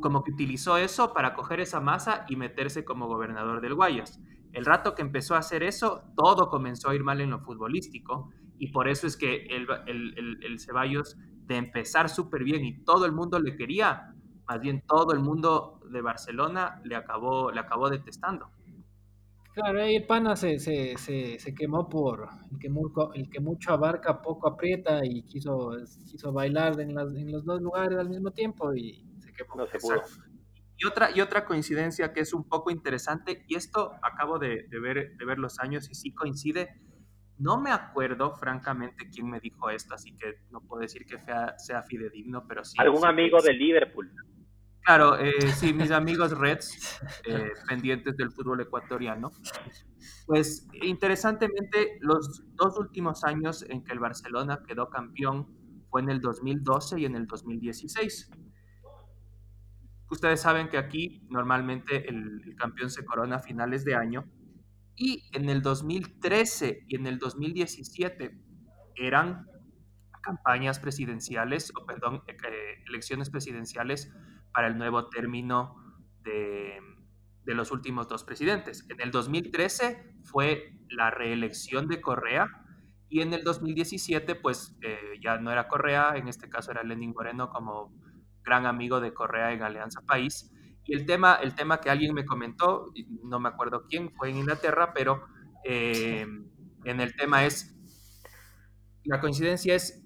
como 0.00 0.24
que 0.24 0.32
utilizó 0.32 0.78
eso 0.78 1.12
para 1.12 1.34
coger 1.34 1.60
esa 1.60 1.80
masa 1.80 2.24
y 2.30 2.36
meterse 2.36 2.82
como 2.82 3.08
gobernador 3.08 3.60
del 3.60 3.74
Guayas. 3.74 4.20
El 4.52 4.64
rato 4.64 4.94
que 4.94 5.02
empezó 5.02 5.34
a 5.34 5.38
hacer 5.38 5.62
eso, 5.62 6.02
todo 6.16 6.48
comenzó 6.48 6.88
a 6.88 6.94
ir 6.94 7.04
mal 7.04 7.20
en 7.20 7.28
lo 7.28 7.40
futbolístico 7.40 8.30
y 8.58 8.68
por 8.68 8.88
eso 8.88 9.06
es 9.06 9.18
que 9.18 9.46
el, 9.46 9.66
el, 9.86 10.38
el 10.42 10.58
Ceballos 10.58 11.18
de 11.48 11.56
empezar 11.56 12.08
súper 12.10 12.44
bien 12.44 12.64
y 12.64 12.84
todo 12.84 13.06
el 13.06 13.12
mundo 13.12 13.40
le 13.40 13.56
quería, 13.56 14.14
más 14.46 14.60
bien 14.60 14.82
todo 14.86 15.12
el 15.12 15.20
mundo 15.20 15.80
de 15.90 16.02
Barcelona 16.02 16.80
le 16.84 16.94
acabó, 16.94 17.50
le 17.50 17.58
acabó 17.58 17.88
detestando. 17.88 18.50
Claro, 19.54 19.82
ahí 19.82 19.98
Pana 20.00 20.36
se, 20.36 20.60
se, 20.60 20.96
se, 20.96 21.54
quemó 21.54 21.88
por 21.88 22.28
el 22.52 22.58
que, 22.60 22.68
mucho, 22.68 23.12
el 23.14 23.28
que 23.28 23.40
mucho 23.40 23.72
abarca, 23.72 24.22
poco 24.22 24.46
aprieta 24.46 25.04
y 25.04 25.22
quiso, 25.22 25.72
quiso 26.06 26.32
bailar 26.32 26.78
en, 26.80 26.90
en 26.90 27.32
los 27.32 27.44
dos 27.44 27.60
lugares 27.60 27.98
al 27.98 28.08
mismo 28.08 28.30
tiempo 28.30 28.72
y 28.72 29.04
se 29.18 29.32
quemó. 29.32 29.56
No 29.56 29.66
se 29.66 29.78
pudo. 29.78 30.02
Y 30.76 30.86
otra, 30.86 31.10
y 31.12 31.20
otra 31.20 31.44
coincidencia 31.44 32.12
que 32.12 32.20
es 32.20 32.32
un 32.32 32.44
poco 32.44 32.70
interesante, 32.70 33.44
y 33.48 33.56
esto 33.56 33.94
acabo 34.02 34.38
de, 34.38 34.68
de, 34.68 34.78
ver, 34.78 35.16
de 35.16 35.24
ver 35.24 35.38
los 35.38 35.58
años 35.58 35.90
y 35.90 35.94
sí 35.96 36.12
coincide, 36.12 36.80
no 37.38 37.60
me 37.60 37.70
acuerdo, 37.70 38.36
francamente, 38.36 39.08
quién 39.08 39.30
me 39.30 39.40
dijo 39.40 39.70
esto, 39.70 39.94
así 39.94 40.14
que 40.16 40.42
no 40.50 40.60
puedo 40.60 40.82
decir 40.82 41.06
que 41.06 41.18
sea, 41.18 41.82
fidedigno, 41.84 42.44
pero 42.46 42.64
sí. 42.64 42.76
¿Algún 42.78 43.06
amigo 43.06 43.40
de 43.40 43.52
Liverpool? 43.52 44.10
Claro, 44.82 45.18
eh, 45.18 45.40
sí, 45.54 45.72
mis 45.72 45.90
amigos 45.90 46.36
Reds, 46.36 47.00
eh, 47.26 47.52
pendientes 47.68 48.16
del 48.16 48.32
fútbol 48.32 48.60
ecuatoriano. 48.62 49.30
Pues 50.26 50.66
interesantemente, 50.82 51.98
los 52.00 52.42
dos 52.54 52.78
últimos 52.78 53.22
años 53.24 53.64
en 53.68 53.84
que 53.84 53.92
el 53.92 53.98
Barcelona 53.98 54.62
quedó 54.66 54.88
campeón 54.88 55.46
fue 55.90 56.00
en 56.00 56.10
el 56.10 56.20
2012 56.20 57.00
y 57.00 57.04
en 57.04 57.16
el 57.16 57.26
2016. 57.26 58.30
Ustedes 60.10 60.40
saben 60.40 60.68
que 60.70 60.78
aquí 60.78 61.22
normalmente 61.28 62.08
el, 62.08 62.42
el 62.44 62.56
campeón 62.56 62.90
se 62.90 63.04
corona 63.04 63.36
a 63.36 63.40
finales 63.40 63.84
de 63.84 63.94
año 63.94 64.24
y 64.98 65.24
en 65.32 65.48
el 65.48 65.62
2013 65.62 66.84
y 66.88 66.96
en 66.96 67.06
el 67.06 67.18
2017 67.18 68.36
eran 68.96 69.46
campañas 70.20 70.80
presidenciales, 70.80 71.72
o 71.80 71.86
perdón, 71.86 72.22
eh, 72.26 72.34
elecciones 72.88 73.30
presidenciales 73.30 74.12
para 74.52 74.66
el 74.66 74.76
nuevo 74.76 75.08
término 75.08 75.76
de, 76.24 76.80
de, 77.44 77.54
los 77.54 77.70
últimos 77.70 78.08
dos 78.08 78.24
presidentes. 78.24 78.84
En 78.88 79.00
el 79.00 79.12
2013 79.12 80.14
fue 80.24 80.74
la 80.90 81.10
reelección 81.10 81.86
de 81.86 82.00
Correa 82.00 82.48
y 83.08 83.20
en 83.20 83.32
el 83.32 83.44
2017 83.44 84.34
pues 84.34 84.76
eh, 84.82 84.98
ya 85.22 85.38
no 85.38 85.52
era 85.52 85.68
Correa, 85.68 86.16
en 86.16 86.26
este 86.26 86.50
caso 86.50 86.72
era 86.72 86.82
Lenin 86.82 87.12
Moreno 87.12 87.50
como 87.50 87.94
gran 88.42 88.66
amigo 88.66 89.00
de 89.00 89.14
Correa 89.14 89.52
en 89.52 89.62
Alianza 89.62 90.00
País 90.02 90.50
y 90.88 90.94
el 90.94 91.04
tema, 91.04 91.38
el 91.42 91.54
tema 91.54 91.80
que 91.80 91.90
alguien 91.90 92.14
me 92.14 92.24
comentó, 92.24 92.86
no 93.22 93.38
me 93.38 93.50
acuerdo 93.50 93.84
quién, 93.86 94.10
fue 94.10 94.30
en 94.30 94.38
Inglaterra, 94.38 94.94
pero 94.94 95.22
eh, 95.62 96.26
en 96.84 97.00
el 97.00 97.14
tema 97.14 97.44
es, 97.44 97.78
la 99.04 99.20
coincidencia 99.20 99.74
es, 99.74 100.02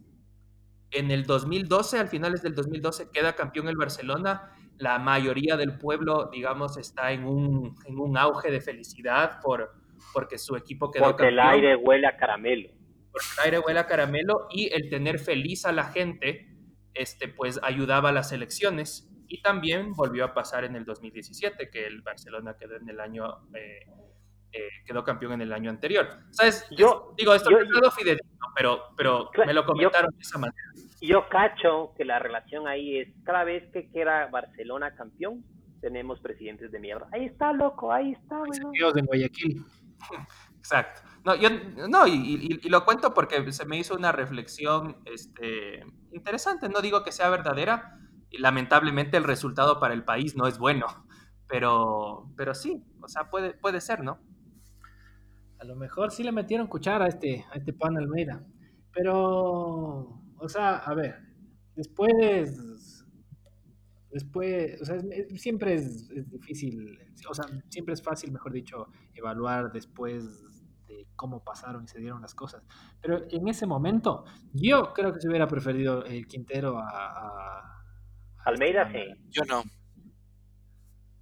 en 0.90 1.12
el 1.12 1.24
2012, 1.24 2.00
al 2.00 2.08
finales 2.08 2.42
del 2.42 2.56
2012, 2.56 3.10
queda 3.12 3.34
campeón 3.34 3.68
el 3.68 3.76
Barcelona. 3.76 4.50
La 4.76 4.98
mayoría 4.98 5.56
del 5.56 5.78
pueblo, 5.78 6.28
digamos, 6.32 6.76
está 6.76 7.12
en 7.12 7.26
un, 7.26 7.76
en 7.86 8.00
un 8.00 8.18
auge 8.18 8.50
de 8.50 8.60
felicidad 8.60 9.38
por, 9.40 9.72
porque 10.12 10.36
su 10.36 10.56
equipo 10.56 10.90
quedó 10.90 11.04
porque 11.04 11.28
campeón. 11.28 11.46
Porque 11.46 11.58
el 11.58 11.64
aire 11.64 11.76
huele 11.76 12.08
a 12.08 12.16
caramelo. 12.16 12.70
Porque 13.12 13.26
el 13.38 13.44
aire 13.44 13.58
huele 13.60 13.78
a 13.78 13.86
caramelo 13.86 14.48
y 14.50 14.68
el 14.74 14.90
tener 14.90 15.20
feliz 15.20 15.64
a 15.64 15.70
la 15.70 15.84
gente, 15.84 16.48
este, 16.92 17.28
pues 17.28 17.60
ayudaba 17.62 18.08
a 18.08 18.12
las 18.12 18.32
elecciones 18.32 19.11
y 19.32 19.40
también 19.40 19.94
volvió 19.94 20.26
a 20.26 20.34
pasar 20.34 20.62
en 20.64 20.76
el 20.76 20.84
2017, 20.84 21.70
que 21.70 21.86
el 21.86 22.02
Barcelona 22.02 22.54
quedó 22.58 22.76
en 22.76 22.86
el 22.86 23.00
año, 23.00 23.48
eh, 23.54 23.86
eh, 24.52 24.68
quedó 24.84 25.02
campeón 25.02 25.32
en 25.32 25.40
el 25.40 25.54
año 25.54 25.70
anterior. 25.70 26.06
¿Sabes? 26.28 26.66
Yo 26.76 27.14
digo, 27.16 27.32
esto 27.32 27.48
es 27.50 27.94
fidedigno, 27.94 28.46
pero, 28.54 28.90
pero 28.94 29.30
me 29.46 29.54
lo 29.54 29.64
comentaron 29.64 30.10
de 30.10 30.20
esa 30.20 30.36
manera. 30.36 30.58
Yo 31.00 31.30
cacho 31.30 31.94
que 31.96 32.04
la 32.04 32.18
relación 32.18 32.68
ahí 32.68 32.98
es, 32.98 33.08
cada 33.24 33.44
vez 33.44 33.64
que 33.72 33.90
queda 33.90 34.26
Barcelona 34.26 34.94
campeón, 34.94 35.42
tenemos 35.80 36.20
presidentes 36.20 36.70
de 36.70 36.78
mierda. 36.78 37.08
Ahí 37.10 37.24
está, 37.24 37.54
loco, 37.54 37.90
ahí 37.90 38.12
está, 38.12 38.42
Dios 38.72 38.94
en 38.98 39.06
Guayaquil. 39.06 39.64
Exacto. 40.58 41.00
No, 41.24 41.36
yo, 41.36 41.48
no 41.88 42.06
y, 42.06 42.60
y, 42.62 42.68
lo 42.68 42.84
cuento 42.84 43.14
porque 43.14 43.50
se 43.50 43.64
me 43.64 43.78
hizo 43.78 43.94
una 43.94 44.12
reflexión 44.12 44.98
este, 45.06 45.86
interesante. 46.10 46.68
No 46.68 46.82
digo 46.82 47.02
que 47.02 47.12
sea 47.12 47.30
verdadera, 47.30 47.98
lamentablemente 48.38 49.16
el 49.16 49.24
resultado 49.24 49.78
para 49.80 49.94
el 49.94 50.04
país 50.04 50.36
no 50.36 50.46
es 50.46 50.58
bueno, 50.58 50.86
pero, 51.48 52.30
pero 52.36 52.54
sí, 52.54 52.84
o 53.00 53.08
sea, 53.08 53.30
puede, 53.30 53.54
puede 53.54 53.80
ser, 53.80 54.02
¿no? 54.02 54.18
A 55.58 55.64
lo 55.64 55.76
mejor 55.76 56.10
sí 56.10 56.24
le 56.24 56.32
metieron 56.32 56.66
cuchara 56.66 57.04
a 57.04 57.08
este, 57.08 57.44
a 57.52 57.56
este 57.56 57.72
pan 57.72 57.96
Almeida, 57.96 58.44
pero, 58.92 60.20
o 60.36 60.48
sea, 60.48 60.78
a 60.78 60.94
ver, 60.94 61.16
después, 61.76 63.04
después, 64.10 64.82
o 64.82 64.84
sea, 64.84 64.98
siempre 65.36 65.74
es, 65.74 66.08
difícil, 66.30 66.98
o 67.28 67.34
sea, 67.34 67.44
siempre 67.68 67.94
es 67.94 68.02
fácil, 68.02 68.32
mejor 68.32 68.52
dicho, 68.52 68.88
evaluar 69.14 69.70
después 69.72 70.42
de 70.88 71.06
cómo 71.14 71.44
pasaron 71.44 71.84
y 71.84 71.88
se 71.88 72.00
dieron 72.00 72.20
las 72.20 72.34
cosas. 72.34 72.64
Pero 73.00 73.22
en 73.30 73.46
ese 73.46 73.66
momento, 73.66 74.24
yo 74.52 74.92
creo 74.92 75.12
que 75.12 75.20
se 75.20 75.28
hubiera 75.28 75.46
preferido 75.46 76.04
el 76.04 76.26
Quintero 76.26 76.78
a 76.78 77.71
Almeida 78.44 78.90
sí. 78.90 79.04
Yo 79.30 79.42
no. 79.48 79.62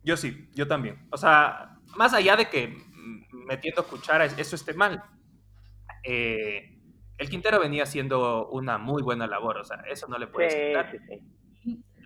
Yo 0.03 0.17
sí, 0.17 0.49
yo 0.55 0.67
también. 0.67 1.07
O 1.11 1.17
sea, 1.17 1.79
más 1.97 2.15
allá 2.15 2.37
de 2.37 2.49
que 2.49 2.77
metiendo 3.47 3.85
cuchara 3.87 4.25
eso 4.25 4.57
esté 4.57 4.75
mal, 4.75 5.03
eh, 6.05 6.79
el 7.19 7.29
Quintero 7.29 7.61
venía 7.61 7.83
haciendo 7.83 8.49
una 8.49 8.79
muy 8.79 9.03
buena 9.03 9.27
labor, 9.27 9.59
o 9.59 9.65
sea, 9.65 9.83
eso 9.91 10.07
no 10.09 10.19
le 10.19 10.27
puedes 10.27 10.55
quitar. 10.55 10.91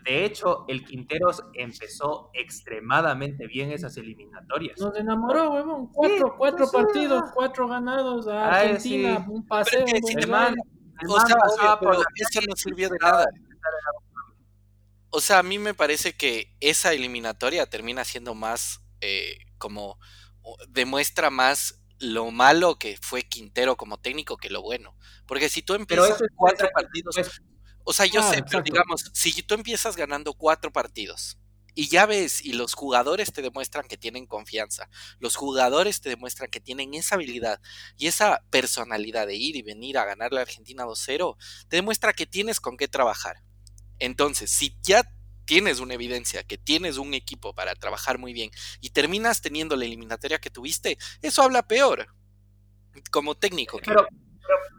De 0.05 0.25
hecho, 0.25 0.67
el 0.69 0.85
Quintero 0.85 1.31
empezó 1.55 2.31
extremadamente 2.35 3.47
bien 3.47 3.71
esas 3.71 3.97
eliminatorias. 3.97 4.79
Nos 4.79 4.99
enamoró, 4.99 5.53
huevón. 5.53 5.87
Cuatro, 5.93 6.35
cuatro 6.37 6.71
partidos, 6.71 7.31
cuatro 7.33 7.69
ganados 7.69 8.29
a 8.29 8.51
Argentina, 8.51 9.25
un 9.29 9.47
paseo. 9.47 9.87
El 9.87 10.29
man, 10.29 10.55
o 11.09 11.21
sea, 11.21 11.79
eso 12.17 12.41
no 12.47 12.55
sirvió 12.57 12.91
de 12.91 12.99
nada 13.01 13.25
o 15.15 15.21
sea, 15.21 15.39
a 15.39 15.43
mí 15.45 15.61
me 15.61 15.75
parece 15.75 16.15
que 16.17 16.57
esa 16.59 16.93
eliminatoria 16.93 17.67
termina 17.67 18.05
siendo 18.05 18.35
más 18.35 18.81
eh, 19.01 19.39
como 19.59 19.97
demuestra 20.69 21.31
más 21.31 21.85
lo 22.01 22.33
malo 22.33 22.81
que 22.81 22.99
fue 23.01 23.23
Quintero 23.23 23.77
como 23.77 24.01
técnico 24.01 24.37
que 24.37 24.51
lo 24.51 24.61
bueno. 24.61 24.99
Porque 25.25 25.49
si 25.49 25.63
tú 25.63 25.75
empiezas 25.75 26.21
cuatro 26.35 26.69
partidos, 26.75 27.17
o 27.85 27.93
sea, 27.93 28.07
yo 28.07 28.29
sé, 28.29 28.43
pero 28.43 28.61
digamos, 28.63 29.05
si 29.15 29.41
tú 29.45 29.55
empiezas 29.55 29.95
ganando 29.95 30.35
cuatro 30.35 30.73
partidos 30.73 31.39
Y 31.75 31.89
ya 31.89 32.07
ves, 32.07 32.45
y 32.45 32.55
los 32.55 32.75
jugadores 32.75 33.33
te 33.33 33.41
demuestran 33.41 33.87
que 33.87 33.97
tienen 33.97 34.27
confianza, 34.27 34.89
los 35.21 35.37
jugadores 35.37 36.01
te 36.01 36.09
demuestran 36.09 36.51
que 36.51 36.59
tienen 36.59 36.93
esa 36.95 37.15
habilidad 37.15 37.61
y 37.97 38.09
esa 38.09 38.43
personalidad 38.51 39.29
de 39.29 39.37
ir 39.37 39.55
y 39.55 39.63
venir 39.63 39.97
a 39.97 40.05
ganar 40.05 40.33
la 40.33 40.41
Argentina 40.41 40.85
2-0, 40.85 41.37
te 41.69 41.77
demuestra 41.77 42.13
que 42.15 42.27
tienes 42.27 42.59
con 42.59 42.77
qué 42.77 42.89
trabajar. 42.89 43.45
Entonces, 43.99 44.51
si 44.51 44.77
ya 44.83 45.09
tienes 45.45 45.81
una 45.81 45.95
evidencia, 45.95 46.43
que 46.43 46.59
tienes 46.59 46.99
un 46.99 47.15
equipo 47.15 47.55
para 47.55 47.75
trabajar 47.75 48.19
muy 48.19 48.33
bien 48.33 48.51
y 48.81 48.91
terminas 48.91 49.41
teniendo 49.41 49.77
la 49.77 49.85
eliminatoria 49.85 50.39
que 50.39 50.51
tuviste, 50.51 50.99
eso 51.23 51.43
habla 51.43 51.67
peor 51.67 52.07
como 53.11 53.35
técnico. 53.35 53.81
Pero, 53.85 54.07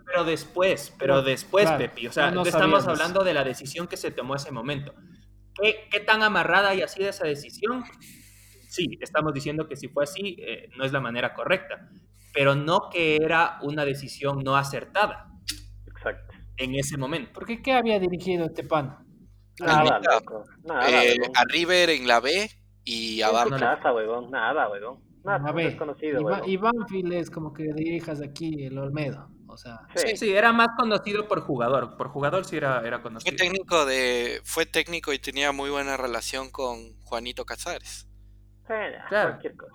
pero, 0.06 0.24
después, 0.24 0.94
pero 0.98 1.22
después, 1.22 1.70
Pepi, 1.72 2.08
o 2.08 2.12
sea, 2.12 2.34
estamos 2.46 2.88
hablando 2.88 3.24
de 3.24 3.34
la 3.34 3.44
decisión 3.44 3.88
que 3.88 3.98
se 3.98 4.12
tomó 4.12 4.36
ese 4.36 4.52
momento. 4.52 4.94
¿Qué, 5.56 6.00
tan 6.02 6.22
amarrada 6.22 6.70
haya 6.70 6.88
sido 6.88 7.10
esa 7.10 7.26
decisión? 7.26 7.84
Sí, 8.70 8.98
estamos 9.00 9.34
diciendo 9.34 9.68
que 9.68 9.78
si 9.78 9.88
fue 9.88 10.04
así, 10.04 10.36
eh, 10.40 10.70
no 10.78 10.84
es 10.84 10.92
la 10.92 11.00
manera 11.00 11.34
correcta, 11.34 11.90
pero 12.34 12.56
no 12.56 12.90
que 12.92 13.16
era 13.16 13.58
una 13.62 13.86
decisión 13.86 14.40
no 14.44 14.58
acertada. 14.58 15.30
Exacto. 15.88 16.34
En 16.58 16.76
ese 16.76 16.98
momento. 16.98 17.34
¿Por 17.34 17.62
qué 17.62 17.74
había 17.74 18.00
dirigido 18.00 18.46
este 18.46 18.64
pan? 18.64 19.05
Nada, 19.60 20.00
loco. 20.00 20.44
Nada, 20.64 21.04
eh, 21.04 21.18
a 21.34 21.44
River 21.46 21.90
en 21.92 22.08
la 22.08 22.20
B 22.20 22.50
y 22.84 23.22
a 23.22 23.30
Barça. 23.30 23.60
Nada, 23.60 23.94
huevón. 23.94 24.32
Nada, 24.32 24.70
huevón. 24.70 25.00
Nada, 25.26 25.52
desconocido, 25.54 26.22
y, 26.46 26.56
Banfield 26.56 27.14
es 27.14 27.32
como 27.32 27.52
que 27.52 27.74
dirijas 27.74 28.22
aquí 28.22 28.66
el 28.66 28.78
Olmedo. 28.78 29.28
O 29.48 29.58
sea, 29.58 29.80
sí. 29.96 30.18
sí, 30.18 30.32
era 30.32 30.54
más 30.54 30.68
conocido 30.78 31.28
por 31.28 31.42
jugador. 31.42 31.98
Por 31.98 32.10
jugador 32.10 32.46
sí 32.46 32.58
era, 32.58 32.82
era 32.86 33.02
conocido. 33.02 33.36
Fue 33.36 33.38
técnico 33.38 33.86
de, 33.86 34.42
fue 34.44 34.68
técnico 34.68 35.14
y 35.14 35.20
tenía 35.20 35.52
muy 35.52 35.72
buena 35.72 35.98
relación 35.98 36.52
con 36.52 37.00
Juanito 37.04 37.44
Casares. 37.44 38.08
claro. 38.68 39.32
cualquier 39.32 39.56
cosa. 39.56 39.74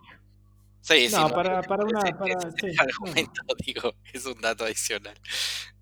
Sí, 0.83 1.09
sí, 1.09 1.17
no, 1.17 1.29
para, 1.31 1.63
para 1.63 1.85
una. 1.85 2.01
Para, 2.01 2.39
argumento, 2.79 3.43
digo, 3.67 3.93
es 4.13 4.27
un 4.27 4.41
dato 4.41 4.65
adicional. 4.65 5.19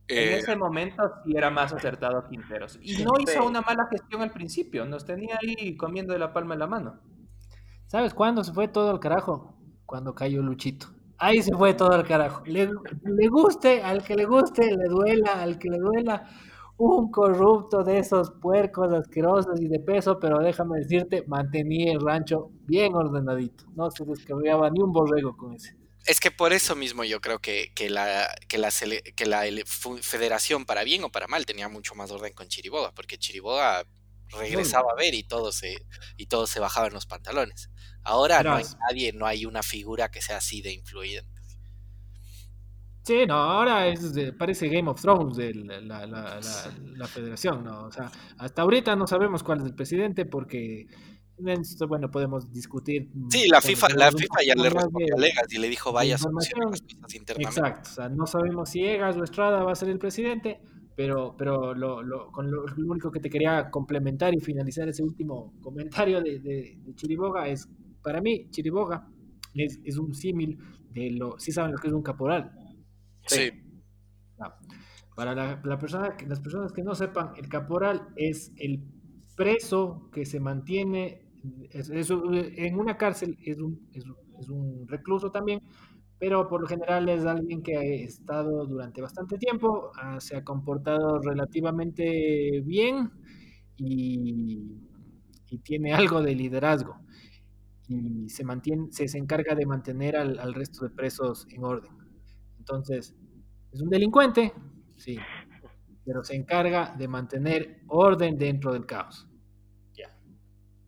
En 0.09 0.29
eh, 0.29 0.39
ese 0.39 0.57
momento 0.57 1.03
sí 1.25 1.37
era 1.37 1.51
más 1.51 1.73
acertado 1.73 2.27
Quinteros. 2.29 2.79
Y 2.83 3.05
no 3.05 3.13
hizo 3.19 3.45
una 3.47 3.61
mala 3.61 3.87
gestión 3.91 4.23
al 4.23 4.31
principio, 4.31 4.87
nos 4.87 5.05
tenía 5.05 5.39
ahí 5.41 5.77
comiendo 5.77 6.15
de 6.15 6.19
la 6.19 6.33
palma 6.33 6.55
de 6.55 6.61
la 6.61 6.67
mano. 6.67 7.01
¿Sabes 7.87 8.15
cuándo 8.15 8.43
se 8.43 8.53
fue 8.53 8.69
todo 8.69 8.91
al 8.91 9.01
carajo? 9.01 9.55
Cuando 9.87 10.15
cayó 10.15 10.43
Luchito. 10.43 10.89
Ahí 11.19 11.43
se 11.43 11.55
fue 11.55 11.75
todo 11.75 11.93
al 11.93 12.07
carajo. 12.07 12.43
Le, 12.45 12.71
le 13.03 13.29
guste, 13.29 13.83
al 13.83 14.05
que 14.05 14.15
le 14.15 14.25
guste, 14.25 14.77
le 14.77 14.89
duela, 14.89 15.43
al 15.43 15.59
que 15.59 15.71
le 15.71 15.79
duela. 15.79 16.25
Un 16.77 17.11
corrupto 17.11 17.83
de 17.83 17.99
esos 17.99 18.31
puercos 18.31 18.93
asquerosos 18.93 19.59
y 19.61 19.69
de 19.69 19.81
peso, 19.81 20.19
pero 20.21 20.39
déjame 20.39 20.79
decirte, 20.81 21.25
mantenía 21.27 21.93
el 21.93 22.01
rancho 22.01 22.51
bien 22.67 22.95
ordenadito. 22.95 23.65
No 23.75 23.91
se 23.91 24.05
descargaba 24.05 24.71
ni 24.71 24.81
un 24.81 24.93
borrego 24.93 25.37
con 25.37 25.55
ese. 25.55 25.78
Es 26.09 26.21
que 26.21 26.31
por 26.31 26.55
eso 26.55 26.75
mismo 26.75 27.05
yo 27.05 27.21
creo 27.21 27.39
que, 27.39 27.71
que, 27.75 27.91
la, 27.91 28.35
que, 28.49 28.57
la, 28.57 28.71
que 29.15 29.27
la 29.27 29.43
federación, 30.01 30.65
para 30.65 30.83
bien 30.83 31.05
o 31.05 31.11
para 31.11 31.27
mal, 31.27 31.45
tenía 31.45 31.69
mucho 31.69 31.95
más 31.95 32.11
orden 32.11 32.33
con 32.33 32.49
Chiriboga, 32.49 32.93
porque 32.95 33.19
Chiriboga 33.19 33.85
regresaba 34.31 34.93
a 34.93 34.95
ver 34.95 35.13
y 35.15 35.25
todo 35.25 35.53
se, 35.53 35.87
y 36.17 36.25
todo 36.25 36.47
se 36.47 36.61
bajaba 36.61 36.87
en 36.87 36.95
los 36.95 37.05
pantalones. 37.05 37.71
Ahora 38.05 38.43
no 38.43 38.55
hay 38.55 38.65
nadie, 38.89 39.13
no 39.13 39.27
hay 39.27 39.45
una 39.45 39.63
figura 39.63 40.11
que 40.11 40.23
sea 40.23 40.39
así 40.39 40.63
de 40.63 40.73
influyente. 40.73 41.43
Sí, 43.03 43.27
no, 43.27 43.35
ahora 43.35 43.87
es 43.89 44.15
parece 44.39 44.69
Game 44.69 44.89
of 44.89 45.03
Thrones 45.03 45.37
de 45.37 45.53
la, 45.55 46.07
la, 46.07 46.41
la, 46.97 47.07
federación, 47.07 47.65
¿no? 47.65 47.85
O 47.85 47.93
sea, 47.93 48.11
hasta 48.39 48.63
ahorita 48.63 48.97
no 48.97 49.07
sabemos 49.07 49.43
cuál 49.43 49.61
es 49.61 49.67
el 49.67 49.75
presidente 49.75 50.25
porque 50.25 50.87
bueno, 51.89 52.11
podemos 52.11 52.53
discutir. 52.53 53.09
Mm, 53.13 53.29
sí, 53.31 53.49
la 53.49 53.61
FIFA, 53.61 53.89
la 53.91 54.11
FIFA 54.11 54.37
ya 54.47 54.55
le 54.55 54.71
respondió 54.71 55.17
a 55.17 55.21
Legas 55.21 55.53
y 55.53 55.59
le 55.59 55.69
dijo 55.69 55.93
vaya 55.93 56.17
a 56.17 56.19
las 56.19 56.51
internamente. 57.15 57.61
Exacto, 57.61 57.91
o 57.91 57.95
sea, 57.95 58.09
no 58.09 58.27
sabemos 58.27 58.71
si 58.71 58.85
Egas 58.85 59.17
o 59.17 59.25
Estrada 59.25 59.63
va 59.63 59.73
a 59.73 59.75
ser 59.75 59.89
el 59.89 59.99
presidente, 59.99 60.61
pero, 60.97 61.37
pero 61.37 61.75
lo, 61.75 62.03
lo, 62.03 62.33
con 62.33 62.51
lo, 62.51 62.65
único 62.77 63.11
que 63.11 63.21
te 63.21 63.31
quería 63.31 63.71
complementar 63.71 64.35
y 64.35 64.41
finalizar 64.41 64.89
ese 64.89 65.03
último 65.03 65.55
comentario 65.63 66.21
de, 66.21 66.41
de, 66.41 66.95
Chiriboga 66.97 67.47
es, 67.49 67.69
para 68.03 68.21
mí, 68.21 68.49
Chiriboga 68.51 69.09
es, 69.55 69.79
es 69.85 69.97
un 69.97 70.15
símil 70.15 70.59
de 70.91 71.11
lo, 71.13 71.39
sí 71.39 71.53
saben 71.53 71.73
lo 71.73 71.79
que 71.79 71.89
es 71.89 71.93
un 71.93 72.03
caporal. 72.03 72.51
Sí. 73.27 73.51
Para 75.15 75.35
la, 75.35 75.61
la 75.65 75.79
persona, 75.79 76.17
las 76.27 76.41
personas 76.41 76.73
que 76.73 76.83
no 76.83 76.95
sepan, 76.95 77.33
el 77.37 77.49
caporal 77.49 78.09
es 78.17 78.53
el 78.57 78.83
preso 79.37 80.11
que 80.13 80.27
se 80.27 80.41
mantiene 80.41 81.28
en 81.73 82.79
una 82.79 82.97
cárcel 82.97 83.37
es 83.45 83.59
un, 83.59 83.89
es, 83.93 84.49
un, 84.49 84.87
recluso 84.89 85.31
también, 85.31 85.61
pero 86.19 86.49
por 86.49 86.61
lo 86.61 86.67
general 86.67 87.09
es 87.09 87.25
alguien 87.25 87.63
que 87.63 87.77
ha 87.77 87.83
estado 87.83 88.67
durante 88.67 89.01
bastante 89.01 89.39
tiempo, 89.39 89.93
ah, 89.97 90.21
se 90.21 90.37
ha 90.37 90.45
comportado 90.45 91.21
relativamente 91.21 92.61
bien 92.65 93.11
y, 93.77 94.85
tiene 95.63 95.95
algo 95.95 96.21
de 96.21 96.35
liderazgo 96.35 96.99
y 97.89 98.29
se 98.29 98.45
mantiene, 98.45 98.89
se, 98.91 99.05
encarga 99.17 99.55
de 99.55 99.65
mantener 99.65 100.15
al, 100.15 100.39
al, 100.39 100.53
resto 100.53 100.85
de 100.85 100.91
presos 100.91 101.47
en 101.51 101.65
orden. 101.65 101.91
Entonces, 102.59 103.17
es 103.73 103.81
un 103.81 103.89
delincuente, 103.89 104.53
sí, 104.97 105.17
pero 106.05 106.25
se 106.25 106.35
encarga 106.35 106.95
de 106.97 107.07
mantener 107.07 107.83
orden 107.87 108.39
dentro 108.39 108.73
del 108.73 108.87
caos. 108.87 109.28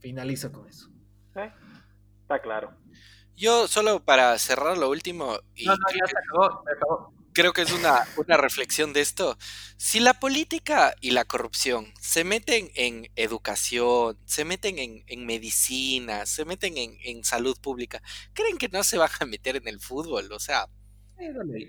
Finaliza 0.00 0.50
con 0.50 0.66
eso. 0.68 0.88
Eh, 1.36 1.52
está 2.22 2.40
claro. 2.40 2.74
Yo 3.36 3.68
solo 3.68 4.04
para 4.04 4.36
cerrar 4.38 4.76
lo 4.76 4.90
último. 4.90 5.38
Y 5.54 5.66
no, 5.66 5.74
no, 5.76 5.86
ya 5.90 6.06
se 6.06 6.18
acabó, 6.18 6.62
se 6.64 6.72
acabó. 6.72 7.14
Creo 7.32 7.52
que 7.52 7.62
es 7.62 7.72
una, 7.72 8.04
una 8.16 8.36
reflexión 8.36 8.92
de 8.92 9.00
esto. 9.00 9.38
Si 9.76 10.00
la 10.00 10.14
política 10.14 10.94
y 11.00 11.12
la 11.12 11.24
corrupción 11.24 11.92
se 12.00 12.24
meten 12.24 12.70
en 12.74 13.06
educación, 13.14 14.18
se 14.26 14.44
meten 14.44 14.78
en, 14.78 15.04
en 15.06 15.26
medicina, 15.26 16.26
se 16.26 16.44
meten 16.44 16.76
en, 16.76 16.98
en 17.04 17.22
salud 17.24 17.56
pública, 17.60 18.02
¿creen 18.34 18.58
que 18.58 18.68
no 18.68 18.82
se 18.82 18.98
van 18.98 19.10
a 19.20 19.26
meter 19.26 19.56
en 19.56 19.68
el 19.68 19.80
fútbol? 19.80 20.32
O 20.32 20.40
sea, 20.40 20.66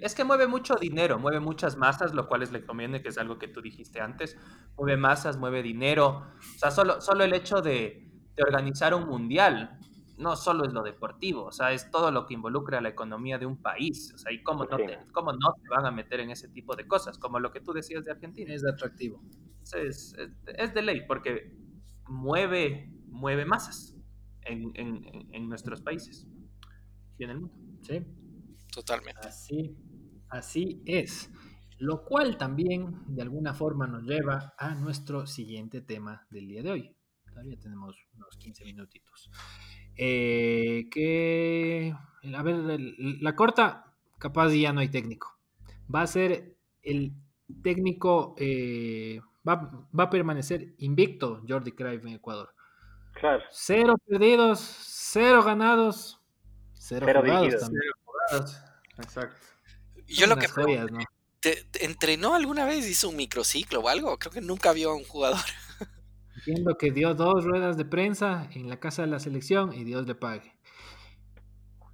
es 0.02 0.16
que 0.16 0.24
mueve 0.24 0.48
mucho 0.48 0.76
dinero, 0.76 1.20
mueve 1.20 1.40
muchas 1.40 1.76
masas, 1.76 2.14
lo 2.14 2.28
cual 2.28 2.48
le 2.52 2.66
conviene, 2.66 3.02
que 3.02 3.10
es 3.10 3.18
algo 3.18 3.38
que 3.38 3.48
tú 3.48 3.62
dijiste 3.62 4.00
antes. 4.00 4.38
Mueve 4.78 4.98
masas, 4.98 5.38
mueve 5.38 5.62
dinero. 5.62 6.26
O 6.56 6.60
sea, 6.60 6.72
solo, 6.72 7.02
solo 7.02 7.24
el 7.24 7.34
hecho 7.34 7.62
de, 7.62 8.11
de 8.36 8.44
organizar 8.44 8.94
un 8.94 9.08
mundial 9.08 9.80
no 10.22 10.36
solo 10.36 10.66
es 10.66 10.72
lo 10.72 10.84
deportivo, 10.84 11.46
o 11.46 11.52
sea, 11.52 11.72
es 11.74 11.90
todo 11.90 12.12
lo 12.12 12.28
que 12.28 12.36
involucra 12.36 12.78
a 12.78 12.82
la 12.82 12.90
economía 12.90 13.40
de 13.40 13.48
un 13.48 13.58
país, 13.58 14.14
o 14.14 14.18
sea, 14.20 14.32
y 14.32 14.44
cómo 14.44 14.66
no, 14.66 14.78
te, 14.78 15.00
cómo 15.12 15.34
no 15.34 15.56
se 15.60 15.68
van 15.68 15.86
a 15.86 15.92
meter 15.92 16.20
en 16.20 16.30
ese 16.30 16.48
tipo 16.48 16.76
de 16.76 16.88
cosas, 16.88 17.18
como 17.18 17.40
lo 17.40 17.52
que 17.52 17.60
tú 17.60 17.74
decías 17.74 18.06
de 18.06 18.12
Argentina. 18.12 18.54
Es 18.54 18.64
atractivo. 18.64 19.22
Es, 19.74 20.16
es, 20.46 20.74
de 20.74 20.82
ley, 20.82 21.02
porque 21.08 21.58
mueve, 22.08 22.92
mueve 23.08 23.46
masas 23.46 23.96
en, 24.44 24.72
en, 24.76 25.28
en, 25.32 25.50
nuestros 25.50 25.82
países 25.82 26.28
y 27.18 27.24
en 27.24 27.30
el 27.32 27.40
mundo. 27.42 27.56
Sí. 27.82 28.02
Totalmente. 28.74 29.28
Así, 29.28 29.76
así 30.30 30.84
es. 30.86 31.32
Lo 31.80 32.04
cual 32.06 32.38
también 32.38 33.02
de 33.08 33.24
alguna 33.24 33.56
forma 33.56 33.88
nos 33.88 34.04
lleva 34.04 34.54
a 34.58 34.76
nuestro 34.76 35.26
siguiente 35.26 35.82
tema 35.82 36.28
del 36.30 36.48
día 36.48 36.62
de 36.62 36.72
hoy. 36.72 36.96
Todavía 37.32 37.58
tenemos 37.58 37.96
unos 38.16 38.38
15 38.38 38.66
minutitos. 38.66 39.32
Eh, 39.96 40.88
que, 40.92 41.94
a 42.36 42.44
ver, 42.44 42.80
la 42.98 43.36
corta, 43.36 43.94
capaz 44.18 44.52
ya 44.52 44.74
no 44.74 44.82
hay 44.82 44.90
técnico. 44.90 45.38
Va 45.94 46.02
a 46.02 46.08
ser 46.08 46.56
el 46.84 47.14
técnico, 47.64 48.36
eh, 48.38 49.20
va, 49.48 49.88
va, 49.98 50.04
a 50.04 50.10
permanecer 50.10 50.76
invicto 50.78 51.42
Jordi 51.48 51.72
Cruyff 51.72 52.06
en 52.06 52.14
Ecuador. 52.14 52.54
Claro. 53.14 53.44
Cero 53.52 53.98
perdidos, 54.08 54.60
cero 54.60 55.44
ganados, 55.44 56.22
cero, 56.74 57.06
jugados 57.08 58.58
Exacto. 58.98 59.38
Yo 60.08 60.28
lo 60.28 60.38
que 60.38 60.48
joyas, 60.48 60.92
¿no? 60.92 61.00
¿te, 61.42 61.66
entrenó 61.82 62.36
alguna 62.36 62.66
vez? 62.66 62.88
¿Hizo 62.88 63.10
un 63.10 63.18
microciclo 63.18 63.82
o 63.82 63.90
algo? 63.90 64.18
Creo 64.18 64.32
que 64.32 64.42
nunca 64.42 64.72
vio 64.72 64.92
a 64.92 64.96
un 64.96 65.04
jugador. 65.04 65.42
Entiendo 66.38 66.78
que 66.78 66.92
dio 66.92 67.14
dos 67.14 67.44
ruedas 67.44 67.78
de 67.78 67.86
prensa 67.86 68.50
en 68.54 68.70
la 68.70 68.80
casa 68.80 69.02
de 69.02 69.10
la 69.10 69.20
selección 69.20 69.74
y 69.74 69.84
Dios 69.84 70.08
le 70.08 70.16
pague. 70.16 70.56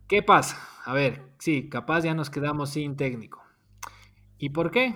¿Qué 0.08 0.24
pasa? 0.24 0.58
A 0.86 0.94
ver, 0.94 1.34
sí, 1.40 1.70
capaz 1.70 2.02
ya 2.02 2.14
nos 2.14 2.30
quedamos 2.30 2.70
sin 2.70 2.96
técnico. 2.96 3.44
¿Y 4.38 4.50
por 4.50 4.72
qué? 4.72 4.96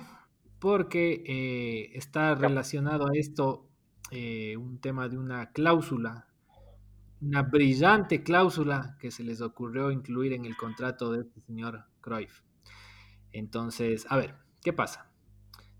Porque 0.59 1.23
eh, 1.25 1.91
está 1.97 2.35
relacionado 2.35 3.07
a 3.07 3.11
esto 3.15 3.67
eh, 4.11 4.55
un 4.57 4.79
tema 4.79 5.09
de 5.09 5.17
una 5.17 5.51
cláusula, 5.51 6.27
una 7.21 7.41
brillante 7.41 8.23
cláusula 8.23 8.95
que 8.99 9.11
se 9.11 9.23
les 9.23 9.41
ocurrió 9.41 9.91
incluir 9.91 10.33
en 10.33 10.45
el 10.45 10.55
contrato 10.55 11.11
de 11.11 11.21
este 11.21 11.41
señor 11.41 11.85
Cruyff. 11.99 12.41
Entonces, 13.31 14.05
a 14.09 14.17
ver, 14.17 14.35
¿qué 14.61 14.73
pasa? 14.73 15.09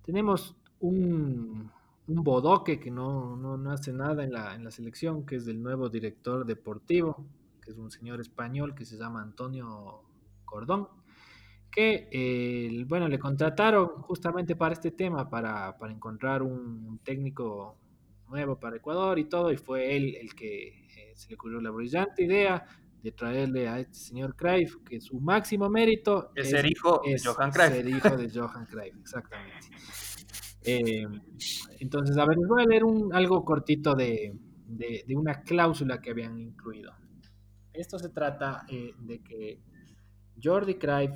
Tenemos 0.03 0.57
un, 0.79 1.71
un 2.07 2.23
bodoque 2.23 2.79
que 2.79 2.91
no, 2.91 3.35
no, 3.35 3.71
hace 3.71 3.93
nada 3.93 4.23
en 4.23 4.31
la, 4.31 4.55
en 4.55 4.63
la 4.63 4.71
selección, 4.71 5.25
que 5.25 5.35
es 5.35 5.45
del 5.45 5.61
nuevo 5.61 5.89
director 5.89 6.45
deportivo, 6.45 7.25
que 7.61 7.71
es 7.71 7.77
un 7.77 7.91
señor 7.91 8.19
español 8.19 8.73
que 8.75 8.85
se 8.85 8.97
llama 8.97 9.21
Antonio 9.21 10.03
Cordón, 10.45 10.87
que, 11.71 12.09
eh, 12.11 12.83
bueno, 12.87 13.07
le 13.07 13.17
contrataron 13.17 13.87
justamente 14.01 14.55
para 14.55 14.73
este 14.73 14.91
tema, 14.91 15.29
para, 15.29 15.77
para 15.77 15.93
encontrar 15.93 16.43
un 16.43 16.99
técnico 17.03 17.77
nuevo 18.27 18.59
para 18.59 18.77
Ecuador 18.77 19.19
y 19.19 19.25
todo, 19.25 19.51
y 19.51 19.57
fue 19.57 19.95
él 19.95 20.15
el 20.19 20.33
que 20.35 20.67
eh, 20.67 21.13
se 21.15 21.29
le 21.29 21.35
ocurrió 21.35 21.61
la 21.61 21.69
brillante 21.69 22.23
idea 22.23 22.65
de 23.01 23.11
traerle 23.11 23.67
a 23.67 23.79
este 23.79 23.95
señor 23.95 24.35
Cruyff, 24.35 24.77
que 24.87 25.01
su 25.01 25.19
máximo 25.19 25.69
mérito 25.69 26.31
es, 26.35 26.49
ser 26.49 26.65
hijo 26.65 27.01
de 27.05 27.19
Johan 27.19 27.51
Cruyff. 27.51 27.71
Ser 27.71 27.87
hijo 27.87 28.17
de 28.17 28.29
Johan 28.29 28.65
Cruyff, 28.65 28.95
exactamente. 28.99 29.67
Eh, 30.63 31.07
entonces, 31.79 32.17
a 32.17 32.25
ver, 32.25 32.37
les 32.37 32.47
voy 32.47 32.63
a 32.63 32.65
leer 32.65 32.83
un, 32.83 33.13
algo 33.13 33.43
cortito 33.43 33.95
de, 33.95 34.33
de, 34.67 35.15
una 35.15 35.41
cláusula 35.41 36.01
que 36.01 36.11
habían 36.11 36.39
incluido. 36.39 36.93
Esto 37.73 37.97
se 37.99 38.09
trata 38.09 38.65
eh, 38.69 38.93
de 38.99 39.19
que 39.23 39.59
Jordi 40.41 40.75
Cruyff 40.75 41.11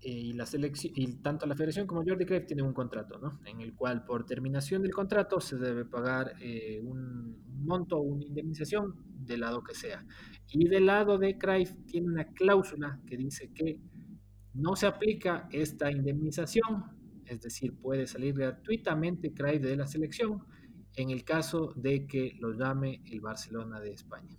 y 0.00 0.34
la 0.34 0.46
selección 0.46 1.20
tanto 1.22 1.46
la 1.46 1.56
federación 1.56 1.86
como 1.86 2.04
Jordi 2.04 2.26
Cruyff 2.26 2.46
tienen 2.46 2.66
un 2.66 2.72
contrato, 2.72 3.18
¿no? 3.18 3.40
En 3.44 3.60
el 3.60 3.74
cual 3.74 4.04
por 4.04 4.24
terminación 4.24 4.82
del 4.82 4.92
contrato 4.92 5.40
se 5.40 5.56
debe 5.56 5.84
pagar 5.84 6.34
eh, 6.40 6.80
un 6.82 7.42
monto 7.64 7.98
una 7.98 8.24
indemnización 8.24 8.94
del 9.04 9.40
lado 9.40 9.62
que 9.62 9.74
sea. 9.74 10.04
Y 10.50 10.68
del 10.68 10.86
lado 10.86 11.18
de 11.18 11.36
Cruyff 11.36 11.74
tiene 11.86 12.08
una 12.08 12.26
cláusula 12.26 13.00
que 13.06 13.16
dice 13.16 13.50
que 13.52 13.80
no 14.54 14.76
se 14.76 14.86
aplica 14.86 15.48
esta 15.50 15.90
indemnización, 15.90 16.95
es 17.26 17.40
decir, 17.40 17.78
puede 17.80 18.06
salir 18.06 18.34
gratuitamente 18.34 19.32
Cruyff 19.34 19.62
de 19.62 19.76
la 19.76 19.86
selección 19.86 20.44
en 20.94 21.10
el 21.10 21.24
caso 21.24 21.72
de 21.76 22.06
que 22.06 22.36
lo 22.40 22.52
llame 22.52 23.02
el 23.06 23.20
Barcelona 23.20 23.80
de 23.80 23.92
España. 23.92 24.36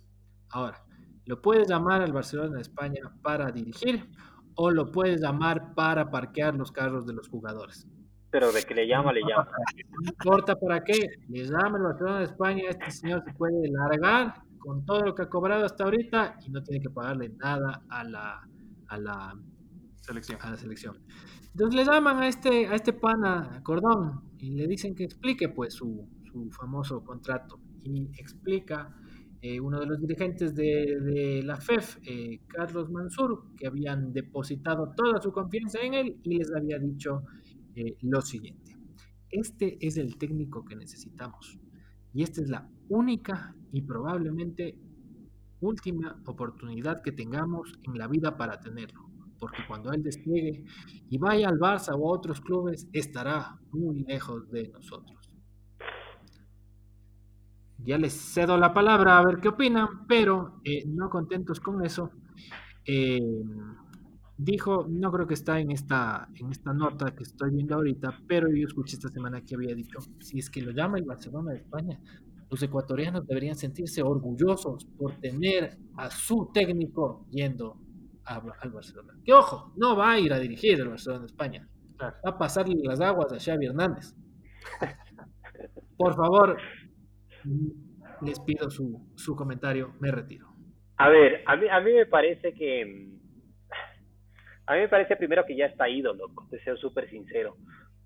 Ahora, 0.50 0.84
lo 1.24 1.40
puede 1.40 1.66
llamar 1.66 2.02
al 2.02 2.12
Barcelona 2.12 2.56
de 2.56 2.62
España 2.62 3.00
para 3.22 3.50
dirigir 3.50 4.08
o 4.54 4.70
lo 4.70 4.90
puedes 4.90 5.20
llamar 5.20 5.74
para 5.74 6.10
parquear 6.10 6.54
los 6.54 6.72
carros 6.72 7.06
de 7.06 7.12
los 7.12 7.28
jugadores. 7.28 7.86
Pero 8.30 8.50
de 8.50 8.62
que 8.62 8.74
le 8.74 8.86
llama, 8.86 9.12
le 9.12 9.20
llama. 9.20 9.48
No 10.02 10.10
importa 10.10 10.56
para 10.56 10.82
qué, 10.82 11.08
le 11.28 11.44
llama 11.44 11.78
el 11.78 11.84
Barcelona 11.84 12.18
de 12.18 12.24
España, 12.24 12.62
este 12.68 12.90
señor 12.90 13.22
se 13.24 13.32
puede 13.34 13.68
largar 13.70 14.42
con 14.58 14.84
todo 14.84 15.02
lo 15.02 15.14
que 15.14 15.22
ha 15.22 15.28
cobrado 15.28 15.64
hasta 15.64 15.84
ahorita 15.84 16.38
y 16.44 16.50
no 16.50 16.62
tiene 16.62 16.82
que 16.82 16.90
pagarle 16.90 17.30
nada 17.38 17.82
a 17.88 18.04
la, 18.04 18.48
a 18.88 18.98
la 18.98 19.34
selección. 20.00 20.38
A 20.42 20.50
la 20.50 20.56
selección. 20.56 20.98
Entonces 21.58 21.74
le 21.74 21.92
llaman 21.92 22.18
a 22.18 22.28
este, 22.28 22.68
a 22.68 22.76
este 22.76 22.92
pana 22.92 23.60
Cordón 23.64 24.20
y 24.38 24.50
le 24.50 24.68
dicen 24.68 24.94
que 24.94 25.02
explique 25.02 25.48
pues 25.48 25.74
su, 25.74 26.08
su 26.30 26.48
famoso 26.52 27.02
contrato. 27.02 27.58
Y 27.82 28.04
explica 28.16 28.94
eh, 29.42 29.58
uno 29.58 29.80
de 29.80 29.86
los 29.86 30.00
dirigentes 30.00 30.54
de, 30.54 31.42
la 31.44 31.56
FEF, 31.56 31.96
e 32.04 32.34
eh, 32.34 32.40
Carlos 32.46 32.88
Mansur, 32.92 33.56
que 33.56 33.66
habían 33.66 34.12
depositado 34.12 34.94
toda 34.96 35.20
su 35.20 35.32
confianza 35.32 35.80
en 35.80 35.94
él 35.94 36.20
y 36.22 36.38
les 36.38 36.54
había 36.54 36.78
dicho 36.78 37.24
eh, 37.74 37.96
lo 38.02 38.20
siguiente. 38.20 38.76
Este 39.28 39.84
es 39.84 39.96
el 39.96 40.16
técnico 40.16 40.64
que 40.64 40.76
necesitamos. 40.76 41.58
Y 42.14 42.22
esta 42.22 42.40
es 42.40 42.48
la 42.48 42.70
única 42.88 43.56
y 43.72 43.82
probablemente 43.82 44.78
última 45.58 46.22
oportunidad 46.24 47.02
que 47.02 47.10
tengamos 47.10 47.80
en 47.82 47.98
la 47.98 48.06
vida 48.06 48.36
para 48.36 48.60
tenerlo, 48.60 49.07
porque 49.38 49.62
cuando 49.66 49.92
él 49.92 50.02
despliegue 50.02 50.64
y 51.08 51.18
vaya 51.18 51.48
al 51.48 51.58
Barça 51.58 51.94
o 51.94 52.08
a 52.08 52.16
otros 52.16 52.40
clubes 52.40 52.88
estará 52.92 53.58
muy 53.72 54.04
lejos 54.04 54.50
de 54.50 54.68
nosotros. 54.68 55.16
Ya 57.78 57.96
les 57.96 58.12
cedo 58.12 58.58
la 58.58 58.74
palabra 58.74 59.18
a 59.18 59.24
ver 59.24 59.38
qué 59.40 59.48
opinan, 59.48 60.06
pero 60.06 60.60
eh, 60.64 60.84
no 60.86 61.08
contentos 61.08 61.60
con 61.60 61.84
eso, 61.84 62.10
eh, 62.84 63.18
dijo, 64.36 64.86
no 64.88 65.12
creo 65.12 65.26
que 65.26 65.34
está 65.34 65.60
en 65.60 65.70
esta, 65.70 66.28
en 66.34 66.50
esta 66.50 66.72
nota 66.72 67.14
que 67.14 67.22
estoy 67.22 67.50
viendo 67.50 67.74
ahorita, 67.74 68.20
pero 68.26 68.48
yo 68.48 68.66
escuché 68.66 68.96
esta 68.96 69.08
semana 69.08 69.42
que 69.42 69.54
había 69.54 69.74
dicho, 69.74 69.98
si 70.20 70.38
es 70.38 70.50
que 70.50 70.62
lo 70.62 70.72
llama 70.72 70.98
el 70.98 71.04
Barcelona 71.04 71.52
de 71.52 71.58
España, 71.58 72.00
los 72.50 72.62
ecuatorianos 72.62 73.26
deberían 73.26 73.56
sentirse 73.56 74.02
orgullosos 74.02 74.86
por 74.96 75.16
tener 75.20 75.78
a 75.96 76.10
su 76.10 76.50
técnico 76.52 77.26
yendo 77.30 77.76
al 78.28 78.70
Barcelona. 78.70 79.14
Que 79.24 79.32
ojo, 79.32 79.72
no 79.76 79.96
va 79.96 80.12
a 80.12 80.18
ir 80.18 80.32
a 80.32 80.38
dirigir 80.38 80.80
el 80.80 80.88
Barcelona 80.88 81.20
de 81.20 81.26
España, 81.26 81.68
va 82.00 82.14
a 82.24 82.38
pasarle 82.38 82.74
las 82.82 83.00
aguas 83.00 83.32
a 83.32 83.38
Xavi 83.38 83.66
Hernández. 83.66 84.14
Por 85.96 86.14
favor, 86.14 86.56
les 88.22 88.38
pido 88.40 88.70
su, 88.70 89.12
su 89.16 89.34
comentario, 89.34 89.94
me 90.00 90.10
retiro. 90.10 90.48
A 90.96 91.08
ver, 91.08 91.42
a 91.46 91.56
mí, 91.56 91.66
a 91.70 91.80
mí 91.80 91.92
me 91.92 92.06
parece 92.06 92.52
que... 92.54 93.08
A 94.66 94.74
mí 94.74 94.80
me 94.80 94.88
parece 94.88 95.16
primero 95.16 95.46
que 95.46 95.56
ya 95.56 95.66
está 95.66 95.88
ido, 95.88 96.12
loco, 96.12 96.46
de 96.50 96.60
ser 96.62 96.76
súper 96.78 97.08
sincero. 97.08 97.56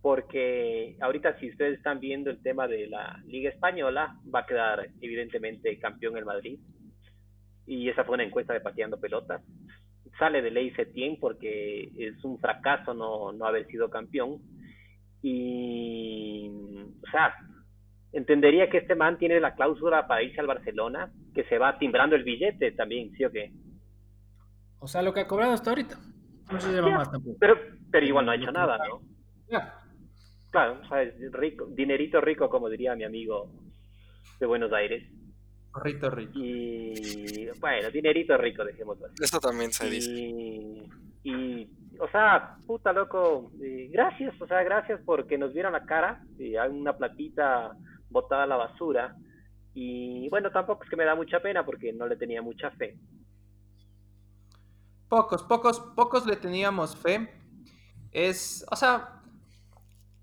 Porque 0.00 0.96
ahorita 1.00 1.38
si 1.38 1.50
ustedes 1.50 1.78
están 1.78 2.00
viendo 2.00 2.30
el 2.30 2.42
tema 2.42 2.68
de 2.68 2.88
la 2.88 3.20
Liga 3.26 3.50
Española, 3.50 4.16
va 4.32 4.40
a 4.40 4.46
quedar 4.46 4.88
evidentemente 5.00 5.78
campeón 5.78 6.16
el 6.16 6.24
Madrid. 6.24 6.60
Y 7.66 7.88
esa 7.88 8.04
fue 8.04 8.14
una 8.14 8.24
encuesta 8.24 8.52
de 8.52 8.60
pateando 8.60 9.00
pelotas. 9.00 9.42
Sale 10.18 10.42
de 10.42 10.50
ley 10.50 10.70
Setién 10.72 11.18
porque 11.18 11.90
es 11.96 12.22
un 12.24 12.38
fracaso 12.38 12.94
no, 12.94 13.32
no 13.32 13.46
haber 13.46 13.66
sido 13.66 13.90
campeón. 13.90 14.40
Y, 15.22 16.50
o 17.02 17.10
sea, 17.10 17.34
entendería 18.12 18.68
que 18.68 18.78
este 18.78 18.94
man 18.94 19.18
tiene 19.18 19.40
la 19.40 19.54
cláusula 19.54 20.06
para 20.06 20.22
irse 20.22 20.40
al 20.40 20.46
Barcelona, 20.46 21.12
que 21.34 21.44
se 21.44 21.58
va 21.58 21.78
timbrando 21.78 22.16
el 22.16 22.24
billete 22.24 22.72
también, 22.72 23.12
¿sí 23.12 23.24
o 23.24 23.30
qué? 23.30 23.52
O 24.80 24.86
sea, 24.86 25.02
lo 25.02 25.14
que 25.14 25.20
ha 25.20 25.28
cobrado 25.28 25.52
hasta 25.52 25.70
ahorita. 25.70 25.96
No 26.50 26.60
se 26.60 26.72
lleva 26.72 26.90
más 26.90 27.10
tampoco. 27.10 27.36
Pero, 27.38 27.56
pero 27.90 28.04
igual 28.04 28.26
no 28.26 28.32
ha 28.32 28.36
hecho 28.36 28.50
nada, 28.50 28.78
¿no? 28.78 29.00
Claro, 30.50 30.80
o 30.82 30.88
sea, 30.88 30.98
rico, 31.32 31.66
dinerito 31.70 32.20
rico, 32.20 32.50
como 32.50 32.68
diría 32.68 32.94
mi 32.94 33.04
amigo 33.04 33.50
de 34.38 34.46
Buenos 34.46 34.72
Aires. 34.72 35.02
Rico 35.74 36.10
rico. 36.10 36.32
Y 36.34 37.48
bueno, 37.58 37.90
dinerito 37.90 38.36
rico, 38.36 38.64
dejémoslo 38.64 39.06
así. 39.06 39.14
Eso 39.22 39.40
también 39.40 39.72
se 39.72 39.88
dice. 39.88 40.10
Y, 41.24 41.68
o 41.98 42.08
sea, 42.10 42.56
puta 42.66 42.92
loco, 42.92 43.50
gracias, 43.90 44.40
o 44.40 44.46
sea, 44.46 44.62
gracias 44.62 45.00
porque 45.04 45.38
nos 45.38 45.52
vieron 45.54 45.72
la 45.72 45.84
cara. 45.84 46.22
Y 46.38 46.56
hay 46.56 46.70
una 46.70 46.96
platita 46.96 47.72
botada 48.10 48.44
a 48.44 48.46
la 48.46 48.56
basura. 48.56 49.16
Y 49.74 50.28
bueno, 50.28 50.50
tampoco 50.50 50.84
es 50.84 50.90
que 50.90 50.96
me 50.96 51.04
da 51.04 51.14
mucha 51.14 51.40
pena 51.40 51.64
porque 51.64 51.92
no 51.92 52.06
le 52.06 52.16
tenía 52.16 52.42
mucha 52.42 52.70
fe. 52.72 52.98
Pocos, 55.08 55.42
pocos, 55.44 55.80
pocos 55.96 56.26
le 56.26 56.36
teníamos 56.36 56.96
fe. 56.96 57.28
Es, 58.10 58.66
o 58.70 58.76
sea, 58.76 59.22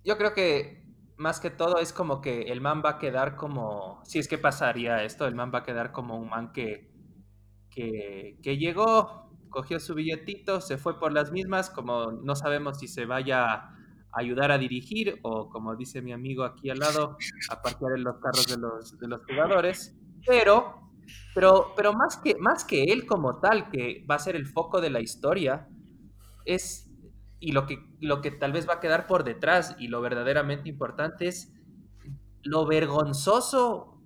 yo 0.04 0.18
creo 0.18 0.34
que 0.34 0.79
más 1.20 1.40
que 1.40 1.50
todo 1.50 1.80
es 1.80 1.94
como 1.94 2.22
que 2.22 2.44
el 2.44 2.62
man 2.62 2.82
va 2.84 2.92
a 2.92 2.98
quedar 2.98 3.36
como, 3.36 4.02
si 4.06 4.20
es 4.20 4.28
que 4.28 4.38
pasaría 4.38 5.04
esto, 5.04 5.28
el 5.28 5.36
man 5.36 5.52
va 5.54 5.60
a 5.60 5.64
quedar 5.64 5.92
como 5.92 6.18
un 6.18 6.30
man 6.30 6.52
que, 6.54 6.92
que, 7.70 8.40
que 8.42 8.58
llegó, 8.58 9.30
cogió 9.50 9.80
su 9.80 9.96
billetito, 9.96 10.62
se 10.62 10.78
fue 10.78 11.00
por 11.00 11.12
las 11.12 11.32
mismas, 11.32 11.70
como 11.70 12.12
no 12.12 12.36
sabemos 12.36 12.80
si 12.80 12.88
se 12.88 13.06
vaya 13.06 13.76
ayudar 14.14 14.52
a 14.52 14.58
dirigir 14.58 15.20
o, 15.24 15.50
como 15.50 15.76
dice 15.76 16.02
mi 16.02 16.14
amigo 16.14 16.44
aquí 16.44 16.70
al 16.70 16.80
lado, 16.80 17.18
a 17.50 17.62
parquear 17.62 17.94
en 17.96 18.04
los 18.04 18.18
carros 18.20 18.48
de 18.48 18.58
los, 18.58 18.98
de 18.98 19.08
los 19.08 19.22
jugadores. 19.26 19.96
Pero, 20.26 20.92
pero, 21.36 21.74
pero 21.76 21.94
más, 21.94 22.18
que, 22.18 22.36
más 22.36 22.64
que 22.64 22.84
él 22.84 23.06
como 23.06 23.40
tal, 23.40 23.70
que 23.70 24.06
va 24.10 24.16
a 24.16 24.20
ser 24.20 24.36
el 24.36 24.48
foco 24.48 24.82
de 24.82 24.90
la 24.90 25.02
historia, 25.02 25.68
es, 26.46 26.89
y 27.40 27.52
lo 27.52 27.66
que, 27.66 27.86
lo 28.00 28.22
que 28.22 28.32
tal 28.32 28.52
vez 28.52 28.68
va 28.68 28.76
a 28.76 28.80
quedar 28.80 29.08
por 29.08 29.24
detrás 29.24 29.76
y 29.80 29.88
lo 29.88 30.02
verdaderamente 30.02 30.70
importante 30.70 31.28
es 31.28 31.54
lo 32.44 32.66
vergonzoso 32.66 34.02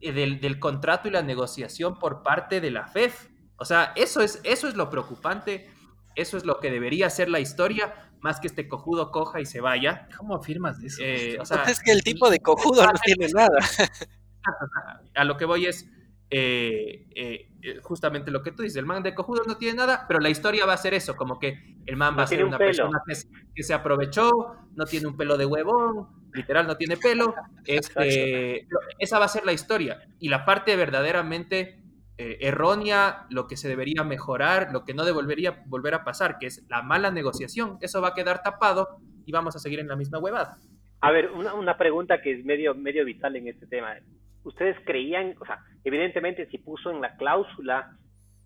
del, 0.00 0.40
del 0.40 0.58
contrato 0.58 1.08
y 1.08 1.12
la 1.12 1.22
negociación 1.22 1.98
por 1.98 2.22
parte 2.22 2.60
de 2.60 2.70
la 2.70 2.86
FEF. 2.86 3.28
O 3.56 3.64
sea, 3.64 3.92
eso 3.96 4.20
es, 4.20 4.40
eso 4.44 4.68
es 4.68 4.74
lo 4.74 4.90
preocupante, 4.90 5.70
eso 6.14 6.36
es 6.36 6.44
lo 6.44 6.60
que 6.60 6.70
debería 6.70 7.08
ser 7.10 7.28
la 7.28 7.40
historia, 7.40 8.10
más 8.20 8.40
que 8.40 8.46
este 8.46 8.68
cojudo 8.68 9.10
coja 9.10 9.40
y 9.40 9.46
se 9.46 9.60
vaya. 9.60 10.08
¿Cómo 10.16 10.36
afirmas 10.36 10.82
eso? 10.82 11.02
Eh, 11.02 11.38
o 11.40 11.46
sea, 11.46 11.62
es 11.64 11.80
que 11.80 11.92
el 11.92 12.02
tipo 12.02 12.30
de 12.30 12.40
cojudo 12.40 12.84
no 12.84 12.92
tiene 13.04 13.28
nada. 13.32 13.58
A 15.14 15.24
lo 15.24 15.36
que 15.36 15.44
voy 15.44 15.66
es 15.66 15.88
eh, 16.34 17.04
eh, 17.14 17.48
justamente 17.82 18.30
lo 18.30 18.42
que 18.42 18.52
tú 18.52 18.62
dices, 18.62 18.78
el 18.78 18.86
man 18.86 19.02
de 19.02 19.14
cojudo 19.14 19.42
no 19.46 19.58
tiene 19.58 19.76
nada, 19.76 20.06
pero 20.08 20.18
la 20.18 20.30
historia 20.30 20.64
va 20.64 20.72
a 20.72 20.78
ser 20.78 20.94
eso, 20.94 21.14
como 21.14 21.38
que 21.38 21.76
el 21.84 21.96
man 21.96 22.16
va 22.18 22.22
a 22.22 22.26
ser 22.26 22.42
una 22.42 22.56
persona 22.56 23.02
que, 23.06 23.62
se 23.62 23.74
aprovechó, 23.74 24.30
no 24.74 24.86
tiene 24.86 25.08
un 25.08 25.16
pelo 25.18 25.36
de 25.36 25.44
huevón, 25.44 26.08
literal 26.32 26.66
no 26.66 26.78
tiene 26.78 26.96
pelo, 26.96 27.34
este, 27.66 28.66
esa 28.98 29.18
va 29.18 29.26
a 29.26 29.28
ser 29.28 29.44
la 29.44 29.52
historia. 29.52 30.00
Y 30.20 30.30
la 30.30 30.46
parte 30.46 30.74
verdaderamente 30.74 31.82
eh, 32.16 32.38
errónea, 32.40 33.26
lo 33.28 33.46
que 33.46 33.58
se 33.58 33.68
debería 33.68 34.02
mejorar, 34.02 34.72
lo 34.72 34.86
que 34.86 34.94
no 34.94 35.04
devolvería 35.04 35.64
volver 35.66 35.92
a 35.92 36.02
pasar, 36.02 36.38
que 36.38 36.46
es 36.46 36.64
la 36.70 36.80
mala 36.80 37.10
negociación. 37.10 37.76
Eso 37.82 38.00
va 38.00 38.08
a 38.08 38.14
quedar 38.14 38.42
tapado 38.42 39.00
y 39.26 39.32
vamos 39.32 39.54
a 39.54 39.58
seguir 39.58 39.80
en 39.80 39.88
la 39.88 39.96
misma 39.96 40.18
huevada. 40.18 40.56
A 41.02 41.10
ver, 41.10 41.30
una, 41.30 41.52
una 41.52 41.76
pregunta 41.76 42.22
que 42.22 42.32
es 42.32 42.44
medio, 42.44 42.74
medio 42.74 43.04
vital 43.04 43.36
en 43.36 43.48
este 43.48 43.66
tema. 43.66 43.96
¿Ustedes 44.44 44.76
creían, 44.84 45.34
o 45.40 45.44
sea, 45.44 45.58
evidentemente 45.84 46.46
si 46.46 46.58
puso 46.58 46.90
en 46.90 47.00
la 47.00 47.16
cláusula 47.16 47.96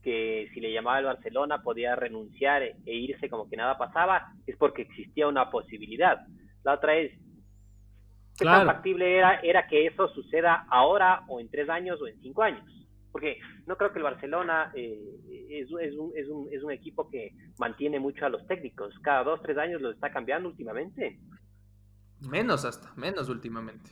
que 0.03 0.49
si 0.55 0.61
le 0.61 0.73
llamaba 0.73 0.99
al 0.99 1.05
Barcelona 1.05 1.63
podía 1.63 1.97
renunciar 1.97 2.63
e 2.63 2.77
irse 2.87 3.29
como 3.29 3.49
que 3.49 3.57
nada 3.57 3.77
pasaba, 3.77 4.33
es 4.47 4.57
porque 4.57 4.83
existía 4.83 5.27
una 5.27 5.51
posibilidad. 5.51 6.21
La 6.63 6.75
otra 6.75 6.97
es, 6.97 7.13
¿qué 8.39 8.45
tan 8.45 8.67
factible 8.67 9.17
era, 9.17 9.41
era 9.41 9.67
que 9.67 9.87
eso 9.87 10.09
suceda 10.09 10.67
ahora 10.71 11.25
o 11.27 11.41
en 11.41 11.51
tres 11.51 11.69
años 11.69 12.01
o 12.01 12.07
en 12.07 12.21
cinco 12.21 12.43
años? 12.45 12.65
Porque 13.11 13.41
no 13.67 13.77
creo 13.77 13.93
que 13.93 13.99
el 13.99 14.05
Barcelona 14.05 14.71
eh, 14.75 15.01
es, 15.49 15.69
es, 15.81 15.97
un, 15.97 16.13
es, 16.15 16.29
un, 16.29 16.49
es 16.53 16.63
un 16.63 16.71
equipo 16.71 17.09
que 17.11 17.33
mantiene 17.59 17.99
mucho 17.99 18.27
a 18.27 18.29
los 18.29 18.47
técnicos. 18.47 18.95
Cada 19.03 19.25
dos, 19.25 19.43
tres 19.43 19.59
años 19.59 19.83
lo 19.83 19.91
está 19.91 20.13
cambiando 20.13 20.49
últimamente. 20.49 21.19
Menos 22.21 22.65
hasta, 22.65 22.95
menos 22.95 23.29
últimamente. 23.29 23.91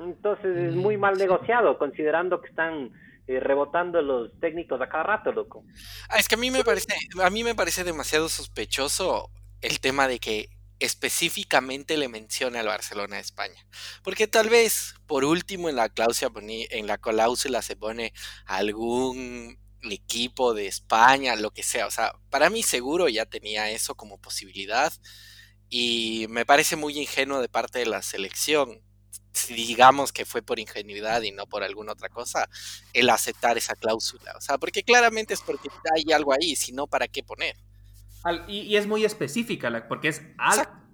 Entonces 0.00 0.56
es 0.56 0.74
muy 0.74 0.96
mal 0.96 1.16
negociado, 1.18 1.78
considerando 1.78 2.40
que 2.40 2.48
están 2.48 2.92
eh, 3.26 3.40
rebotando 3.40 4.00
los 4.00 4.30
técnicos 4.40 4.80
a 4.80 4.88
cada 4.88 5.04
rato, 5.04 5.32
loco. 5.32 5.64
Ah, 6.08 6.18
es 6.18 6.28
que 6.28 6.34
a 6.34 6.38
mí 6.38 6.50
me 6.50 6.64
parece, 6.64 6.94
a 7.22 7.30
mí 7.30 7.44
me 7.44 7.54
parece 7.54 7.84
demasiado 7.84 8.28
sospechoso 8.28 9.30
el 9.60 9.80
tema 9.80 10.08
de 10.08 10.18
que 10.18 10.48
específicamente 10.80 11.96
le 11.96 12.08
mencione 12.08 12.58
al 12.58 12.66
Barcelona 12.66 13.16
de 13.16 13.22
España. 13.22 13.66
Porque 14.02 14.26
tal 14.28 14.48
vez, 14.48 14.94
por 15.06 15.24
último, 15.24 15.68
en 15.68 15.76
la 15.76 15.88
cláusula, 15.88 16.30
en 16.40 16.86
la 16.86 16.98
cláusula 16.98 17.62
se 17.62 17.76
pone 17.76 18.12
algún 18.46 19.58
equipo 19.82 20.54
de 20.54 20.66
España, 20.66 21.36
lo 21.36 21.50
que 21.50 21.62
sea. 21.62 21.86
O 21.86 21.90
sea, 21.90 22.12
para 22.30 22.50
mí 22.50 22.62
seguro 22.62 23.08
ya 23.08 23.26
tenía 23.26 23.70
eso 23.70 23.94
como 23.94 24.20
posibilidad. 24.20 24.92
Y 25.68 26.26
me 26.30 26.46
parece 26.46 26.76
muy 26.76 26.98
ingenuo 26.98 27.40
de 27.40 27.48
parte 27.48 27.80
de 27.80 27.86
la 27.86 28.02
selección, 28.02 28.80
si 29.38 29.54
digamos 29.54 30.12
que 30.12 30.24
fue 30.24 30.42
por 30.42 30.58
ingenuidad 30.58 31.22
y 31.22 31.32
no 31.32 31.46
por 31.46 31.62
alguna 31.62 31.92
otra 31.92 32.08
cosa, 32.08 32.48
el 32.92 33.08
aceptar 33.10 33.56
esa 33.56 33.74
cláusula. 33.74 34.34
O 34.36 34.40
sea, 34.40 34.58
porque 34.58 34.82
claramente 34.82 35.34
es 35.34 35.40
porque 35.40 35.68
hay 35.94 36.12
algo 36.12 36.32
ahí, 36.32 36.56
si 36.56 36.72
no, 36.72 36.86
¿para 36.86 37.08
qué 37.08 37.22
poner? 37.22 37.56
y, 38.46 38.76
es 38.76 38.86
muy 38.86 39.04
específica, 39.04 39.86
porque 39.88 40.08
es 40.08 40.26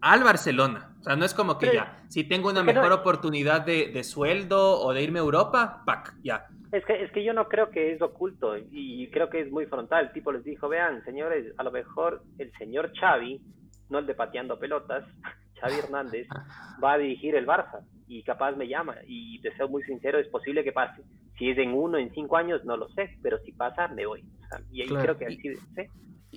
al, 0.00 0.22
Barcelona. 0.22 0.94
O 1.00 1.02
sea, 1.02 1.16
no 1.16 1.24
es 1.24 1.34
como 1.34 1.58
que 1.58 1.72
ya, 1.72 2.04
si 2.08 2.22
tengo 2.22 2.50
una 2.50 2.62
mejor 2.62 2.92
oportunidad 2.92 3.62
de, 3.62 4.04
sueldo 4.04 4.80
o 4.80 4.92
de 4.92 5.02
irme 5.02 5.18
a 5.18 5.22
Europa, 5.22 5.82
¡pac! 5.86 6.14
Ya. 6.22 6.46
Es 6.70 6.84
que, 6.84 7.02
es 7.02 7.10
que 7.12 7.24
yo 7.24 7.32
no 7.32 7.48
creo 7.48 7.70
que 7.70 7.92
es 7.92 8.02
oculto 8.02 8.56
y 8.56 9.08
creo 9.10 9.30
que 9.30 9.40
es 9.40 9.50
muy 9.50 9.66
frontal. 9.66 10.06
El 10.06 10.12
tipo 10.12 10.32
les 10.32 10.44
dijo, 10.44 10.68
vean, 10.68 11.04
señores, 11.04 11.54
a 11.56 11.62
lo 11.62 11.72
mejor 11.72 12.22
el 12.38 12.52
señor 12.58 12.92
Xavi 12.98 13.40
no 13.88 13.98
el 13.98 14.06
de 14.06 14.14
pateando 14.14 14.58
pelotas, 14.58 15.04
Xavi 15.60 15.78
Hernández, 15.78 16.26
va 16.82 16.94
a 16.94 16.98
dirigir 16.98 17.34
el 17.34 17.46
Barça 17.46 17.80
y 18.06 18.22
capaz 18.22 18.52
me 18.52 18.68
llama. 18.68 18.96
Y 19.06 19.40
te 19.40 19.56
soy 19.56 19.68
muy 19.68 19.82
sincero, 19.84 20.18
es 20.18 20.28
posible 20.28 20.64
que 20.64 20.72
pase. 20.72 21.02
Si 21.38 21.50
es 21.50 21.58
en 21.58 21.72
uno, 21.74 21.98
en 21.98 22.12
cinco 22.14 22.36
años, 22.36 22.64
no 22.64 22.76
lo 22.76 22.88
sé, 22.90 23.18
pero 23.22 23.38
si 23.44 23.52
pasa, 23.52 23.88
me 23.88 24.06
voy. 24.06 24.24
y 24.70 24.82
ahí 24.82 24.88
creo 24.88 25.18
que 25.18 25.26
así, 25.26 25.40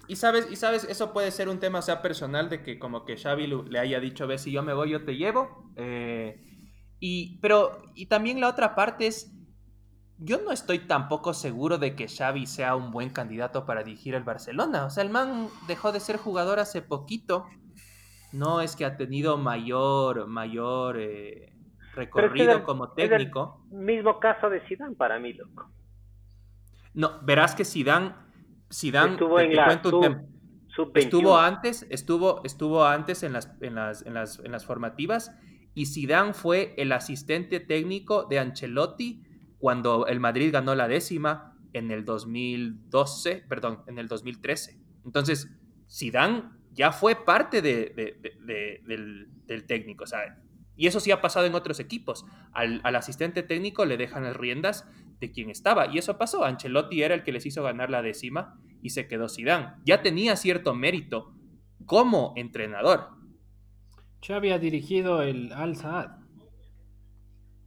Y 0.07 0.15
sabes, 0.15 0.49
y 0.51 0.55
sabes, 0.55 0.85
eso 0.85 1.13
puede 1.13 1.31
ser 1.31 1.49
un 1.49 1.59
tema 1.59 1.81
sea 1.81 2.01
personal 2.01 2.49
de 2.49 2.63
que 2.63 2.79
como 2.79 3.05
que 3.05 3.17
Xavi 3.17 3.47
le 3.47 3.79
haya 3.79 3.99
dicho, 3.99 4.27
ve 4.27 4.37
si 4.37 4.51
yo 4.51 4.63
me 4.63 4.73
voy, 4.73 4.91
yo 4.91 5.03
te 5.03 5.15
llevo. 5.15 5.71
Eh, 5.75 6.41
y, 6.99 7.37
pero, 7.41 7.77
y 7.95 8.07
también 8.07 8.41
la 8.41 8.49
otra 8.49 8.73
parte 8.73 9.07
es, 9.07 9.31
yo 10.17 10.41
no 10.41 10.51
estoy 10.51 10.79
tampoco 10.79 11.33
seguro 11.33 11.77
de 11.77 11.95
que 11.95 12.07
Xavi 12.07 12.47
sea 12.47 12.75
un 12.75 12.91
buen 12.91 13.09
candidato 13.09 13.65
para 13.65 13.83
dirigir 13.83 14.15
el 14.15 14.23
Barcelona. 14.23 14.85
O 14.85 14.89
sea, 14.89 15.03
el 15.03 15.11
man 15.11 15.49
dejó 15.67 15.91
de 15.91 15.99
ser 15.99 16.17
jugador 16.17 16.59
hace 16.59 16.81
poquito. 16.81 17.45
No 18.31 18.61
es 18.61 18.75
que 18.75 18.83
ha 18.83 18.97
tenido 18.97 19.37
mayor, 19.37 20.27
mayor 20.27 20.97
eh, 20.99 21.53
recorrido 21.97 22.63
como 22.63 22.93
técnico. 22.93 23.65
mismo 23.71 24.19
caso 24.19 24.49
de 24.49 24.61
Zidane 24.67 24.95
para 24.95 25.19
mí, 25.19 25.33
loco. 25.33 25.69
No, 26.93 27.19
verás 27.23 27.55
que 27.55 27.65
Zidane, 27.65 28.13
Zidane 28.71 29.13
estuvo 29.13 29.39
en 29.39 29.55
la 29.55 29.81
estuvo 30.93 31.37
antes, 31.37 31.85
estuvo, 31.89 32.41
estuvo 32.43 32.85
antes 32.85 33.23
en 33.23 33.33
las, 33.33 33.51
en 33.61 33.75
las, 33.75 34.05
en 34.05 34.13
las, 34.13 34.39
en 34.39 34.51
las 34.51 34.65
formativas 34.65 35.31
y 35.73 35.85
Zidane 35.85 36.33
fue 36.33 36.73
el 36.77 36.91
asistente 36.91 37.59
técnico 37.59 38.25
de 38.25 38.39
Ancelotti 38.39 39.23
cuando 39.59 40.07
el 40.07 40.19
Madrid 40.19 40.51
ganó 40.51 40.75
la 40.75 40.87
décima 40.87 41.55
en 41.73 41.91
el 41.91 42.05
2012, 42.05 43.45
perdón, 43.47 43.83
en 43.87 43.99
el 43.99 44.07
2013. 44.07 44.79
Entonces, 45.05 45.49
Zidane 45.89 46.43
ya 46.71 46.91
fue 46.91 47.15
parte 47.15 47.61
de, 47.61 47.93
del, 48.45 49.65
técnico, 49.65 50.05
sea, 50.05 50.39
Y 50.77 50.87
eso 50.87 50.99
sí 50.99 51.11
ha 51.11 51.21
pasado 51.21 51.45
en 51.45 51.55
otros 51.55 51.79
equipos. 51.79 52.25
Al, 52.53 52.81
asistente 52.95 53.43
técnico 53.43 53.85
le 53.85 53.97
dejan 53.97 54.23
las 54.23 54.37
riendas 54.37 54.87
de 55.19 55.31
quien 55.31 55.49
estaba. 55.49 55.87
Y 55.87 55.97
eso 55.97 56.17
pasó. 56.17 56.45
Ancelotti 56.45 57.01
era 57.01 57.15
el 57.15 57.23
que 57.23 57.31
les 57.31 57.45
hizo 57.45 57.63
ganar 57.63 57.89
la 57.89 58.03
décima 58.03 58.59
y 58.81 58.91
se 58.91 59.07
quedó 59.07 59.27
Zidane. 59.27 59.73
Ya 59.83 60.03
tenía 60.03 60.35
cierto 60.35 60.75
mérito 60.75 61.33
como 61.85 62.33
entrenador. 62.35 63.09
Xavi 64.25 64.51
ha 64.51 64.59
dirigido 64.59 65.23
el 65.23 65.51
Al 65.51 65.75
Saad. 65.75 66.11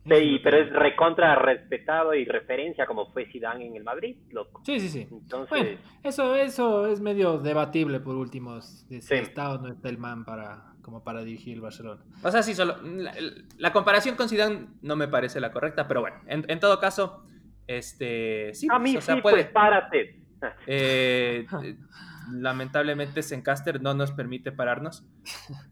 Sí, 0.09 0.41
pero 0.43 0.57
es 0.57 0.73
recontra 0.73 1.35
respetado 1.37 2.15
y 2.15 2.25
referencia 2.25 2.87
como 2.87 3.13
fue 3.13 3.27
Zidane 3.31 3.67
en 3.67 3.77
el 3.77 3.85
Madrid, 3.85 4.17
loco. 4.31 4.63
Sí, 4.65 4.81
sí, 4.81 4.89
sí. 4.89 5.07
Entonces... 5.11 5.79
eso, 6.03 6.35
eso 6.37 6.87
es 6.87 7.01
medio 7.01 7.39
debatible 7.39 8.01
por 8.01 8.17
último, 8.17 8.61
si 8.63 9.01
sí. 9.01 9.15
está 9.15 9.53
o 9.53 9.59
no 9.59 9.69
está 9.69 9.89
el 9.89 9.99
man 9.99 10.25
para, 10.25 10.70
como 10.83 11.05
para 11.05 11.23
dirigir 11.23 11.55
el 11.55 11.61
Barcelona. 11.61 12.03
O 12.23 12.31
sea, 12.31 12.43
sí, 12.43 12.55
solo, 12.55 12.77
la, 13.59 13.73
comparación 13.73 14.17
con 14.17 14.29
Zidane 14.29 14.69
no 14.83 14.97
me 14.97 15.09
parece 15.09 15.41
la 15.41 15.53
correcta, 15.53 15.87
pero 15.89 16.01
bueno, 16.01 16.17
en, 16.27 16.61
todo 16.61 16.81
caso, 16.81 17.25
este, 17.67 18.53
sí. 18.55 18.69
A 18.71 18.79
mí 18.79 18.97
sí, 19.01 19.13
pues 19.23 19.47
párate. 19.47 20.21
Eh, 20.67 21.47
lamentablemente 22.33 23.23
Zencaster 23.23 23.83
no 23.83 23.95
nos 23.95 24.13
permite 24.13 24.53
pararnos, 24.53 25.05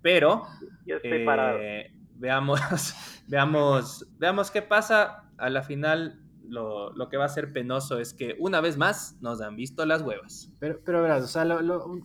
pero... 0.02 0.42
Yo 0.86 0.96
estoy 0.96 1.24
parado 1.24 1.59
eh, 1.61 1.92
veamos, 2.18 2.61
veamos, 3.28 4.06
veamos 4.18 4.50
qué 4.50 4.62
pasa. 4.62 5.24
A 5.38 5.50
la 5.50 5.62
final, 5.62 6.20
lo, 6.48 6.92
que 7.09 7.16
va 7.16 7.24
a 7.24 7.28
ser 7.28 7.52
penoso 7.52 8.00
es 8.00 8.12
que 8.12 8.34
una 8.40 8.61
vez 8.61 8.76
más 8.76 9.16
nos 9.20 9.40
han 9.40 9.54
visto 9.54 9.86
las 9.86 10.02
huevas. 10.02 10.52
Pero, 10.59 10.80
pero 10.84 11.02
verás, 11.02 11.22
o 11.24 11.28
sea, 11.28 11.44
lo, 11.44 12.02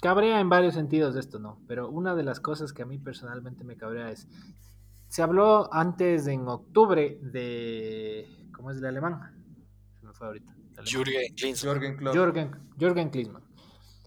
cabrea 0.00 0.40
en 0.40 0.48
varios 0.48 0.74
sentidos 0.74 1.16
esto, 1.16 1.38
¿no? 1.38 1.60
Pero 1.66 1.88
una 1.88 2.14
de 2.14 2.22
las 2.22 2.40
cosas 2.40 2.72
que 2.72 2.82
a 2.82 2.86
mí 2.86 2.98
personalmente 2.98 3.64
me 3.64 3.76
cabrea 3.76 4.10
es, 4.10 4.28
se 5.08 5.22
habló 5.22 5.72
antes 5.72 6.26
en 6.26 6.48
octubre 6.48 7.18
de, 7.22 8.26
¿cómo 8.54 8.70
es 8.70 8.78
el 8.78 8.86
alemán? 8.86 9.20
Se 9.98 10.06
me 10.06 10.12
fue 10.12 10.26
ahorita. 10.28 10.54
Jürgen 10.84 11.34
Klinsmann. 11.34 12.12
Jürgen, 12.12 12.50
Jürgen, 12.78 13.10
Klinsmann. 13.10 13.42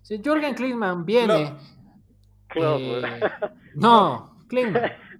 Si 0.01 0.21
Jürgen 0.21 0.55
Klinsmann 0.55 1.05
viene... 1.05 1.57
Eh, 2.55 3.19
no, 3.75 4.37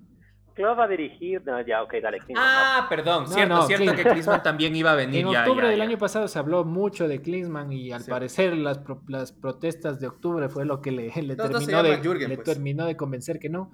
Klopp 0.53 0.79
va 0.79 0.83
a 0.85 0.87
dirigir. 0.87 1.41
No, 1.45 1.61
ya, 1.65 1.83
ok, 1.83 1.93
dale. 2.01 2.19
ah, 2.35 2.85
perdón. 2.89 3.27
cierto, 3.27 3.63
cierto 3.63 3.95
que 3.95 4.03
Klinsmann 4.03 4.43
también 4.43 4.75
iba 4.75 4.91
a 4.91 4.95
venir. 4.95 5.21
En 5.21 5.27
octubre 5.27 5.67
del 5.67 5.81
año 5.81 5.97
pasado 5.97 6.27
se 6.27 6.37
habló 6.39 6.63
mucho 6.63 7.07
de 7.07 7.21
Klinsmann 7.21 7.71
y 7.71 7.91
al 7.91 8.03
parecer 8.05 8.55
las, 8.57 8.81
las, 9.07 9.31
protestas 9.31 9.99
de 9.99 10.07
octubre 10.07 10.49
fue 10.49 10.65
lo 10.65 10.81
que 10.81 10.91
le, 10.91 11.09
terminó, 11.09 11.83
de, 11.83 12.27
le 12.27 12.35
pues. 12.35 12.43
terminó 12.43 12.85
de 12.85 12.95
convencer 12.95 13.39
que 13.39 13.49
no. 13.49 13.71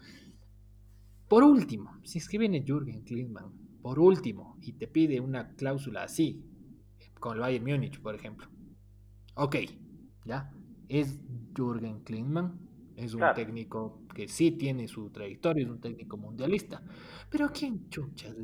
Por 1.27 1.43
último, 1.43 1.99
si 2.03 2.19
es 2.19 2.27
que 2.27 2.37
viene 2.37 2.63
Jürgen 2.65 3.03
Klinsmann, 3.03 3.51
por 3.81 3.99
último, 3.99 4.57
y 4.61 4.73
te 4.73 4.87
pide 4.87 5.19
una 5.19 5.55
cláusula 5.55 6.03
así, 6.03 6.43
con 7.19 7.35
el 7.35 7.41
Bayern 7.41 7.65
Múnich, 7.65 8.01
por 8.01 8.15
ejemplo. 8.15 8.47
Ok, 9.35 9.57
¿ya? 10.25 10.51
Es 10.87 11.19
Jürgen 11.55 12.03
Klinsmann 12.03 12.68
es 12.99 13.13
un 13.13 13.23
técnico 13.33 14.01
que 14.13 14.27
sí 14.27 14.51
tiene 14.51 14.87
su 14.87 15.09
trayectoria, 15.09 15.63
es 15.63 15.69
un 15.69 15.79
técnico 15.79 16.17
mundialista. 16.17 16.81
Pero 17.29 17.49
¿quién 17.51 17.89
chucha 17.89 18.27
es 18.27 18.35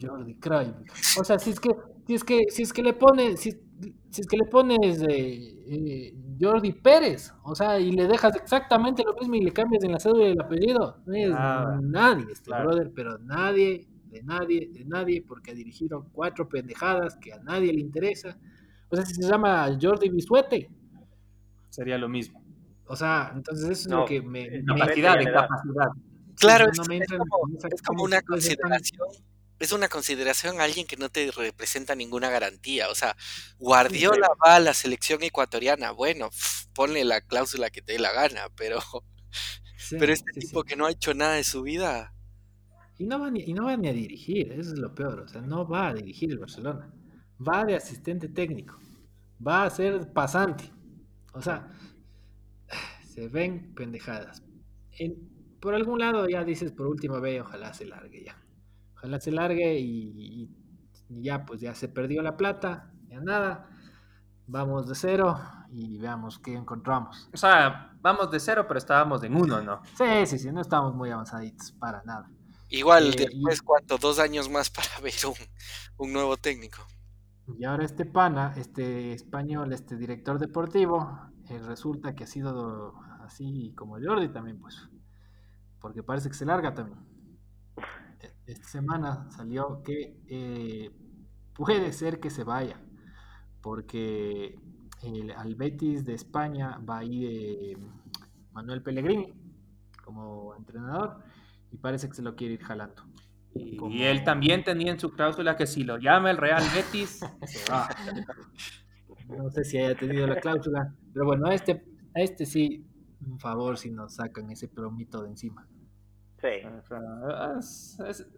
Jordi 0.00 0.34
Cruyff? 0.36 1.18
O 1.18 1.24
sea, 1.24 1.38
si 1.38 1.50
es 1.50 1.60
que, 1.60 1.70
si 2.06 2.14
es 2.14 2.24
que, 2.24 2.40
si 2.48 2.62
es 2.62 2.72
que 2.72 2.82
le 2.82 2.92
pones, 2.92 3.40
si, 3.40 3.50
es 3.50 4.26
que 4.26 4.36
le 4.36 4.46
pones 4.46 5.02
eh, 5.02 5.64
eh, 5.66 6.14
Jordi 6.40 6.72
Pérez, 6.72 7.32
o 7.44 7.54
sea, 7.54 7.80
y 7.80 7.92
le 7.92 8.06
dejas 8.06 8.36
exactamente 8.36 9.02
lo 9.04 9.14
mismo 9.14 9.34
y 9.34 9.40
le 9.40 9.52
cambias 9.52 9.82
en 9.84 9.92
la 9.92 10.00
cédula 10.00 10.26
del 10.26 10.40
apellido, 10.40 10.98
no 11.06 11.14
es 11.14 11.30
nadie 11.82 12.26
este 12.30 12.50
brother, 12.50 12.92
pero 12.94 13.18
nadie, 13.18 13.88
de 14.10 14.22
nadie, 14.22 14.68
de 14.72 14.84
nadie, 14.84 15.22
porque 15.22 15.50
ha 15.50 15.54
dirigido 15.54 16.06
cuatro 16.12 16.48
pendejadas 16.48 17.16
que 17.16 17.32
a 17.32 17.38
nadie 17.38 17.72
le 17.72 17.80
interesa. 17.80 18.38
O 18.90 18.96
sea, 18.96 19.06
si 19.06 19.14
se 19.14 19.22
llama 19.22 19.66
Jordi 19.80 20.10
Bisuete. 20.10 20.70
Sería 21.70 21.96
lo 21.96 22.10
mismo. 22.10 22.41
O 22.92 22.96
sea, 22.96 23.32
entonces 23.34 23.64
eso 23.70 23.88
es 23.88 23.94
lo 23.94 24.04
que 24.04 24.20
me... 24.20 24.62
Capacidad, 24.64 25.14
capacidad. 25.14 25.88
Claro, 26.36 26.66
es, 26.70 27.82
como, 27.82 28.04
una 28.04 28.20
consideración 28.20 29.08
es 29.58 29.72
una 29.72 29.88
consideración 29.88 30.60
a 30.60 30.64
alguien 30.64 30.86
que 30.86 30.96
no 30.96 31.08
te 31.08 31.30
representa 31.30 31.94
ninguna 31.94 32.28
garantía. 32.28 32.90
O 32.90 32.94
sea, 32.94 33.16
Guardiola 33.58 34.28
va 34.44 34.56
a 34.56 34.60
la 34.60 34.74
selección 34.74 35.22
ecuatoriana. 35.22 35.92
Bueno, 35.92 36.30
ponle 36.74 37.04
la 37.04 37.20
cláusula 37.20 37.70
que 37.70 37.80
te 37.80 37.92
dé 37.92 37.98
la 38.00 38.12
gana, 38.12 38.48
pero 38.56 38.80
Pero 39.90 40.12
este 40.12 40.32
tipo 40.40 40.64
que 40.64 40.76
no 40.76 40.86
ha 40.86 40.90
hecho 40.90 41.14
nada 41.14 41.34
de 41.34 41.44
su 41.44 41.62
vida. 41.62 42.14
Y 42.98 43.06
no, 43.06 43.18
va 43.18 43.30
ni, 43.30 43.40
y 43.40 43.52
no 43.52 43.64
va 43.64 43.76
ni 43.76 43.88
a 43.88 43.92
dirigir, 43.92 44.52
eso 44.52 44.72
es 44.72 44.78
lo 44.78 44.94
peor. 44.94 45.20
O 45.20 45.28
sea, 45.28 45.40
no 45.40 45.66
va 45.66 45.88
a 45.88 45.94
dirigir 45.94 46.30
el 46.30 46.38
Barcelona. 46.38 46.92
Va 47.40 47.64
de 47.64 47.74
asistente 47.74 48.28
técnico. 48.28 48.78
Va 49.44 49.64
a 49.64 49.70
ser 49.70 50.12
pasante. 50.12 50.70
O 51.32 51.42
sea, 51.42 51.68
se 53.12 53.28
ven 53.28 53.74
pendejadas. 53.74 54.42
por 55.60 55.74
algún 55.74 55.98
lado 55.98 56.28
ya 56.28 56.44
dices 56.44 56.72
por 56.72 56.86
última 56.86 57.20
vez, 57.20 57.40
ojalá 57.40 57.74
se 57.74 57.84
largue 57.84 58.24
ya. 58.24 58.36
Ojalá 58.96 59.20
se 59.20 59.32
largue 59.32 59.78
y, 59.78 60.48
y 61.08 61.22
ya 61.22 61.44
pues 61.44 61.60
ya 61.60 61.74
se 61.74 61.88
perdió 61.88 62.22
la 62.22 62.36
plata, 62.36 62.92
ya 63.08 63.20
nada. 63.20 63.68
Vamos 64.46 64.88
de 64.88 64.94
cero 64.94 65.38
y 65.70 65.98
veamos 65.98 66.38
qué 66.38 66.54
encontramos. 66.54 67.28
O 67.32 67.36
sea, 67.36 67.94
vamos 68.00 68.30
de 68.30 68.40
cero, 68.40 68.64
pero 68.66 68.78
estábamos 68.78 69.22
en 69.22 69.36
uno, 69.36 69.62
¿no? 69.62 69.82
Sí, 69.96 70.26
sí, 70.26 70.38
sí, 70.38 70.52
no 70.52 70.60
estamos 70.60 70.94
muy 70.94 71.10
avanzaditos 71.10 71.72
para 71.72 72.02
nada. 72.04 72.30
Igual, 72.68 73.12
eh, 73.14 73.16
después, 73.16 73.62
¿cuánto? 73.62 73.98
Dos 73.98 74.18
años 74.18 74.48
más 74.48 74.70
para 74.70 74.88
ver 75.02 75.14
un, 75.98 76.12
nuevo 76.12 76.36
técnico. 76.36 76.78
Y 77.58 77.64
ahora 77.64 77.84
este 77.84 78.06
pana, 78.06 78.54
este 78.56 79.12
español, 79.12 79.72
este 79.72 79.96
director 79.96 80.38
deportivo, 80.38 81.31
resulta 81.48 82.14
que 82.14 82.24
ha 82.24 82.26
sido 82.26 82.94
así 83.20 83.72
como 83.76 83.98
Jordi 84.00 84.28
también, 84.28 84.58
pues. 84.60 84.88
Porque 85.80 86.02
parece 86.02 86.28
que 86.28 86.34
se 86.34 86.46
larga 86.46 86.74
también. 86.74 86.98
E, 88.20 88.52
esta 88.52 88.68
semana 88.68 89.28
salió 89.32 89.82
que 89.82 90.16
eh, 90.28 90.92
puede 91.54 91.92
ser 91.92 92.20
que 92.20 92.30
se 92.30 92.44
vaya 92.44 92.80
porque 93.62 94.58
el, 95.02 95.30
al 95.30 95.54
Betis 95.54 96.04
de 96.04 96.14
España 96.14 96.78
va 96.78 96.98
a 96.98 97.04
ir 97.04 97.78
Manuel 98.52 98.82
Pellegrini 98.82 99.32
como 100.04 100.54
entrenador 100.56 101.22
y 101.70 101.78
parece 101.78 102.08
que 102.08 102.14
se 102.14 102.22
lo 102.22 102.36
quiere 102.36 102.54
ir 102.54 102.62
jalando. 102.62 103.02
Y 103.54 104.02
él 104.02 104.24
también 104.24 104.64
tenía 104.64 104.92
en 104.92 104.98
su 104.98 105.10
cláusula 105.10 105.56
que 105.56 105.66
si 105.66 105.84
lo 105.84 105.98
llama 105.98 106.30
el 106.30 106.38
Real 106.38 106.62
Betis, 106.74 107.20
No 109.36 109.50
sé 109.50 109.64
si 109.64 109.78
haya 109.78 109.96
tenido 109.96 110.26
la 110.26 110.36
cláusula, 110.36 110.94
pero 111.12 111.26
bueno, 111.26 111.46
a 111.46 111.54
este, 111.54 111.84
a 112.14 112.20
este 112.20 112.46
sí, 112.46 112.86
un 113.26 113.38
favor 113.38 113.78
si 113.78 113.90
nos 113.90 114.16
sacan 114.16 114.50
ese 114.50 114.68
plomito 114.68 115.22
de 115.22 115.30
encima. 115.30 115.66
Sí. 116.40 116.48
Es, 117.60 118.28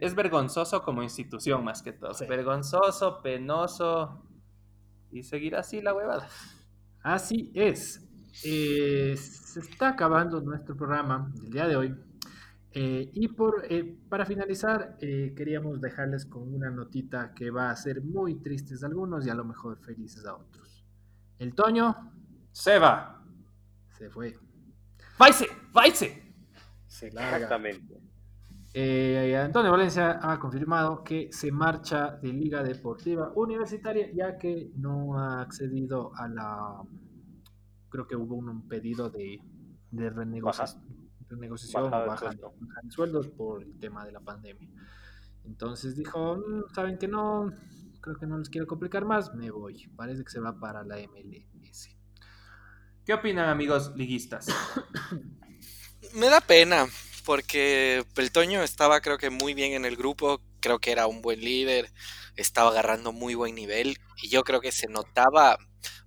es, 0.00 0.14
vergonzoso 0.14 0.82
como 0.82 1.02
institución 1.02 1.64
más 1.64 1.82
que 1.82 1.92
todo. 1.92 2.12
Vergonzoso, 2.28 3.20
penoso. 3.22 4.22
Y 5.10 5.24
seguir 5.24 5.56
así 5.56 5.82
la 5.82 5.94
huevada. 5.94 6.28
Así 7.02 7.50
es. 7.54 8.08
Eh, 8.44 9.16
se 9.16 9.58
está 9.58 9.88
acabando 9.88 10.40
nuestro 10.40 10.76
programa 10.76 11.32
del 11.34 11.50
día 11.50 11.66
de 11.66 11.76
hoy. 11.76 11.94
Eh, 12.72 13.10
y 13.14 13.28
por, 13.28 13.64
eh, 13.68 13.96
para 14.08 14.26
finalizar, 14.26 14.96
queríamos 14.98 15.80
dejarles 15.80 16.26
con 16.26 16.54
una 16.54 16.70
notita 16.70 17.32
que 17.34 17.50
va 17.50 17.70
a 17.70 17.76
ser 17.76 18.02
muy 18.02 18.36
tristes 18.36 18.82
a 18.82 18.86
algunos 18.86 19.26
y 19.26 19.30
a 19.30 19.34
lo 19.34 19.44
mejor 19.44 19.78
felices 19.78 20.26
a 20.26 20.34
otros. 20.34 20.84
El 21.38 21.54
Toño 21.54 22.12
se 22.52 22.78
va. 22.78 23.24
Se 23.96 24.10
fue. 24.10 24.36
¡Vaise! 25.18 25.46
¡Vaise! 25.72 26.34
Se 26.86 27.10
larga. 27.10 27.36
Exactamente. 27.36 28.08
Eh, 28.74 29.36
Antonio 29.36 29.70
Valencia 29.70 30.20
ha 30.22 30.38
confirmado 30.38 31.02
que 31.02 31.30
se 31.32 31.50
marcha 31.50 32.18
de 32.22 32.32
Liga 32.32 32.62
Deportiva 32.62 33.32
Universitaria 33.34 34.12
ya 34.12 34.36
que 34.36 34.70
no 34.76 35.18
ha 35.18 35.40
accedido 35.40 36.12
a 36.14 36.28
la... 36.28 36.82
Creo 37.88 38.06
que 38.06 38.14
hubo 38.14 38.36
un 38.36 38.68
pedido 38.68 39.08
de, 39.08 39.40
de 39.90 40.10
renegociación, 40.10 40.84
renegociación 41.28 41.90
baja, 41.90 42.30
de 42.30 42.90
sueldos 42.90 43.28
por 43.28 43.62
el 43.62 43.78
tema 43.78 44.04
de 44.04 44.12
la 44.12 44.20
pandemia. 44.20 44.68
Entonces 45.44 45.96
dijo, 45.96 46.36
mm, 46.36 46.74
saben 46.74 46.98
que 46.98 47.08
no, 47.08 47.52
creo 48.00 48.16
que 48.16 48.26
no 48.26 48.38
les 48.38 48.48
quiero 48.48 48.66
complicar 48.66 49.04
más, 49.04 49.34
me 49.34 49.50
voy. 49.50 49.88
Parece 49.96 50.24
que 50.24 50.30
se 50.30 50.40
va 50.40 50.58
para 50.58 50.84
la 50.84 50.96
MLS. 50.98 51.96
¿Qué 53.04 53.14
opinan 53.14 53.48
amigos 53.48 53.92
liguistas? 53.96 54.46
me 56.14 56.28
da 56.28 56.40
pena, 56.40 56.86
porque 57.24 58.04
Peltoño 58.14 58.62
estaba 58.62 59.00
creo 59.00 59.18
que 59.18 59.30
muy 59.30 59.54
bien 59.54 59.72
en 59.72 59.84
el 59.84 59.96
grupo, 59.96 60.42
creo 60.60 60.78
que 60.78 60.92
era 60.92 61.06
un 61.06 61.22
buen 61.22 61.40
líder, 61.40 61.90
estaba 62.36 62.70
agarrando 62.70 63.12
muy 63.12 63.34
buen 63.34 63.54
nivel 63.54 63.98
y 64.22 64.28
yo 64.28 64.44
creo 64.44 64.60
que 64.60 64.72
se 64.72 64.88
notaba, 64.88 65.58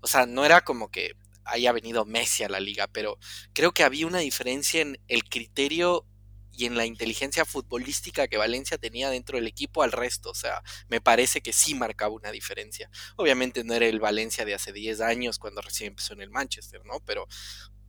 o 0.01 0.07
sea, 0.07 0.25
no 0.25 0.45
era 0.45 0.61
como 0.61 0.89
que 0.91 1.15
haya 1.45 1.71
venido 1.71 2.05
Messi 2.05 2.43
a 2.43 2.49
la 2.49 2.59
liga, 2.59 2.87
pero 2.87 3.17
creo 3.53 3.73
que 3.73 3.83
había 3.83 4.07
una 4.07 4.19
diferencia 4.19 4.81
en 4.81 4.99
el 5.07 5.23
criterio 5.23 6.05
y 6.51 6.65
en 6.65 6.75
la 6.75 6.85
inteligencia 6.85 7.45
futbolística 7.45 8.27
que 8.27 8.37
Valencia 8.37 8.77
tenía 8.77 9.09
dentro 9.09 9.37
del 9.37 9.47
equipo 9.47 9.83
al 9.83 9.91
resto. 9.91 10.29
O 10.29 10.35
sea, 10.35 10.61
me 10.89 11.01
parece 11.01 11.41
que 11.41 11.53
sí 11.53 11.73
marcaba 11.75 12.13
una 12.13 12.31
diferencia. 12.31 12.89
Obviamente 13.15 13.63
no 13.63 13.73
era 13.73 13.87
el 13.87 13.99
Valencia 13.99 14.45
de 14.45 14.53
hace 14.53 14.73
10 14.73 15.01
años 15.01 15.39
cuando 15.39 15.61
recién 15.61 15.89
empezó 15.89 16.13
en 16.13 16.21
el 16.21 16.29
Manchester, 16.29 16.81
¿no? 16.85 16.99
Pero 17.05 17.27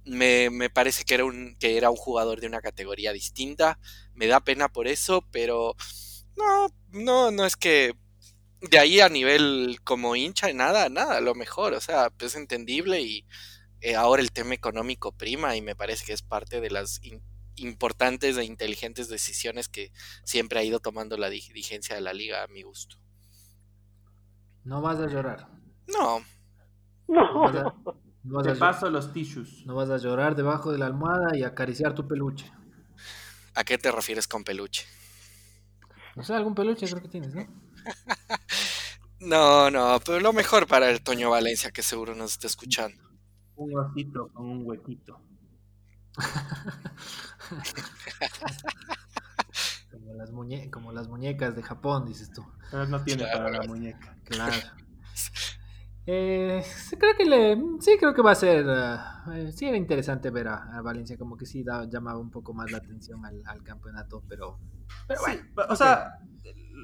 me, 0.05 0.50
me, 0.50 0.70
parece 0.70 1.05
que 1.05 1.14
era, 1.14 1.24
un, 1.24 1.57
que 1.59 1.76
era 1.76 1.90
un 1.90 1.96
jugador 1.96 2.40
de 2.40 2.46
una 2.46 2.61
categoría 2.61 3.12
distinta. 3.12 3.78
Me 4.14 4.26
da 4.26 4.40
pena 4.40 4.68
por 4.68 4.86
eso, 4.86 5.26
pero 5.30 5.76
no, 6.36 6.68
no, 6.90 7.30
no 7.30 7.46
es 7.46 7.57
que 7.57 7.94
de 8.62 8.78
ahí 8.78 9.00
a 9.00 9.08
nivel 9.08 9.80
como 9.84 10.14
hincha, 10.16 10.52
nada, 10.52 10.88
nada, 10.88 11.20
lo 11.20 11.34
mejor. 11.34 11.74
O 11.74 11.80
sea, 11.80 12.10
es 12.18 12.36
entendible 12.36 13.00
y 13.00 13.26
eh, 13.80 13.96
ahora 13.96 14.22
el 14.22 14.32
tema 14.32 14.54
económico 14.54 15.12
prima 15.12 15.56
y 15.56 15.62
me 15.62 15.74
parece 15.74 16.04
que 16.06 16.12
es 16.12 16.22
parte 16.22 16.60
de 16.60 16.70
las 16.70 17.00
importantes 17.56 18.36
e 18.38 18.44
inteligentes 18.44 19.08
decisiones 19.08 19.68
que 19.68 19.92
siempre 20.24 20.60
ha 20.60 20.64
ido 20.64 20.80
tomando 20.80 21.16
la 21.16 21.28
dirigencia 21.28 21.94
de 21.94 22.00
la 22.00 22.12
liga 22.12 22.44
a 22.44 22.48
mi 22.48 22.62
gusto. 22.62 22.96
No 24.64 24.80
vas 24.80 24.98
a 25.00 25.08
llorar. 25.08 25.48
No. 25.88 26.24
No. 27.08 28.42
Te 28.42 28.54
paso 28.54 28.88
los 28.88 29.12
tissues. 29.12 29.66
No 29.66 29.74
vas 29.74 29.90
a 29.90 29.98
llorar 29.98 30.36
debajo 30.36 30.70
de 30.70 30.78
la 30.78 30.86
almohada 30.86 31.36
y 31.36 31.42
acariciar 31.42 31.94
tu 31.94 32.06
peluche. 32.06 32.50
¿A 33.54 33.64
qué 33.64 33.76
te 33.76 33.90
refieres 33.90 34.28
con 34.28 34.44
peluche? 34.44 34.86
No 36.14 36.22
sé, 36.22 36.34
algún 36.34 36.54
peluche 36.54 36.86
creo 36.86 37.02
que 37.02 37.08
tienes, 37.08 37.34
¿no? 37.34 37.61
No, 39.20 39.70
no, 39.70 40.01
pero 40.05 40.20
lo 40.20 40.33
mejor 40.33 40.66
para 40.66 40.91
el 40.91 41.03
Toño 41.03 41.30
Valencia, 41.30 41.70
que 41.70 41.83
seguro 41.83 42.14
nos 42.14 42.33
está 42.33 42.47
escuchando. 42.47 43.03
Un 43.57 43.78
osito 43.78 44.28
con 44.33 44.47
un 44.47 44.66
huequito. 44.66 45.20
como, 49.91 50.14
las 50.14 50.30
como 50.70 50.93
las 50.93 51.09
muñecas 51.09 51.57
de 51.57 51.62
Japón, 51.62 52.05
dices 52.07 52.30
tú. 52.30 52.45
Pero 52.70 52.87
no 52.87 53.03
tiene 53.03 53.24
para 53.24 53.51
la 53.51 53.62
muñeca. 53.62 54.16
Claro. 54.24 54.57
Eh, 56.05 56.64
creo 56.99 57.16
que 57.16 57.24
le, 57.24 57.57
sí, 57.80 57.97
creo 57.99 58.12
que 58.12 58.22
va 58.22 58.33
a 58.33 58.35
ser, 58.35 58.66
uh, 58.66 59.53
sí 59.53 59.66
era 59.66 59.76
interesante 59.76 60.30
ver 60.30 60.49
a, 60.49 60.80
Valencia, 60.83 61.16
como 61.16 61.37
que 61.37 61.47
sí 61.47 61.62
da, 61.62 61.85
llamaba 61.85 62.18
un 62.18 62.30
poco 62.30 62.53
más 62.53 62.72
la 62.72 62.78
atención 62.78 63.24
al, 63.24 63.62
campeonato, 63.62 64.24
pero, 64.28 64.59
pero 65.07 65.20
bueno. 65.20 65.43
o 65.68 65.76
sea, 65.76 66.18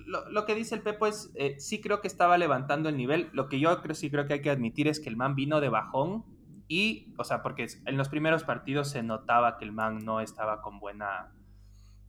lo, 0.09 0.29
lo, 0.31 0.47
que 0.47 0.55
dice 0.55 0.75
el 0.75 0.81
Pepo 0.81 1.07
es, 1.07 1.31
eh, 1.35 1.57
sí 1.59 1.81
creo 1.81 2.01
que 2.01 2.09
estaba 2.09 2.39
levantando 2.39 2.89
el 2.89 2.97
nivel, 2.97 3.29
lo 3.33 3.49
que 3.49 3.61
yo 3.61 3.81
creo, 3.83 3.95
sí 3.95 4.11
creo 4.11 4.27
que 4.27 4.35
hay 4.35 4.43
que 4.43 4.51
admitir 4.51 4.89
es 4.89 5.01
que 5.01 5.11
el 5.11 5.17
man 5.17 5.35
vino 5.35 5.61
de 5.61 5.69
bajón 5.69 6.25
y, 6.67 7.15
o 7.19 7.25
sea, 7.25 7.43
porque 7.43 7.67
en 7.85 7.97
los 7.97 8.09
primeros 8.09 8.43
partidos 8.45 8.91
se 8.91 9.03
notaba 9.03 9.59
que 9.59 9.65
el 9.65 9.73
man 9.73 9.99
no 10.05 10.21
estaba 10.21 10.63
con 10.63 10.81
buena... 10.81 11.33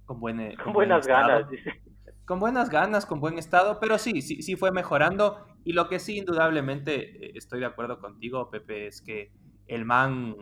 Con, 0.06 0.20
con, 0.20 0.74
buenas 0.74 1.06
ganas, 1.08 1.50
dice. 1.50 1.82
Con 2.26 2.40
buenas 2.40 2.70
ganas, 2.70 3.06
con 3.06 3.20
buen 3.20 3.38
estado, 3.38 3.80
pero 3.80 3.98
sí, 3.98 4.22
sí, 4.22 4.42
sí 4.42 4.56
fue 4.56 4.72
mejorando. 4.72 5.46
Y 5.64 5.74
lo 5.74 5.88
que 5.88 6.00
sí, 6.00 6.18
indudablemente, 6.18 7.28
eh, 7.28 7.32
estoy 7.36 7.60
de 7.60 7.68
acuerdo 7.68 8.00
contigo, 8.00 8.50
Pepe, 8.50 8.88
es 8.88 9.02
que 9.02 9.32
el 9.68 9.86
man, 9.86 10.36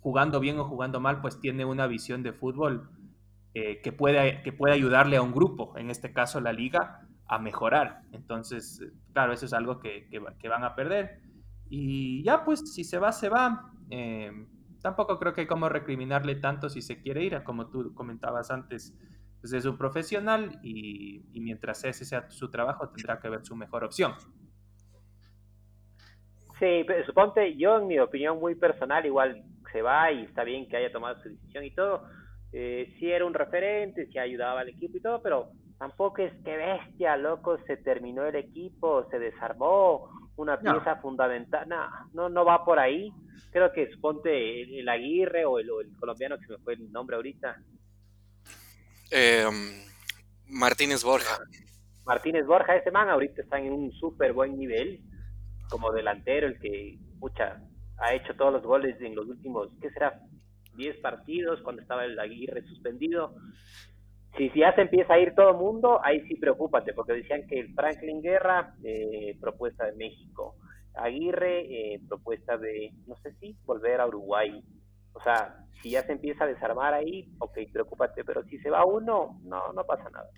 jugando 0.00 0.38
bien 0.38 0.58
o 0.58 0.64
jugando 0.64 1.00
mal, 1.00 1.20
pues 1.20 1.40
tiene 1.40 1.64
una 1.64 1.86
visión 1.86 2.22
de 2.22 2.32
fútbol 2.32 2.90
eh, 3.54 3.80
que, 3.82 3.92
puede, 3.92 4.42
que 4.42 4.52
puede 4.52 4.74
ayudarle 4.74 5.16
a 5.16 5.22
un 5.22 5.32
grupo, 5.32 5.76
en 5.78 5.90
este 5.90 6.12
caso 6.12 6.40
la 6.40 6.52
liga, 6.52 7.06
a 7.26 7.38
mejorar. 7.38 8.02
Entonces, 8.12 8.80
claro, 9.12 9.32
eso 9.32 9.46
es 9.46 9.52
algo 9.52 9.80
que, 9.80 10.08
que, 10.10 10.48
van 10.48 10.64
a 10.64 10.74
perder. 10.74 11.20
Y 11.70 12.22
ya, 12.22 12.44
pues, 12.44 12.74
si 12.74 12.84
se 12.84 12.98
va, 12.98 13.12
se 13.12 13.28
va. 13.28 13.72
Eh, 13.90 14.30
tampoco 14.82 15.18
creo 15.18 15.32
que 15.32 15.42
hay 15.42 15.46
como 15.46 15.68
recriminarle 15.68 16.34
tanto 16.36 16.68
si 16.68 16.82
se 16.82 17.00
quiere 17.00 17.24
ir, 17.24 17.42
como 17.42 17.70
tú 17.70 17.94
comentabas 17.94 18.50
antes 18.50 18.94
pues, 19.44 19.52
es 19.52 19.66
un 19.66 19.76
profesional 19.76 20.58
y, 20.62 21.22
mientras 21.34 21.84
ese 21.84 22.06
sea 22.06 22.30
su 22.30 22.50
trabajo 22.50 22.88
tendrá 22.88 23.20
que 23.20 23.28
ver 23.28 23.44
su 23.44 23.54
mejor 23.54 23.84
opción. 23.84 24.14
Sí, 26.58 26.82
pero 26.86 27.04
suponte, 27.04 27.54
yo 27.54 27.76
en 27.76 27.86
mi 27.86 27.98
opinión 27.98 28.40
muy 28.40 28.54
personal, 28.54 29.04
igual 29.04 29.44
se 29.70 29.82
va 29.82 30.10
y 30.10 30.22
está 30.22 30.44
bien 30.44 30.66
que 30.66 30.78
haya 30.78 30.90
tomado 30.90 31.20
su 31.20 31.28
decisión 31.28 31.62
y 31.62 31.72
todo. 31.72 32.08
Eh, 32.56 32.94
sí 33.00 33.10
era 33.10 33.26
un 33.26 33.34
referente, 33.34 34.08
que 34.08 34.20
ayudaba 34.20 34.60
al 34.60 34.68
equipo 34.68 34.96
y 34.96 35.00
todo, 35.00 35.20
pero 35.20 35.50
tampoco 35.76 36.22
es 36.22 36.32
que 36.44 36.56
bestia, 36.56 37.16
loco, 37.16 37.58
se 37.66 37.76
terminó 37.78 38.24
el 38.24 38.36
equipo, 38.36 39.08
se 39.10 39.18
desarmó, 39.18 40.08
una 40.36 40.60
pieza 40.60 40.96
fundamental. 40.96 41.68
No, 41.68 41.88
no, 42.12 42.28
no 42.28 42.44
va 42.44 42.64
por 42.64 42.78
ahí. 42.78 43.12
Creo 43.50 43.72
que 43.72 43.88
ponte 44.00 44.62
el, 44.78 44.88
Aguirre 44.88 45.44
o 45.44 45.58
el, 45.58 45.68
colombiano 45.98 46.38
que 46.38 46.46
se 46.46 46.52
me 46.52 46.58
fue 46.58 46.74
el 46.74 46.92
nombre 46.92 47.16
ahorita. 47.16 47.56
Em, 49.10 49.82
Martínez 50.48 51.02
Borja. 51.02 51.38
Martínez 52.06 52.46
Borja, 52.46 52.76
ese 52.76 52.92
man 52.92 53.08
ahorita 53.08 53.42
está 53.42 53.58
en 53.58 53.72
un 53.72 53.92
súper 53.92 54.32
buen 54.32 54.56
nivel 54.56 55.00
como 55.70 55.90
delantero, 55.90 56.46
el 56.46 56.58
que, 56.60 56.98
pucha, 57.18 57.60
ha 57.98 58.14
hecho 58.14 58.34
todos 58.36 58.52
los 58.52 58.62
goles 58.62 59.00
en 59.00 59.16
los 59.16 59.26
últimos, 59.26 59.70
¿qué 59.80 59.90
será? 59.90 60.20
10 60.76 60.98
partidos 60.98 61.60
cuando 61.62 61.82
estaba 61.82 62.04
el 62.04 62.18
Aguirre 62.18 62.62
suspendido. 62.62 63.34
Si, 64.36 64.50
ya 64.54 64.74
se 64.74 64.82
empieza 64.82 65.14
a 65.14 65.18
ir 65.18 65.34
todo 65.34 65.50
el 65.50 65.56
mundo, 65.56 66.00
ahí 66.02 66.20
sí 66.26 66.34
preocúpate, 66.36 66.92
porque 66.92 67.12
decían 67.12 67.46
que 67.46 67.60
el 67.60 67.74
Franklin 67.74 68.20
Guerra, 68.20 68.74
eh, 68.82 69.36
propuesta 69.40 69.86
de 69.86 69.92
México, 69.92 70.56
Aguirre, 70.94 71.94
eh, 71.94 72.00
propuesta 72.08 72.56
de, 72.56 72.92
no 73.06 73.16
sé 73.22 73.32
si, 73.40 73.56
volver 73.64 74.00
a 74.00 74.06
Uruguay. 74.06 74.62
O 75.12 75.22
sea, 75.22 75.56
si 75.82 75.90
ya 75.90 76.04
se 76.04 76.12
empieza 76.12 76.44
a 76.44 76.48
desarmar 76.48 76.94
ahí, 76.94 77.28
ok, 77.38 77.58
preocúpate, 77.72 78.24
pero 78.24 78.42
si 78.44 78.58
se 78.58 78.70
va 78.70 78.84
uno, 78.84 79.40
no, 79.44 79.72
no 79.72 79.84
pasa 79.84 80.08
nada. 80.10 80.28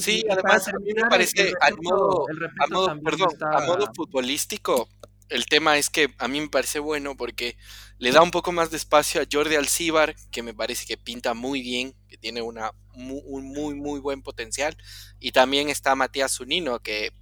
Sí, 0.00 0.24
además 0.28 0.68
a 0.68 0.78
mí 0.78 0.92
me 0.94 1.08
parece, 1.08 1.52
modo, 1.82 2.26
a 2.60 2.66
modo, 2.68 3.00
perdón, 3.02 3.28
a 3.40 3.66
modo 3.66 3.86
futbolístico, 3.94 4.88
el 5.28 5.46
tema 5.46 5.78
es 5.78 5.90
que 5.90 6.14
a 6.18 6.28
mí 6.28 6.40
me 6.40 6.48
parece 6.48 6.78
bueno 6.78 7.16
porque 7.16 7.56
le 7.98 8.12
da 8.12 8.22
un 8.22 8.30
poco 8.30 8.52
más 8.52 8.70
de 8.70 8.76
espacio 8.76 9.20
a 9.20 9.26
Jordi 9.30 9.54
Alcibar, 9.54 10.14
que 10.30 10.42
me 10.42 10.54
parece 10.54 10.86
que 10.86 10.96
pinta 10.96 11.34
muy 11.34 11.62
bien, 11.62 11.94
que 12.08 12.16
tiene 12.16 12.42
una, 12.42 12.72
un 12.92 13.52
muy, 13.52 13.74
muy 13.74 14.00
buen 14.00 14.22
potencial. 14.22 14.76
Y 15.18 15.32
también 15.32 15.68
está 15.68 15.94
Matías 15.94 16.36
Zunino, 16.36 16.80
que 16.80 17.12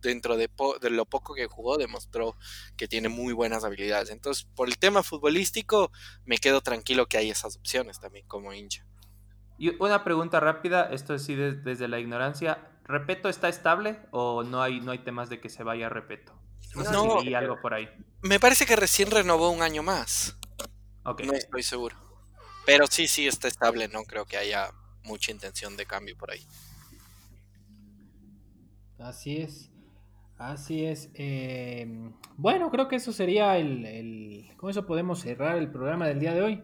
dentro 0.00 0.36
de, 0.36 0.48
lo 0.90 1.04
poco 1.06 1.34
que 1.34 1.46
jugó 1.46 1.76
demostró 1.76 2.36
que 2.76 2.88
tiene 2.88 3.08
muy 3.08 3.32
buenas 3.32 3.64
habilidades. 3.64 4.10
Entonces, 4.10 4.46
por 4.54 4.68
el 4.68 4.78
tema 4.78 5.02
futbolístico, 5.02 5.90
me 6.24 6.38
quedo 6.38 6.60
tranquilo 6.60 7.06
que 7.06 7.18
hay 7.18 7.30
esas 7.30 7.56
opciones 7.56 8.00
también 8.00 8.26
como 8.26 8.52
hincha. 8.52 8.86
Y 9.58 9.76
una 9.82 10.04
pregunta 10.04 10.40
rápida, 10.40 10.88
esto 10.90 11.14
es 11.14 11.24
sí 11.24 11.34
desde 11.34 11.86
la 11.86 11.98
ignorancia. 11.98 12.66
¿Repeto 12.84 13.28
está 13.28 13.48
estable 13.48 13.98
o 14.10 14.42
no 14.42 14.62
hay, 14.62 14.80
no 14.80 14.90
hay 14.90 15.00
temas 15.00 15.28
de 15.28 15.38
que 15.38 15.50
se 15.50 15.62
vaya 15.62 15.86
a 15.86 15.90
Repeto? 15.90 16.32
No, 16.74 17.20
algo 17.36 17.60
por 17.60 17.74
ahí. 17.74 17.88
Me 18.22 18.38
parece 18.38 18.66
que 18.66 18.76
recién 18.76 19.10
renovó 19.10 19.50
un 19.50 19.62
año 19.62 19.82
más. 19.82 20.36
No 21.04 21.32
estoy 21.32 21.62
seguro. 21.62 21.96
Pero 22.66 22.86
sí, 22.86 23.06
sí 23.08 23.26
está 23.26 23.48
estable, 23.48 23.88
no 23.88 24.04
creo 24.04 24.24
que 24.24 24.36
haya 24.36 24.70
mucha 25.04 25.32
intención 25.32 25.76
de 25.76 25.86
cambio 25.86 26.16
por 26.16 26.30
ahí. 26.30 26.46
Así 28.98 29.38
es. 29.38 29.70
Así 30.36 30.84
es. 30.84 31.10
Em, 31.14 32.12
bueno, 32.36 32.70
creo 32.70 32.88
que 32.88 32.96
eso 32.96 33.12
sería 33.12 33.58
el, 33.58 34.46
Con 34.56 34.70
eso 34.70 34.86
podemos 34.86 35.20
cerrar 35.20 35.58
el 35.58 35.70
programa 35.70 36.06
del 36.06 36.20
día 36.20 36.34
de 36.34 36.42
hoy. 36.42 36.62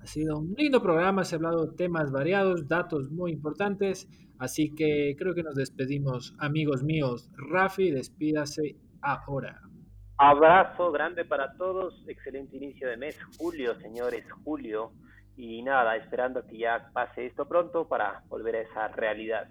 Ha 0.00 0.06
sido 0.06 0.38
un 0.38 0.54
lindo 0.56 0.82
programa, 0.82 1.24
se 1.24 1.34
ha 1.34 1.38
hablado 1.38 1.66
de 1.66 1.76
temas 1.76 2.12
variados, 2.12 2.68
datos 2.68 3.10
muy 3.10 3.32
importantes. 3.32 4.08
Así 4.38 4.74
que 4.74 5.16
creo 5.18 5.34
que 5.34 5.42
nos 5.42 5.54
despedimos, 5.54 6.34
amigos 6.38 6.82
míos. 6.82 7.30
Rafi, 7.36 7.90
despídase 7.90 8.76
ahora. 9.06 9.60
Abrazo 10.18 10.90
grande 10.92 11.24
para 11.24 11.56
todos, 11.56 12.02
excelente 12.08 12.56
inicio 12.56 12.88
de 12.88 12.96
mes, 12.96 13.18
julio, 13.38 13.78
señores, 13.80 14.24
julio. 14.44 14.92
Y 15.36 15.62
nada, 15.62 15.96
esperando 15.96 16.46
que 16.46 16.58
ya 16.58 16.90
pase 16.94 17.26
esto 17.26 17.46
pronto 17.46 17.86
para 17.86 18.22
volver 18.28 18.56
a 18.56 18.60
esa 18.62 18.88
realidad. 18.88 19.48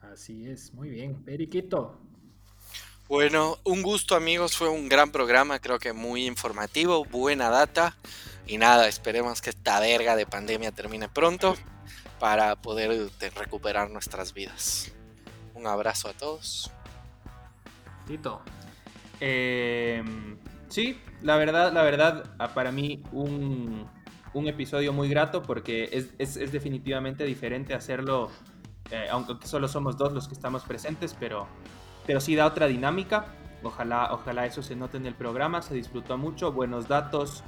Así 0.00 0.48
es, 0.48 0.72
muy 0.72 0.88
bien. 0.88 1.24
Periquito. 1.24 1.98
Bueno, 3.08 3.58
un 3.64 3.82
gusto 3.82 4.14
amigos, 4.14 4.56
fue 4.56 4.68
un 4.68 4.88
gran 4.88 5.10
programa, 5.10 5.58
creo 5.58 5.78
que 5.78 5.92
muy 5.92 6.26
informativo, 6.26 7.04
buena 7.04 7.50
data. 7.50 7.96
Y 8.46 8.58
nada, 8.58 8.86
esperemos 8.86 9.42
que 9.42 9.50
esta 9.50 9.80
verga 9.80 10.14
de 10.14 10.26
pandemia 10.26 10.70
termine 10.70 11.08
pronto 11.08 11.56
para 12.20 12.54
poder 12.54 13.10
recuperar 13.34 13.90
nuestras 13.90 14.32
vidas. 14.32 14.92
Un 15.54 15.66
abrazo 15.66 16.08
a 16.08 16.12
todos. 16.12 16.70
Tito. 18.06 18.40
Em, 19.20 20.38
sí, 20.68 20.98
la 21.22 21.36
verdad, 21.36 21.72
la 21.72 21.82
verdad, 21.82 22.24
ah, 22.38 22.48
para 22.48 22.72
mí 22.72 23.02
un, 23.12 23.88
episodio 24.46 24.92
muy 24.92 25.08
grato 25.08 25.42
porque 25.42 25.88
es, 26.18 26.52
definitivamente 26.52 27.24
diferente 27.24 27.72
hacerlo, 27.72 28.30
eh, 28.90 29.06
aunque 29.10 29.46
solo 29.46 29.66
somos 29.66 29.96
dos 29.96 30.12
los 30.12 30.28
que 30.28 30.34
estamos 30.34 30.62
presentes, 30.62 31.16
pero, 31.18 31.46
pero 32.06 32.20
sí 32.20 32.36
da 32.36 32.46
otra 32.46 32.66
dinámica. 32.66 33.26
Ojalá, 33.62 34.12
ojalá 34.12 34.44
eso 34.44 34.62
se 34.62 34.76
note 34.76 34.98
en 34.98 35.06
el 35.06 35.14
programa, 35.14 35.62
se 35.62 35.74
disfrutó 35.74 36.18
mucho, 36.18 36.52
buenos 36.52 36.86
datos, 36.86 37.44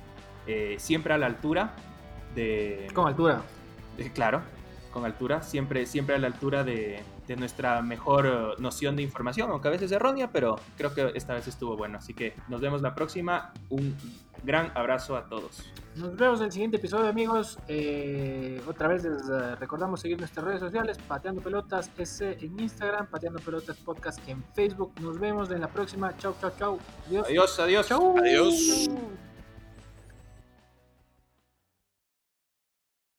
eh, 0.47 0.77
siempre 0.79 1.13
a 1.13 1.19
la 1.19 1.27
altura 1.27 1.75
de... 2.35 2.89
Con 2.95 3.07
altura. 3.07 3.43
claro, 4.15 4.41
con 4.91 5.05
altura, 5.05 5.43
siempre, 5.43 5.85
siempre 5.85 6.17
a 6.17 6.19
la 6.19 6.29
altura 6.29 6.65
de, 6.65 7.03
de 7.29 7.37
nuestra 7.37 7.83
mejor 7.83 8.27
eh, 8.27 8.61
noción 8.61 8.97
de 8.97 9.03
información, 9.03 9.51
aunque 9.51 9.69
a 9.69 9.71
veces 9.71 9.93
errónea, 9.93 10.31
pero 10.33 10.59
creo 10.77 10.93
que 10.95 11.13
esta 11.15 11.35
vez 11.35 11.47
estuvo 11.47 11.77
bueno. 11.77 11.99
Así 11.99 12.15
que 12.15 12.35
nos 12.49 12.61
vemos 12.61 12.83
la 12.83 12.95
próxima. 12.95 13.53
Un 13.69 13.95
gran 14.43 14.73
abrazo 14.75 15.17
a 15.17 15.29
todos. 15.29 15.71
Nos 15.97 16.17
vemos 16.17 16.41
en 16.41 16.47
el 16.47 16.53
siguiente 16.53 16.77
episodio, 16.77 17.09
amigos. 17.09 17.59
Eh, 17.69 18.61
otra 18.67 18.89
vez 18.89 19.05
les 19.05 19.29
eh, 19.29 19.57
recordamos 19.57 20.01
seguir 20.01 20.19
nuestras 20.19 20.45
redes 20.45 20.61
sociales, 20.61 20.97
Pateando 21.07 21.43
Pelotas 21.43 21.91
S 21.99 22.39
en 22.41 22.59
Instagram, 22.59 23.07
Pateando 23.09 23.41
Pelotas 23.41 23.77
Podcast 23.77 24.27
en 24.29 24.43
Facebook. 24.55 24.93
Nos 25.01 25.19
vemos 25.19 25.51
en 25.51 25.61
la 25.61 25.69
próxima. 25.69 26.17
Chau, 26.17 26.35
chau, 26.41 26.51
chau. 26.59 26.79
Adiós. 27.07 27.27
Adiós, 27.27 27.61
adiós. 27.61 27.91
Adiós. 27.91 28.91